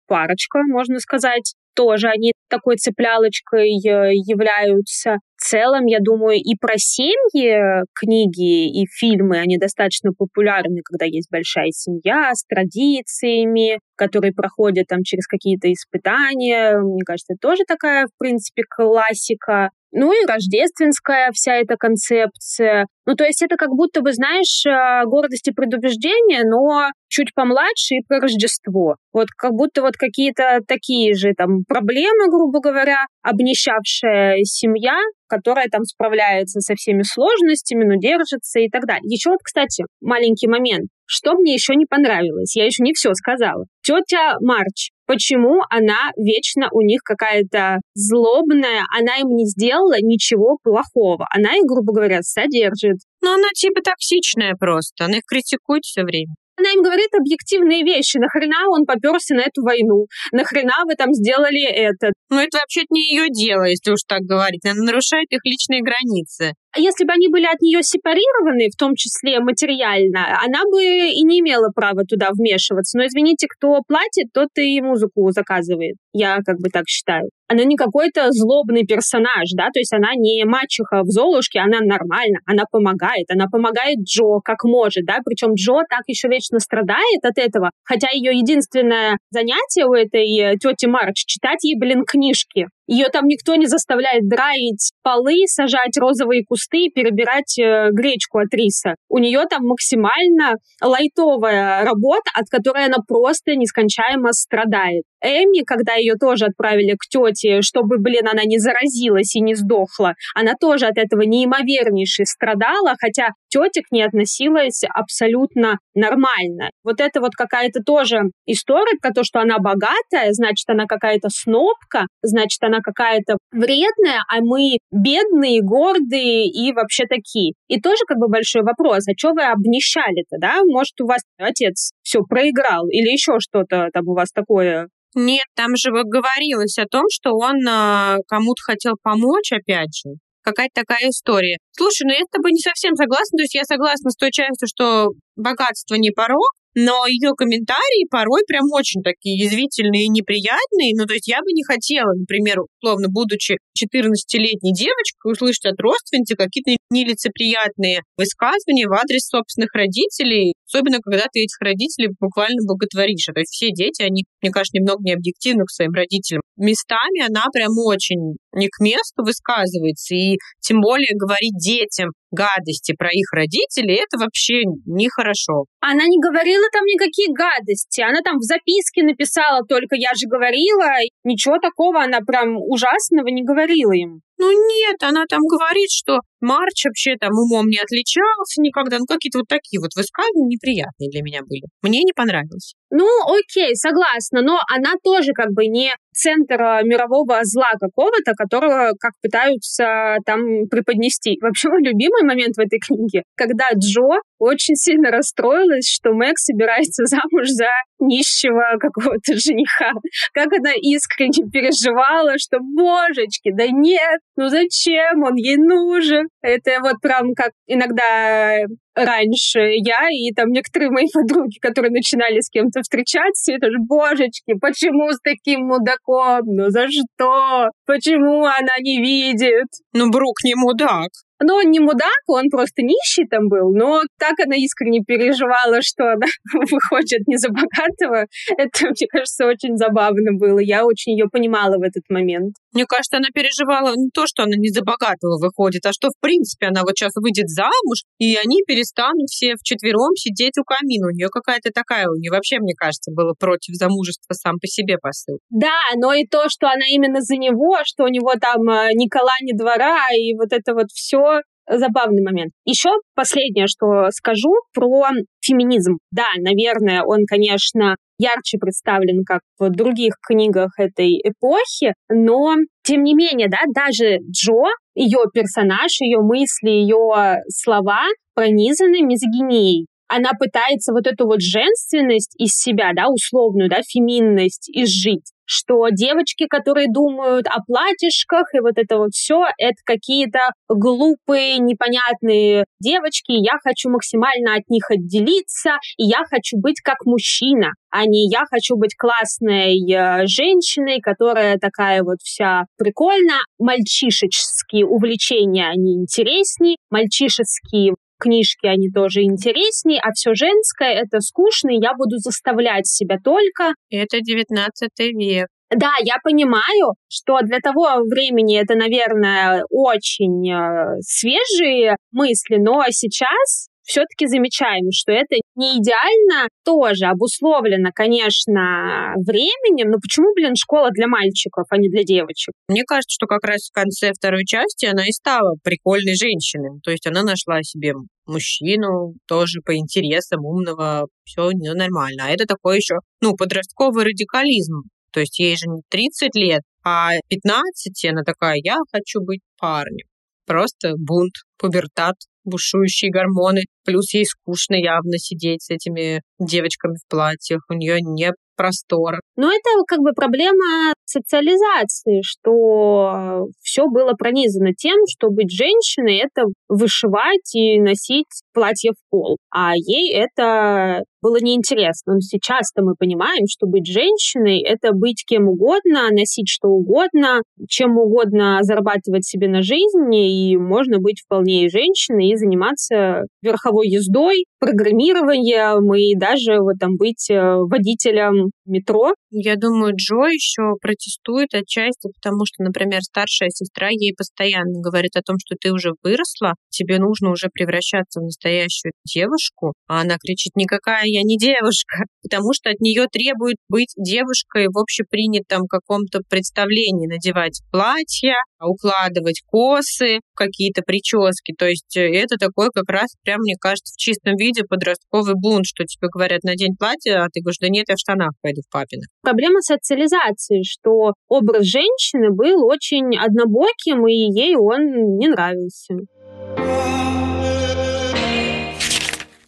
парочка, 0.07 0.59
можно 0.67 0.99
сказать 0.99 1.53
тоже 1.75 2.07
они 2.07 2.33
такой 2.49 2.75
цеплялочкой 2.77 3.69
э, 3.69 4.13
являются. 4.13 5.17
В 5.43 5.45
целом, 5.45 5.87
я 5.87 5.99
думаю, 5.99 6.37
и 6.37 6.55
про 6.55 6.75
семьи 6.77 7.83
книги 7.93 8.81
и 8.81 8.87
фильмы, 8.87 9.39
они 9.39 9.57
достаточно 9.57 10.11
популярны, 10.17 10.79
когда 10.85 11.05
есть 11.05 11.29
большая 11.29 11.71
семья 11.71 12.31
с 12.33 12.45
традициями, 12.45 13.81
которые 13.97 14.31
проходят 14.31 14.87
там 14.87 15.03
через 15.03 15.27
какие-то 15.27 15.69
испытания. 15.69 16.77
Мне 16.79 17.03
кажется, 17.05 17.33
это 17.33 17.39
тоже 17.41 17.63
такая, 17.67 18.05
в 18.05 18.17
принципе, 18.17 18.63
классика. 18.69 19.71
Ну 19.91 20.11
и 20.11 20.25
рождественская 20.25 21.31
вся 21.33 21.55
эта 21.55 21.75
концепция. 21.75 22.87
Ну, 23.05 23.15
то 23.15 23.25
есть 23.25 23.43
это 23.43 23.57
как 23.57 23.69
будто 23.69 24.01
бы, 24.01 24.11
знаешь, 24.11 24.65
э, 24.65 25.05
гордость 25.05 25.47
и 25.47 25.51
предубеждение, 25.51 26.43
но 26.45 26.89
чуть 27.09 27.35
помладше 27.35 27.95
и 27.95 28.03
про 28.07 28.19
Рождество. 28.19 28.95
Вот 29.13 29.27
как 29.37 29.51
будто 29.51 29.81
вот 29.81 29.95
какие-то 29.95 30.61
такие 30.67 31.13
же 31.13 31.33
там 31.37 31.63
проблемы, 31.67 32.27
грубо 32.29 32.59
говоря, 32.59 33.05
обнищавшая 33.21 34.39
семья, 34.45 34.97
которая 35.33 35.67
там 35.67 35.83
справляется 35.83 36.59
со 36.61 36.75
всеми 36.75 37.01
сложностями, 37.01 37.85
но 37.85 37.95
держится 37.95 38.59
и 38.59 38.69
так 38.69 38.85
далее. 38.85 39.01
Еще 39.05 39.31
вот, 39.31 39.39
кстати, 39.43 39.83
маленький 39.99 40.47
момент. 40.47 40.89
Что 41.07 41.33
мне 41.33 41.53
еще 41.53 41.73
не 41.75 41.85
понравилось? 41.87 42.55
Я 42.55 42.65
еще 42.65 42.83
не 42.83 42.93
все 42.93 43.13
сказала. 43.15 43.65
Тетя 43.83 44.35
Марч, 44.41 44.91
почему 45.07 45.61
она 45.71 46.11
вечно 46.17 46.69
у 46.71 46.81
них 46.81 47.01
какая-то 47.03 47.79
злобная, 47.95 48.83
она 48.95 49.17
им 49.17 49.35
не 49.35 49.45
сделала 49.47 49.95
ничего 49.99 50.59
плохого. 50.61 51.25
Она 51.35 51.55
их, 51.55 51.63
грубо 51.63 51.93
говоря, 51.93 52.21
содержит. 52.21 52.99
Ну, 53.21 53.33
она 53.33 53.47
типа 53.55 53.81
токсичная 53.81 54.53
просто, 54.59 55.05
она 55.05 55.17
их 55.17 55.23
критикует 55.27 55.83
все 55.83 56.03
время. 56.03 56.33
Она 56.55 56.71
им 56.71 56.83
говорит 56.83 57.09
объективные 57.13 57.83
вещи. 57.83 58.17
Нахрена 58.17 58.69
он 58.69 58.85
поперся 58.85 59.35
на 59.35 59.41
эту 59.41 59.63
войну? 59.63 60.05
Нахрена 60.31 60.85
вы 60.85 60.95
там 60.95 61.13
сделали 61.13 61.63
это? 61.63 62.11
Ну, 62.29 62.39
это 62.39 62.59
вообще 62.59 62.83
не 62.89 63.01
ее 63.09 63.29
дело, 63.29 63.63
если 63.63 63.91
уж 63.91 64.01
так 64.07 64.21
говорить. 64.21 64.65
Она 64.65 64.83
нарушает 64.83 65.27
их 65.31 65.39
личные 65.43 65.81
границы. 65.81 66.53
А 66.75 66.79
если 66.79 67.05
бы 67.05 67.13
они 67.13 67.27
были 67.27 67.45
от 67.45 67.61
нее 67.61 67.83
сепарированы, 67.83 68.69
в 68.73 68.77
том 68.77 68.95
числе 68.95 69.39
материально, 69.39 70.39
она 70.43 70.63
бы 70.65 70.83
и 70.83 71.21
не 71.23 71.39
имела 71.39 71.69
права 71.69 72.03
туда 72.03 72.29
вмешиваться. 72.33 72.97
Но 72.97 73.05
извините, 73.05 73.47
кто 73.47 73.81
платит, 73.87 74.33
тот 74.33 74.49
и 74.57 74.81
музыку 74.81 75.29
заказывает. 75.31 75.95
Я 76.13 76.39
как 76.45 76.57
бы 76.57 76.69
так 76.69 76.85
считаю. 76.87 77.29
Она 77.47 77.65
не 77.65 77.75
какой-то 77.75 78.31
злобный 78.31 78.85
персонаж, 78.85 79.51
да, 79.55 79.65
то 79.71 79.79
есть 79.79 79.93
она 79.93 80.15
не 80.15 80.43
мачеха 80.45 81.03
в 81.03 81.07
Золушке, 81.07 81.59
она 81.59 81.81
нормально, 81.81 82.39
она 82.47 82.63
помогает, 82.71 83.29
она 83.29 83.45
помогает 83.51 83.99
Джо 83.99 84.39
как 84.43 84.63
может, 84.63 85.05
да, 85.05 85.19
причем 85.23 85.53
Джо 85.53 85.83
так 85.87 86.01
еще 86.07 86.29
вечно 86.29 86.59
страдает 86.59 87.23
от 87.23 87.37
этого, 87.37 87.69
хотя 87.83 88.07
ее 88.11 88.35
единственное 88.35 89.17
занятие 89.29 89.85
у 89.85 89.93
этой 89.93 90.25
э, 90.39 90.57
тети 90.57 90.87
Марч 90.87 91.25
читать 91.25 91.63
ей, 91.63 91.77
блин, 91.77 92.05
книжки. 92.07 92.67
Ее 92.87 93.07
там 93.07 93.25
никто 93.25 93.55
не 93.55 93.67
заставляет 93.67 94.27
драить 94.27 94.91
полы, 95.03 95.35
сажать 95.47 95.97
розовые 95.97 96.43
кусты 96.45 96.85
и 96.85 96.91
перебирать 96.91 97.57
э, 97.57 97.89
гречку 97.91 98.39
от 98.39 98.53
риса. 98.53 98.95
У 99.09 99.19
нее 99.19 99.45
там 99.49 99.65
максимально 99.65 100.55
лайтовая 100.81 101.85
работа, 101.85 102.29
от 102.33 102.45
которой 102.49 102.85
она 102.85 102.97
просто 103.07 103.55
нескончаемо 103.55 104.33
страдает. 104.33 105.03
Эми, 105.23 105.63
когда 105.63 105.93
ее 105.93 106.15
тоже 106.15 106.45
отправили 106.45 106.95
к 106.99 107.07
тете, 107.09 107.61
чтобы, 107.61 107.97
блин, 107.97 108.27
она 108.27 108.43
не 108.43 108.59
заразилась 108.59 109.35
и 109.35 109.41
не 109.41 109.55
сдохла, 109.55 110.15
она 110.35 110.53
тоже 110.59 110.85
от 110.85 110.97
этого 110.97 111.21
неимовернейше 111.21 112.25
страдала, 112.25 112.95
хотя 112.99 113.29
тетя 113.47 113.81
к 113.87 113.91
ней 113.91 114.03
относилась 114.03 114.83
абсолютно 114.93 115.77
нормально. 115.95 116.71
Вот 116.83 116.99
это 116.99 117.21
вот 117.21 117.31
какая-то 117.37 117.81
тоже 117.85 118.21
история 118.45 118.97
про 119.01 119.11
то, 119.11 119.23
что 119.23 119.39
она 119.39 119.59
богатая, 119.59 120.31
значит, 120.31 120.69
она 120.69 120.85
какая-то 120.85 121.29
снопка, 121.29 122.07
значит, 122.21 122.61
она 122.61 122.79
какая-то 122.81 123.37
вредная, 123.51 124.19
а 124.27 124.41
мы 124.41 124.77
бедные, 124.91 125.61
гордые 125.61 126.47
и 126.47 126.73
вообще 126.73 127.05
такие. 127.05 127.53
И 127.67 127.79
тоже 127.79 128.03
как 128.07 128.17
бы 128.17 128.27
большой 128.27 128.63
вопрос, 128.63 129.07
а 129.07 129.13
что 129.17 129.31
вы 129.31 129.43
обнищали-то, 129.43 130.37
да? 130.39 130.61
Может, 130.65 130.99
у 131.01 131.07
вас 131.07 131.21
отец 131.37 131.91
все 132.01 132.21
проиграл 132.23 132.87
или 132.89 133.09
еще 133.11 133.39
что-то 133.39 133.87
там 133.93 134.07
у 134.07 134.15
вас 134.15 134.31
такое 134.31 134.87
нет, 135.15 135.45
там 135.55 135.75
же 135.75 135.91
говорилось 135.91 136.77
о 136.77 136.85
том, 136.85 137.05
что 137.11 137.31
он 137.33 137.57
э, 137.67 138.17
кому-то 138.27 138.61
хотел 138.63 138.93
помочь, 139.01 139.51
опять 139.51 139.95
же. 139.95 140.15
Какая-то 140.43 140.81
такая 140.81 141.09
история. 141.09 141.57
Слушай, 141.71 142.03
ну 142.05 142.11
я 142.11 142.25
с 142.25 142.31
тобой 142.31 142.51
не 142.51 142.59
совсем 142.59 142.95
согласна. 142.95 143.37
То 143.37 143.43
есть 143.43 143.55
я 143.55 143.63
согласна 143.63 144.09
с 144.09 144.15
той 144.15 144.31
частью, 144.31 144.67
что 144.67 145.09
богатство 145.37 145.95
не 145.95 146.11
порог, 146.11 146.51
но 146.75 147.05
ее 147.07 147.31
комментарии 147.37 148.07
порой 148.09 148.41
прям 148.47 148.65
очень 148.73 149.01
такие 149.03 149.37
язвительные 149.37 150.05
и 150.05 150.09
неприятные. 150.09 150.93
Ну, 150.97 151.05
то 151.05 151.13
есть 151.13 151.27
я 151.27 151.39
бы 151.39 151.53
не 151.53 151.63
хотела, 151.63 152.11
например, 152.13 152.59
условно, 152.81 153.07
будучи 153.09 153.57
14-летней 153.77 154.73
девочкой, 154.73 155.31
услышать 155.31 155.65
от 155.65 155.79
родственницы 155.79 156.35
какие-то 156.35 156.75
нелицеприятные 156.89 158.01
высказывания 158.17 158.87
в 158.87 158.93
адрес 158.93 159.27
собственных 159.27 159.69
родителей, 159.73 160.53
особенно 160.73 160.99
когда 160.99 161.25
ты 161.31 161.41
этих 161.41 161.59
родителей 161.61 162.09
буквально 162.19 162.57
боготворишь. 162.67 163.29
То 163.33 163.39
есть 163.39 163.53
все 163.53 163.69
дети, 163.71 164.01
они, 164.01 164.25
мне 164.41 164.51
кажется, 164.51 164.77
немного 164.77 165.01
необъективны 165.03 165.65
к 165.65 165.71
своим 165.71 165.91
родителям. 165.91 166.41
Местами 166.57 167.25
она 167.25 167.45
прям 167.53 167.71
очень 167.85 168.37
не 168.53 168.67
к 168.67 168.79
месту 168.79 169.23
высказывается, 169.23 170.15
и 170.15 170.37
тем 170.61 170.81
более 170.81 171.15
говорить 171.15 171.57
детям 171.57 172.09
гадости 172.31 172.93
про 172.97 173.09
их 173.11 173.31
родителей, 173.31 174.01
это 174.01 174.17
вообще 174.17 174.65
нехорошо. 174.85 175.65
Она 175.79 176.05
не 176.05 176.17
говорила 176.17 176.65
там 176.71 176.83
никакие 176.85 177.29
гадости. 177.29 178.01
Она 178.01 178.21
там 178.23 178.37
в 178.37 178.43
записке 178.43 179.03
написала 179.03 179.61
только 179.67 179.95
«я 179.95 180.09
же 180.17 180.27
говорила». 180.27 180.97
Ничего 181.23 181.59
такого 181.59 182.01
она 182.01 182.19
прям 182.25 182.57
ужасного 182.57 183.27
не 183.27 183.43
говорила 183.43 183.93
им. 183.93 184.21
Ну 184.37 184.51
нет, 184.51 184.97
она 185.03 185.25
там 185.29 185.39
говорит, 185.41 185.89
что 185.89 186.19
Марч 186.43 186.85
вообще 186.85 187.15
там 187.15 187.31
умом 187.31 187.67
не 187.67 187.79
отличался 187.79 188.61
никогда. 188.61 188.99
Ну 188.99 189.05
какие-то 189.05 189.39
вот 189.39 189.47
такие 189.47 189.79
вот 189.79 189.95
высказывания 189.95 190.47
неприятные 190.47 191.09
для 191.09 191.21
меня 191.23 191.41
были. 191.41 191.63
Мне 191.81 192.03
не 192.03 192.13
понравилось. 192.13 192.75
Ну 192.91 193.07
окей, 193.25 193.75
согласна, 193.75 194.41
но 194.41 194.59
она 194.69 194.93
тоже 195.03 195.31
как 195.33 195.51
бы 195.51 195.65
не 195.65 195.95
центр 196.13 196.61
а, 196.61 196.83
мирового 196.83 197.39
зла 197.43 197.71
какого-то, 197.79 198.33
которого 198.37 198.93
как 198.99 199.13
пытаются 199.21 200.17
там 200.25 200.67
преподнести. 200.69 201.37
Вообще 201.41 201.69
мой 201.69 201.81
любимый 201.81 202.23
момент 202.23 202.55
в 202.55 202.59
этой 202.59 202.79
книге, 202.79 203.23
когда 203.35 203.69
Джо 203.73 204.21
очень 204.37 204.75
сильно 204.75 205.09
расстроилась, 205.09 205.89
что 205.89 206.13
Мэг 206.13 206.37
собирается 206.37 207.03
замуж 207.05 207.47
за 207.47 207.69
нищего 207.99 208.77
какого-то 208.79 209.33
жениха. 209.39 209.91
Как 210.33 210.53
она 210.53 210.73
искренне 210.75 211.49
переживала, 211.49 212.37
что, 212.37 212.59
божечки, 212.59 213.51
да 213.51 213.65
нет, 213.67 214.19
ну 214.35 214.49
зачем 214.49 215.23
он 215.23 215.35
ей 215.35 215.57
нужен? 215.57 216.27
Это 216.41 216.79
вот 216.81 216.95
прям 217.01 217.33
как 217.35 217.51
иногда 217.67 218.57
раньше 218.95 219.59
я 219.77 220.09
и 220.11 220.33
там 220.33 220.49
некоторые 220.49 220.91
мои 220.91 221.07
подруги, 221.13 221.57
которые 221.59 221.91
начинали 221.91 222.39
с 222.41 222.49
кем-то 222.49 222.81
встречаться, 222.81 223.53
это 223.53 223.67
же, 223.67 223.77
божечки, 223.79 224.53
почему 224.59 225.11
с 225.11 225.19
таким 225.23 225.67
мудаком? 225.67 226.41
Ну 226.45 226.69
за 226.69 226.87
что? 226.89 227.69
Почему 227.85 228.45
она 228.45 228.77
не 228.79 229.01
видит? 229.01 229.67
Ну, 229.93 230.09
Брук 230.09 230.43
не 230.43 230.55
мудак. 230.55 231.09
Но 231.43 231.55
он 231.55 231.71
не 231.71 231.79
мудак, 231.79 232.23
он 232.27 232.49
просто 232.49 232.81
нищий 232.81 233.27
там 233.29 233.49
был, 233.49 233.73
но 233.73 234.01
так 234.17 234.39
она 234.45 234.55
искренне 234.55 235.01
переживала, 235.05 235.81
что 235.81 236.13
она 236.13 236.27
выходит 236.53 237.27
не 237.27 237.37
за 237.37 237.49
богатого. 237.49 238.25
Это, 238.57 238.87
мне 238.87 239.07
кажется, 239.09 239.45
очень 239.45 239.77
забавно 239.77 240.33
было. 240.33 240.59
Я 240.59 240.85
очень 240.85 241.13
ее 241.13 241.27
понимала 241.29 241.77
в 241.77 241.81
этот 241.81 242.03
момент. 242.09 242.55
Мне 242.73 242.85
кажется, 242.85 243.17
она 243.17 243.27
переживала 243.33 243.93
не 243.95 244.09
то, 244.09 244.25
что 244.25 244.43
она 244.43 244.55
не 244.57 244.69
за 244.69 244.81
богатого 244.81 245.37
выходит, 245.39 245.85
а 245.85 245.93
что, 245.93 246.09
в 246.09 246.19
принципе, 246.19 246.67
она 246.67 246.81
вот 246.81 246.97
сейчас 246.97 247.11
выйдет 247.15 247.49
замуж, 247.49 248.03
и 248.17 248.35
они 248.35 248.61
перестанут 248.65 249.29
все 249.29 249.55
вчетвером 249.55 250.15
сидеть 250.15 250.57
у 250.57 250.63
камина. 250.63 251.07
У 251.07 251.11
нее 251.11 251.29
какая-то 251.29 251.69
такая, 251.73 252.07
у 252.07 252.15
нее 252.15 252.31
вообще, 252.31 252.59
мне 252.59 252.73
кажется, 252.75 253.11
было 253.11 253.33
против 253.37 253.75
замужества 253.75 254.33
сам 254.33 254.57
по 254.59 254.67
себе 254.67 254.97
посыл. 254.97 255.37
Да, 255.49 255.77
но 255.95 256.13
и 256.13 256.25
то, 256.25 256.49
что 256.49 256.67
она 256.67 256.85
именно 256.89 257.21
за 257.21 257.35
него, 257.35 257.77
что 257.83 258.05
у 258.05 258.07
него 258.07 258.33
там 258.39 258.67
э, 258.69 258.89
ни 258.93 259.07
кола, 259.07 259.37
ни 259.41 259.55
двора, 259.55 260.07
и 260.17 260.33
вот 260.35 260.51
это 260.51 260.73
вот 260.73 260.87
все 260.91 261.32
забавный 261.69 262.23
момент. 262.23 262.51
Еще 262.65 262.89
последнее, 263.15 263.67
что 263.67 264.09
скажу 264.11 264.53
про 264.73 265.07
феминизм. 265.41 265.97
Да, 266.11 266.27
наверное, 266.37 267.03
он, 267.03 267.25
конечно, 267.27 267.95
ярче 268.17 268.57
представлен, 268.59 269.23
как 269.25 269.41
в 269.59 269.69
других 269.69 270.15
книгах 270.25 270.71
этой 270.77 271.19
эпохи, 271.23 271.93
но 272.09 272.55
тем 272.83 273.03
не 273.03 273.13
менее, 273.13 273.49
да, 273.49 273.59
даже 273.73 274.17
Джо, 274.29 274.69
ее 274.95 275.19
персонаж, 275.33 276.01
ее 276.01 276.19
мысли, 276.21 276.69
ее 276.69 277.41
слова 277.49 278.03
пронизаны 278.35 279.01
мизогинией 279.01 279.87
она 280.15 280.31
пытается 280.37 280.93
вот 280.93 281.07
эту 281.07 281.25
вот 281.25 281.41
женственность 281.41 282.35
из 282.37 282.51
себя, 282.51 282.91
да, 282.95 283.07
условную, 283.07 283.67
да, 283.67 283.81
феминность 283.81 284.69
изжить 284.69 285.32
что 285.45 285.87
девочки, 285.89 286.47
которые 286.47 286.87
думают 286.91 287.47
о 287.47 287.61
платьишках 287.65 288.53
и 288.53 288.59
вот 288.59 288.77
это 288.77 288.97
вот 288.97 289.11
все, 289.11 289.43
это 289.57 289.75
какие-то 289.85 290.39
глупые, 290.69 291.57
непонятные 291.59 292.65
девочки, 292.79 293.31
и 293.31 293.43
я 293.43 293.57
хочу 293.63 293.89
максимально 293.89 294.55
от 294.55 294.69
них 294.69 294.89
отделиться, 294.89 295.77
и 295.97 296.05
я 296.05 296.23
хочу 296.29 296.57
быть 296.57 296.81
как 296.81 297.05
мужчина, 297.05 297.71
а 297.89 298.05
не 298.05 298.27
я 298.29 298.43
хочу 298.49 298.75
быть 298.75 298.95
классной 298.97 299.77
э, 299.77 300.25
женщиной, 300.25 300.99
которая 300.99 301.57
такая 301.59 302.03
вот 302.03 302.17
вся 302.23 302.63
прикольная. 302.77 303.41
Мальчишеческие 303.59 304.85
увлечения, 304.85 305.69
они 305.69 305.95
интереснее, 305.95 306.77
мальчишеские 306.89 307.93
книжки, 308.23 308.65
они 308.67 308.89
тоже 308.89 309.21
интереснее, 309.23 309.99
а 310.01 310.11
все 310.13 310.33
женское 310.33 310.93
это 310.93 311.19
скучно, 311.19 311.71
и 311.71 311.81
я 311.81 311.93
буду 311.93 312.17
заставлять 312.17 312.87
себя 312.87 313.17
только. 313.23 313.73
Это 313.89 314.21
19 314.21 314.89
век. 315.17 315.47
Да, 315.69 315.91
я 316.03 316.15
понимаю, 316.23 316.93
что 317.07 317.39
для 317.41 317.59
того 317.59 318.03
времени 318.07 318.61
это, 318.61 318.75
наверное, 318.75 319.63
очень 319.69 320.47
э, 320.51 320.99
свежие 321.01 321.95
мысли, 322.11 322.57
но 322.57 322.83
сейчас 322.89 323.69
все-таки 323.83 324.27
замечаем, 324.27 324.91
что 324.91 325.11
это 325.11 325.35
не 325.55 325.77
идеально, 325.77 326.47
тоже 326.63 327.05
обусловлено, 327.05 327.89
конечно, 327.93 329.13
временем, 329.17 329.91
но 329.91 329.97
почему, 329.99 330.33
блин, 330.33 330.55
школа 330.55 330.89
для 330.91 331.07
мальчиков, 331.07 331.65
а 331.69 331.77
не 331.77 331.89
для 331.89 332.03
девочек? 332.03 332.53
Мне 332.67 332.83
кажется, 332.83 333.13
что 333.13 333.27
как 333.27 333.43
раз 333.43 333.69
в 333.69 333.73
конце 333.73 334.11
второй 334.13 334.45
части 334.45 334.85
она 334.85 335.07
и 335.07 335.11
стала 335.11 335.55
прикольной 335.63 336.15
женщиной. 336.15 336.79
То 336.83 336.91
есть 336.91 337.05
она 337.07 337.23
нашла 337.23 337.61
себе 337.61 337.93
мужчину, 338.25 339.15
тоже 339.27 339.59
по 339.65 339.75
интересам, 339.75 340.45
умного, 340.45 341.07
все 341.25 341.49
нормально. 341.51 342.25
А 342.25 342.29
это 342.29 342.45
такой 342.45 342.77
еще, 342.77 342.95
ну, 343.21 343.35
подростковый 343.35 344.05
радикализм. 344.05 344.83
То 345.11 345.19
есть 345.19 345.37
ей 345.39 345.55
же 345.55 345.67
не 345.67 345.81
30 345.89 346.35
лет, 346.35 346.61
а 346.83 347.11
15, 347.29 348.05
она 348.05 348.23
такая, 348.23 348.59
я 348.63 348.77
хочу 348.91 349.21
быть 349.21 349.41
парнем. 349.59 350.07
Просто 350.45 350.93
бунт, 350.97 351.33
пубертат, 351.57 352.15
бушующие 352.43 353.11
гормоны. 353.11 353.63
Плюс 353.85 354.13
ей 354.13 354.25
скучно 354.25 354.75
явно 354.75 355.17
сидеть 355.17 355.63
с 355.63 355.69
этими 355.69 356.21
девочками 356.39 356.95
в 356.95 357.09
платьях. 357.09 357.61
У 357.69 357.73
нее 357.73 357.99
не 358.01 358.31
простор. 358.55 359.19
Но 359.35 359.51
это 359.51 359.69
как 359.87 359.99
бы 359.99 360.11
проблема 360.13 360.93
социализации, 361.05 362.21
что 362.23 363.47
все 363.61 363.87
было 363.87 364.13
пронизано 364.13 364.73
тем, 364.73 364.97
что 365.07 365.29
быть 365.29 365.51
женщиной— 365.51 366.17
это 366.23 366.43
вышивать 366.69 367.55
и 367.55 367.79
носить 367.79 368.27
платье 368.53 368.91
в 368.91 369.09
пол. 369.09 369.37
А 369.51 369.73
ей 369.75 370.13
это 370.13 371.03
было 371.23 371.37
неинтересно. 371.41 372.15
Но 372.15 372.19
сейчас-то 372.19 372.83
мы 372.83 372.95
понимаем, 372.99 373.47
что 373.47 373.65
быть 373.65 373.87
женщиной— 373.87 374.61
это 374.63 374.91
быть 374.93 375.23
кем 375.25 375.47
угодно, 375.47 376.09
носить 376.11 376.49
что 376.49 376.67
угодно, 376.67 377.41
чем 377.69 377.97
угодно 377.97 378.59
зарабатывать 378.61 379.25
себе 379.25 379.47
на 379.47 379.61
жизнь, 379.63 380.13
и 380.13 380.57
можно 380.57 380.99
быть 380.99 381.21
вполне 381.25 381.65
и 381.65 381.69
женщиной 381.69 382.29
и 382.29 382.35
заниматься 382.35 383.21
верховой 383.41 383.87
ездой, 383.87 384.45
программированием 384.59 385.93
и 385.95 386.15
даже 386.15 386.59
вот 386.59 386.75
там 386.79 386.97
быть 386.97 387.29
э, 387.29 387.55
водителем 387.57 388.51
метро. 388.65 389.13
Я 389.35 389.55
думаю, 389.55 389.93
Джо 389.95 390.29
еще 390.29 390.77
протестует 390.79 391.55
отчасти, 391.55 392.07
потому 392.13 392.45
что, 392.45 392.61
например, 392.63 393.01
старшая 393.01 393.49
сестра 393.49 393.89
ей 393.89 394.13
постоянно 394.15 394.79
говорит 394.79 395.15
о 395.15 395.23
том, 395.23 395.37
что 395.43 395.55
ты 395.59 395.73
уже 395.73 395.93
выросла, 396.03 396.53
тебе 396.69 396.99
нужно 396.99 397.31
уже 397.31 397.49
превращаться 397.51 398.19
в 398.19 398.25
настоящую 398.25 398.91
девушку, 399.03 399.73
а 399.87 400.01
она 400.01 400.17
кричит, 400.23 400.55
никакая 400.55 401.05
я 401.05 401.23
не 401.23 401.39
девушка, 401.39 402.05
потому 402.21 402.53
что 402.53 402.69
от 402.69 402.79
нее 402.79 403.07
требует 403.11 403.57
быть 403.69 403.93
девушкой 403.97 404.67
в 404.67 404.77
общепринятом 404.77 405.65
каком-то 405.65 406.19
представлении, 406.29 407.07
надевать 407.07 407.63
платья, 407.71 408.35
укладывать 408.61 409.41
косы, 409.47 410.19
какие-то 410.35 410.81
прически. 410.81 411.53
То 411.57 411.67
есть 411.67 411.97
э, 411.97 412.13
это 412.13 412.37
такой 412.37 412.69
как 412.73 412.89
раз 412.89 413.15
прям, 413.23 413.39
мне 413.41 413.55
кажется, 413.59 413.93
в 413.93 413.97
чистом 413.97 414.35
виде 414.35 414.63
подростковый 414.63 415.35
бунт, 415.35 415.65
что 415.65 415.83
тебе 415.85 416.07
говорят, 416.13 416.43
надень 416.43 416.75
платье, 416.77 417.15
а 417.15 417.27
ты 417.31 417.41
говоришь, 417.41 417.59
да 417.59 417.69
нет, 417.69 417.85
я 417.89 417.95
в 417.95 417.99
штанах 417.99 418.31
пойду 418.41 418.61
в 418.61 418.71
папиных 418.71 419.07
проблема 419.33 419.61
социализации, 419.61 420.61
что 420.63 421.13
образ 421.27 421.65
женщины 421.65 422.29
был 422.31 422.65
очень 422.65 423.17
однобоким, 423.17 424.07
и 424.07 424.13
ей 424.13 424.55
он 424.55 425.17
не 425.17 425.27
нравился. 425.27 425.95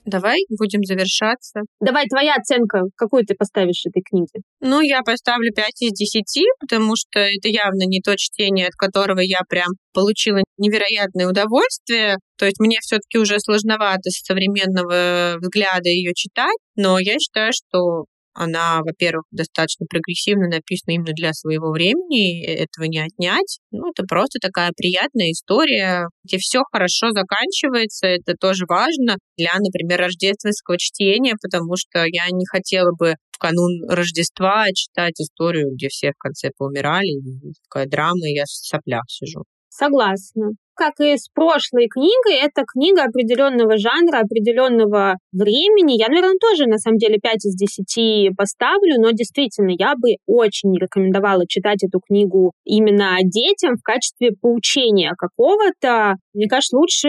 Давай 0.06 0.38
будем 0.58 0.84
завершаться. 0.84 1.62
Давай, 1.80 2.06
твоя 2.06 2.36
оценка. 2.36 2.82
Какую 2.96 3.26
ты 3.26 3.34
поставишь 3.34 3.86
этой 3.86 4.04
книге? 4.04 4.44
Ну, 4.62 4.82
я 4.82 5.02
поставлю 5.02 5.52
5 5.54 5.82
из 5.82 5.92
10, 5.94 6.46
потому 6.60 6.94
что 6.96 7.20
это 7.20 7.48
явно 7.48 7.84
не 7.88 8.02
то 8.02 8.16
чтение, 8.16 8.68
от 8.68 8.74
которого 8.76 9.20
я 9.20 9.40
прям 9.50 9.68
получила 9.94 10.42
невероятное 10.58 11.28
удовольствие. 11.28 12.18
То 12.38 12.46
есть 12.46 12.60
мне 12.60 12.78
все-таки 12.82 13.18
уже 13.18 13.40
сложновато 13.40 14.12
с 14.12 14.24
современного 14.24 15.38
взгляда 15.40 15.90
ее 15.90 16.14
читать, 16.14 16.58
но 16.76 17.00
я 17.00 17.18
считаю, 17.20 17.52
что 17.54 18.06
она, 18.36 18.82
во-первых, 18.82 19.24
достаточно 19.32 19.86
прогрессивно 19.90 20.48
написана 20.48 20.96
именно 20.96 21.14
для 21.14 21.34
своего 21.34 21.72
времени, 21.72 22.46
этого 22.46 22.86
не 22.86 23.00
отнять. 23.00 23.60
Ну, 23.72 23.90
это 23.90 24.04
просто 24.04 24.40
такая 24.40 24.72
приятная 24.76 25.32
история, 25.32 26.08
где 26.24 26.38
все 26.38 26.62
хорошо 26.72 27.12
заканчивается, 27.12 28.08
это 28.08 28.34
тоже 28.40 28.66
важно 28.68 29.18
для, 29.38 29.54
например, 29.58 30.02
рождественского 30.02 30.78
чтения, 30.78 31.36
потому 31.42 31.76
что 31.78 32.06
я 32.06 32.26
не 32.32 32.46
хотела 32.46 32.92
бы 32.92 33.16
в 33.32 33.38
канун 33.38 33.84
Рождества 33.90 34.66
читать 34.74 35.20
историю, 35.20 35.74
где 35.74 35.88
все 35.90 36.12
в 36.12 36.18
конце 36.18 36.52
поумирали, 36.58 37.22
такая 37.70 37.88
драма, 37.88 38.28
и 38.28 38.36
я 38.36 38.44
в 38.44 38.50
соплях 38.50 39.04
сижу. 39.08 39.44
Согласна 39.70 40.52
как 40.76 41.00
и 41.00 41.18
с 41.18 41.28
прошлой 41.30 41.88
книгой, 41.88 42.40
это 42.42 42.64
книга 42.66 43.04
определенного 43.04 43.78
жанра, 43.78 44.20
определенного 44.20 45.18
времени. 45.32 45.98
Я, 45.98 46.08
наверное, 46.08 46.38
тоже, 46.40 46.66
на 46.68 46.78
самом 46.78 46.98
деле, 46.98 47.18
5 47.20 47.46
из 47.46 47.56
10 47.56 48.36
поставлю, 48.38 49.00
но 49.00 49.12
действительно, 49.12 49.72
я 49.78 49.96
бы 49.96 50.18
очень 50.28 50.76
рекомендовала 50.78 51.48
читать 51.48 51.84
эту 51.84 52.00
книгу 52.00 52.52
именно 52.66 53.18
детям 53.24 53.76
в 53.76 53.84
качестве 53.84 54.32
поучения 54.40 55.14
какого-то. 55.18 56.16
Мне 56.34 56.48
кажется, 56.48 56.78
лучше 56.78 57.08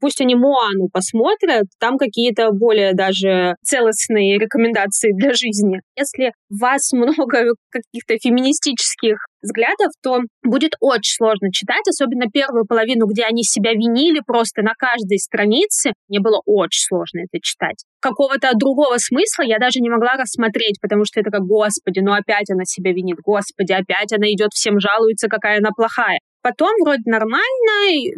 пусть 0.00 0.20
они 0.20 0.34
Моану 0.34 0.88
посмотрят, 0.92 1.66
там 1.78 1.98
какие-то 1.98 2.50
более 2.52 2.94
даже 2.94 3.56
целостные 3.62 4.38
рекомендации 4.38 5.12
для 5.12 5.32
жизни. 5.34 5.80
Если 5.96 6.32
у 6.50 6.58
вас 6.58 6.92
много 6.92 7.54
каких-то 7.70 8.16
феминистических 8.18 9.16
взглядов, 9.42 9.92
то 10.02 10.20
будет 10.42 10.72
очень 10.80 11.16
сложно 11.16 11.52
читать, 11.52 11.86
особенно 11.88 12.30
первую 12.32 12.66
половину, 12.66 13.06
где 13.06 13.24
они 13.24 13.42
себя 13.42 13.72
винили 13.72 14.20
просто 14.26 14.62
на 14.62 14.72
каждой 14.78 15.18
странице. 15.18 15.92
Мне 16.08 16.20
было 16.20 16.40
очень 16.46 16.86
сложно 16.86 17.20
это 17.20 17.40
читать. 17.42 17.84
Какого-то 18.00 18.52
другого 18.54 18.96
смысла 18.98 19.42
я 19.42 19.58
даже 19.58 19.80
не 19.80 19.90
могла 19.90 20.14
рассмотреть, 20.14 20.80
потому 20.80 21.04
что 21.04 21.20
это 21.20 21.30
как, 21.30 21.42
господи, 21.42 22.00
ну 22.00 22.12
опять 22.12 22.50
она 22.50 22.64
себя 22.64 22.92
винит, 22.92 23.18
господи, 23.22 23.72
опять 23.72 24.12
она 24.12 24.26
идет 24.32 24.50
всем 24.52 24.80
жалуется, 24.80 25.28
какая 25.28 25.58
она 25.58 25.70
плохая. 25.70 26.18
Потом 26.42 26.70
вроде 26.84 27.02
нормально. 27.06 27.42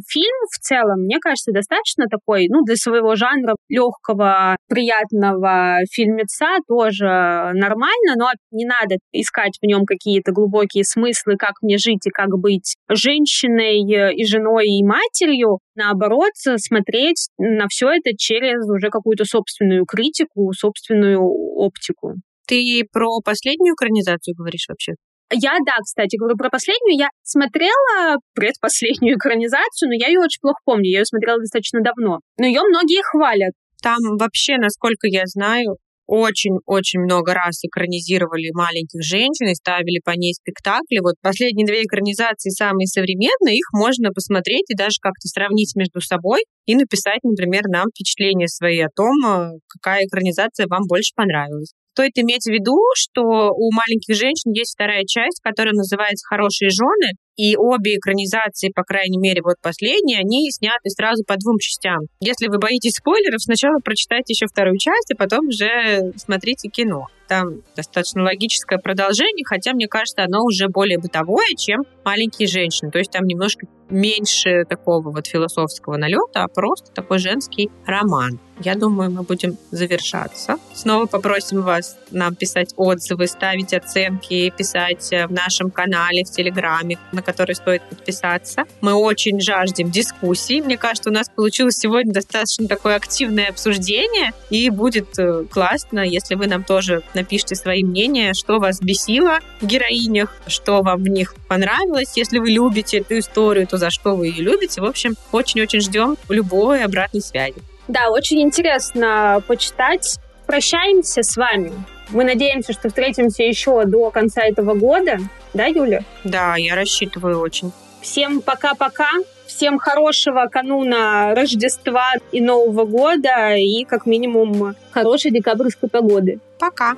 Фильм 0.08 0.46
в 0.50 0.58
целом, 0.58 1.04
мне 1.04 1.18
кажется, 1.20 1.52
достаточно 1.52 2.06
такой, 2.06 2.48
ну, 2.48 2.62
для 2.64 2.76
своего 2.76 3.14
жанра 3.16 3.54
легкого, 3.68 4.56
приятного 4.68 5.80
фильмеца 5.92 6.56
тоже 6.66 7.04
нормально, 7.04 8.14
но 8.16 8.30
не 8.50 8.64
надо 8.64 8.96
искать 9.12 9.58
в 9.60 9.66
нем 9.66 9.84
какие-то 9.84 10.32
глубокие 10.32 10.84
смыслы, 10.84 11.36
как 11.36 11.54
мне 11.62 11.76
жить 11.76 12.06
и 12.06 12.10
как 12.10 12.30
быть 12.38 12.76
женщиной 12.88 13.82
и 14.14 14.24
женой 14.24 14.68
и 14.68 14.84
матерью. 14.84 15.58
Наоборот, 15.74 16.32
смотреть 16.36 17.28
на 17.38 17.68
все 17.68 17.90
это 17.90 18.16
через 18.16 18.68
уже 18.68 18.88
какую-то 18.88 19.24
собственную 19.24 19.84
критику, 19.84 20.52
собственную 20.52 21.20
оптику. 21.20 22.14
Ты 22.46 22.84
про 22.92 23.20
последнюю 23.24 23.74
экранизацию 23.74 24.34
говоришь 24.36 24.66
вообще? 24.68 24.94
Я, 25.32 25.56
да, 25.64 25.72
кстати, 25.82 26.16
говорю 26.16 26.36
про 26.36 26.50
последнюю. 26.50 26.98
Я 26.98 27.08
смотрела 27.22 28.18
предпоследнюю 28.34 29.16
экранизацию, 29.16 29.88
но 29.88 29.94
я 29.94 30.08
ее 30.08 30.20
очень 30.20 30.40
плохо 30.40 30.60
помню. 30.64 30.90
Я 30.90 31.00
ее 31.00 31.04
смотрела 31.06 31.38
достаточно 31.38 31.80
давно. 31.80 32.20
Но 32.38 32.46
ее 32.46 32.62
многие 32.62 33.02
хвалят. 33.02 33.52
Там 33.82 33.98
вообще, 34.18 34.56
насколько 34.56 35.06
я 35.06 35.22
знаю, 35.26 35.76
очень-очень 36.06 37.00
много 37.00 37.32
раз 37.32 37.64
экранизировали 37.64 38.50
маленьких 38.52 39.02
женщин 39.02 39.48
и 39.48 39.54
ставили 39.54 40.00
по 40.04 40.10
ней 40.10 40.34
спектакли. 40.34 41.00
Вот 41.00 41.14
последние 41.22 41.66
две 41.66 41.82
экранизации 41.82 42.50
самые 42.50 42.86
современные, 42.86 43.56
их 43.56 43.66
можно 43.72 44.10
посмотреть 44.10 44.68
и 44.68 44.76
даже 44.76 44.96
как-то 45.00 45.28
сравнить 45.28 45.74
между 45.76 46.00
собой 46.00 46.44
и 46.66 46.74
написать, 46.74 47.20
например, 47.22 47.62
нам 47.68 47.86
впечатления 47.88 48.48
свои 48.48 48.80
о 48.80 48.88
том, 48.94 49.14
э, 49.24 49.58
какая 49.68 50.04
экранизация 50.06 50.66
вам 50.68 50.82
больше 50.86 51.12
понравилась. 51.14 51.72
Стоит 51.94 52.18
иметь 52.18 52.42
в 52.42 52.50
виду, 52.50 52.74
что 52.96 53.22
у 53.54 53.70
маленьких 53.70 54.16
женщин 54.16 54.50
есть 54.50 54.74
вторая 54.74 55.04
часть, 55.06 55.38
которая 55.44 55.74
называется 55.74 56.26
«Хорошие 56.26 56.70
жены», 56.70 57.14
и 57.36 57.56
обе 57.56 57.96
экранизации, 57.96 58.70
по 58.74 58.82
крайней 58.82 59.18
мере, 59.18 59.42
вот 59.42 59.56
последние, 59.60 60.20
они 60.20 60.50
сняты 60.50 60.90
сразу 60.90 61.24
по 61.24 61.34
двум 61.36 61.58
частям. 61.58 61.98
Если 62.20 62.48
вы 62.48 62.58
боитесь 62.58 62.94
спойлеров, 62.94 63.42
сначала 63.42 63.78
прочитайте 63.84 64.32
еще 64.34 64.46
вторую 64.46 64.78
часть, 64.78 65.10
а 65.12 65.16
потом 65.16 65.48
уже 65.48 66.12
смотрите 66.16 66.68
кино. 66.68 67.06
Там 67.28 67.62
достаточно 67.76 68.22
логическое 68.22 68.78
продолжение, 68.78 69.44
хотя, 69.46 69.72
мне 69.72 69.88
кажется, 69.88 70.24
оно 70.24 70.44
уже 70.44 70.68
более 70.68 70.98
бытовое, 70.98 71.54
чем 71.56 71.84
«Маленькие 72.04 72.48
женщины». 72.48 72.90
То 72.90 72.98
есть 72.98 73.10
там 73.10 73.26
немножко 73.26 73.66
меньше 73.88 74.64
такого 74.68 75.10
вот 75.10 75.26
философского 75.26 75.96
налета, 75.96 76.44
а 76.44 76.48
просто 76.48 76.90
такой 76.92 77.18
женский 77.18 77.70
роман. 77.86 78.38
Я 78.60 78.76
думаю, 78.76 79.10
мы 79.10 79.22
будем 79.22 79.58
завершаться. 79.72 80.58
Снова 80.74 81.06
попросим 81.06 81.62
вас 81.62 81.96
нам 82.12 82.36
писать 82.36 82.72
отзывы, 82.76 83.26
ставить 83.26 83.74
оценки, 83.74 84.52
писать 84.56 85.10
в 85.10 85.32
нашем 85.32 85.70
канале 85.70 86.24
в 86.24 86.30
Телеграме, 86.30 86.98
на 87.10 87.20
который 87.20 87.56
стоит 87.56 87.82
подписаться. 87.82 88.64
Мы 88.80 88.94
очень 88.94 89.40
жаждем 89.40 89.90
дискуссий. 89.90 90.62
Мне 90.62 90.78
кажется, 90.78 91.10
у 91.10 91.12
нас 91.12 91.28
получилось 91.28 91.76
сегодня 91.76 92.12
достаточно 92.12 92.68
такое 92.68 92.94
активное 92.94 93.48
обсуждение, 93.48 94.32
и 94.50 94.70
будет 94.70 95.18
э, 95.18 95.44
классно, 95.50 96.00
если 96.00 96.36
вы 96.36 96.46
нам 96.46 96.62
тоже 96.62 97.02
напишите 97.14 97.54
свои 97.54 97.84
мнения, 97.84 98.32
что 98.34 98.58
вас 98.58 98.80
бесило 98.80 99.40
в 99.60 99.66
героинях, 99.66 100.34
что 100.46 100.82
вам 100.82 101.02
в 101.02 101.08
них 101.08 101.34
понравилось. 101.48 102.16
Если 102.16 102.38
вы 102.38 102.50
любите 102.50 102.98
эту 102.98 103.18
историю, 103.18 103.66
то 103.66 103.76
за 103.76 103.90
что 103.90 104.16
вы 104.16 104.28
ее 104.28 104.42
любите. 104.42 104.80
В 104.80 104.84
общем, 104.84 105.14
очень-очень 105.32 105.80
ждем 105.80 106.16
любой 106.28 106.84
обратной 106.84 107.20
связи. 107.20 107.56
Да, 107.88 108.10
очень 108.10 108.40
интересно 108.40 109.42
почитать. 109.46 110.18
Прощаемся 110.46 111.22
с 111.22 111.36
вами. 111.36 111.72
Мы 112.10 112.24
надеемся, 112.24 112.72
что 112.72 112.88
встретимся 112.88 113.42
еще 113.42 113.84
до 113.84 114.10
конца 114.10 114.42
этого 114.42 114.74
года. 114.74 115.18
Да, 115.54 115.66
Юля? 115.66 116.04
Да, 116.22 116.56
я 116.56 116.74
рассчитываю 116.74 117.40
очень. 117.40 117.72
Всем 118.02 118.42
пока-пока. 118.42 119.10
Всем 119.56 119.78
хорошего 119.78 120.48
кануна 120.50 121.32
Рождества 121.32 122.14
и 122.32 122.40
Нового 122.40 122.84
года. 122.84 123.54
И, 123.54 123.84
как 123.84 124.04
минимум, 124.04 124.74
хорошей 124.90 125.30
декабрьской 125.30 125.88
погоды. 125.88 126.40
Пока. 126.58 126.96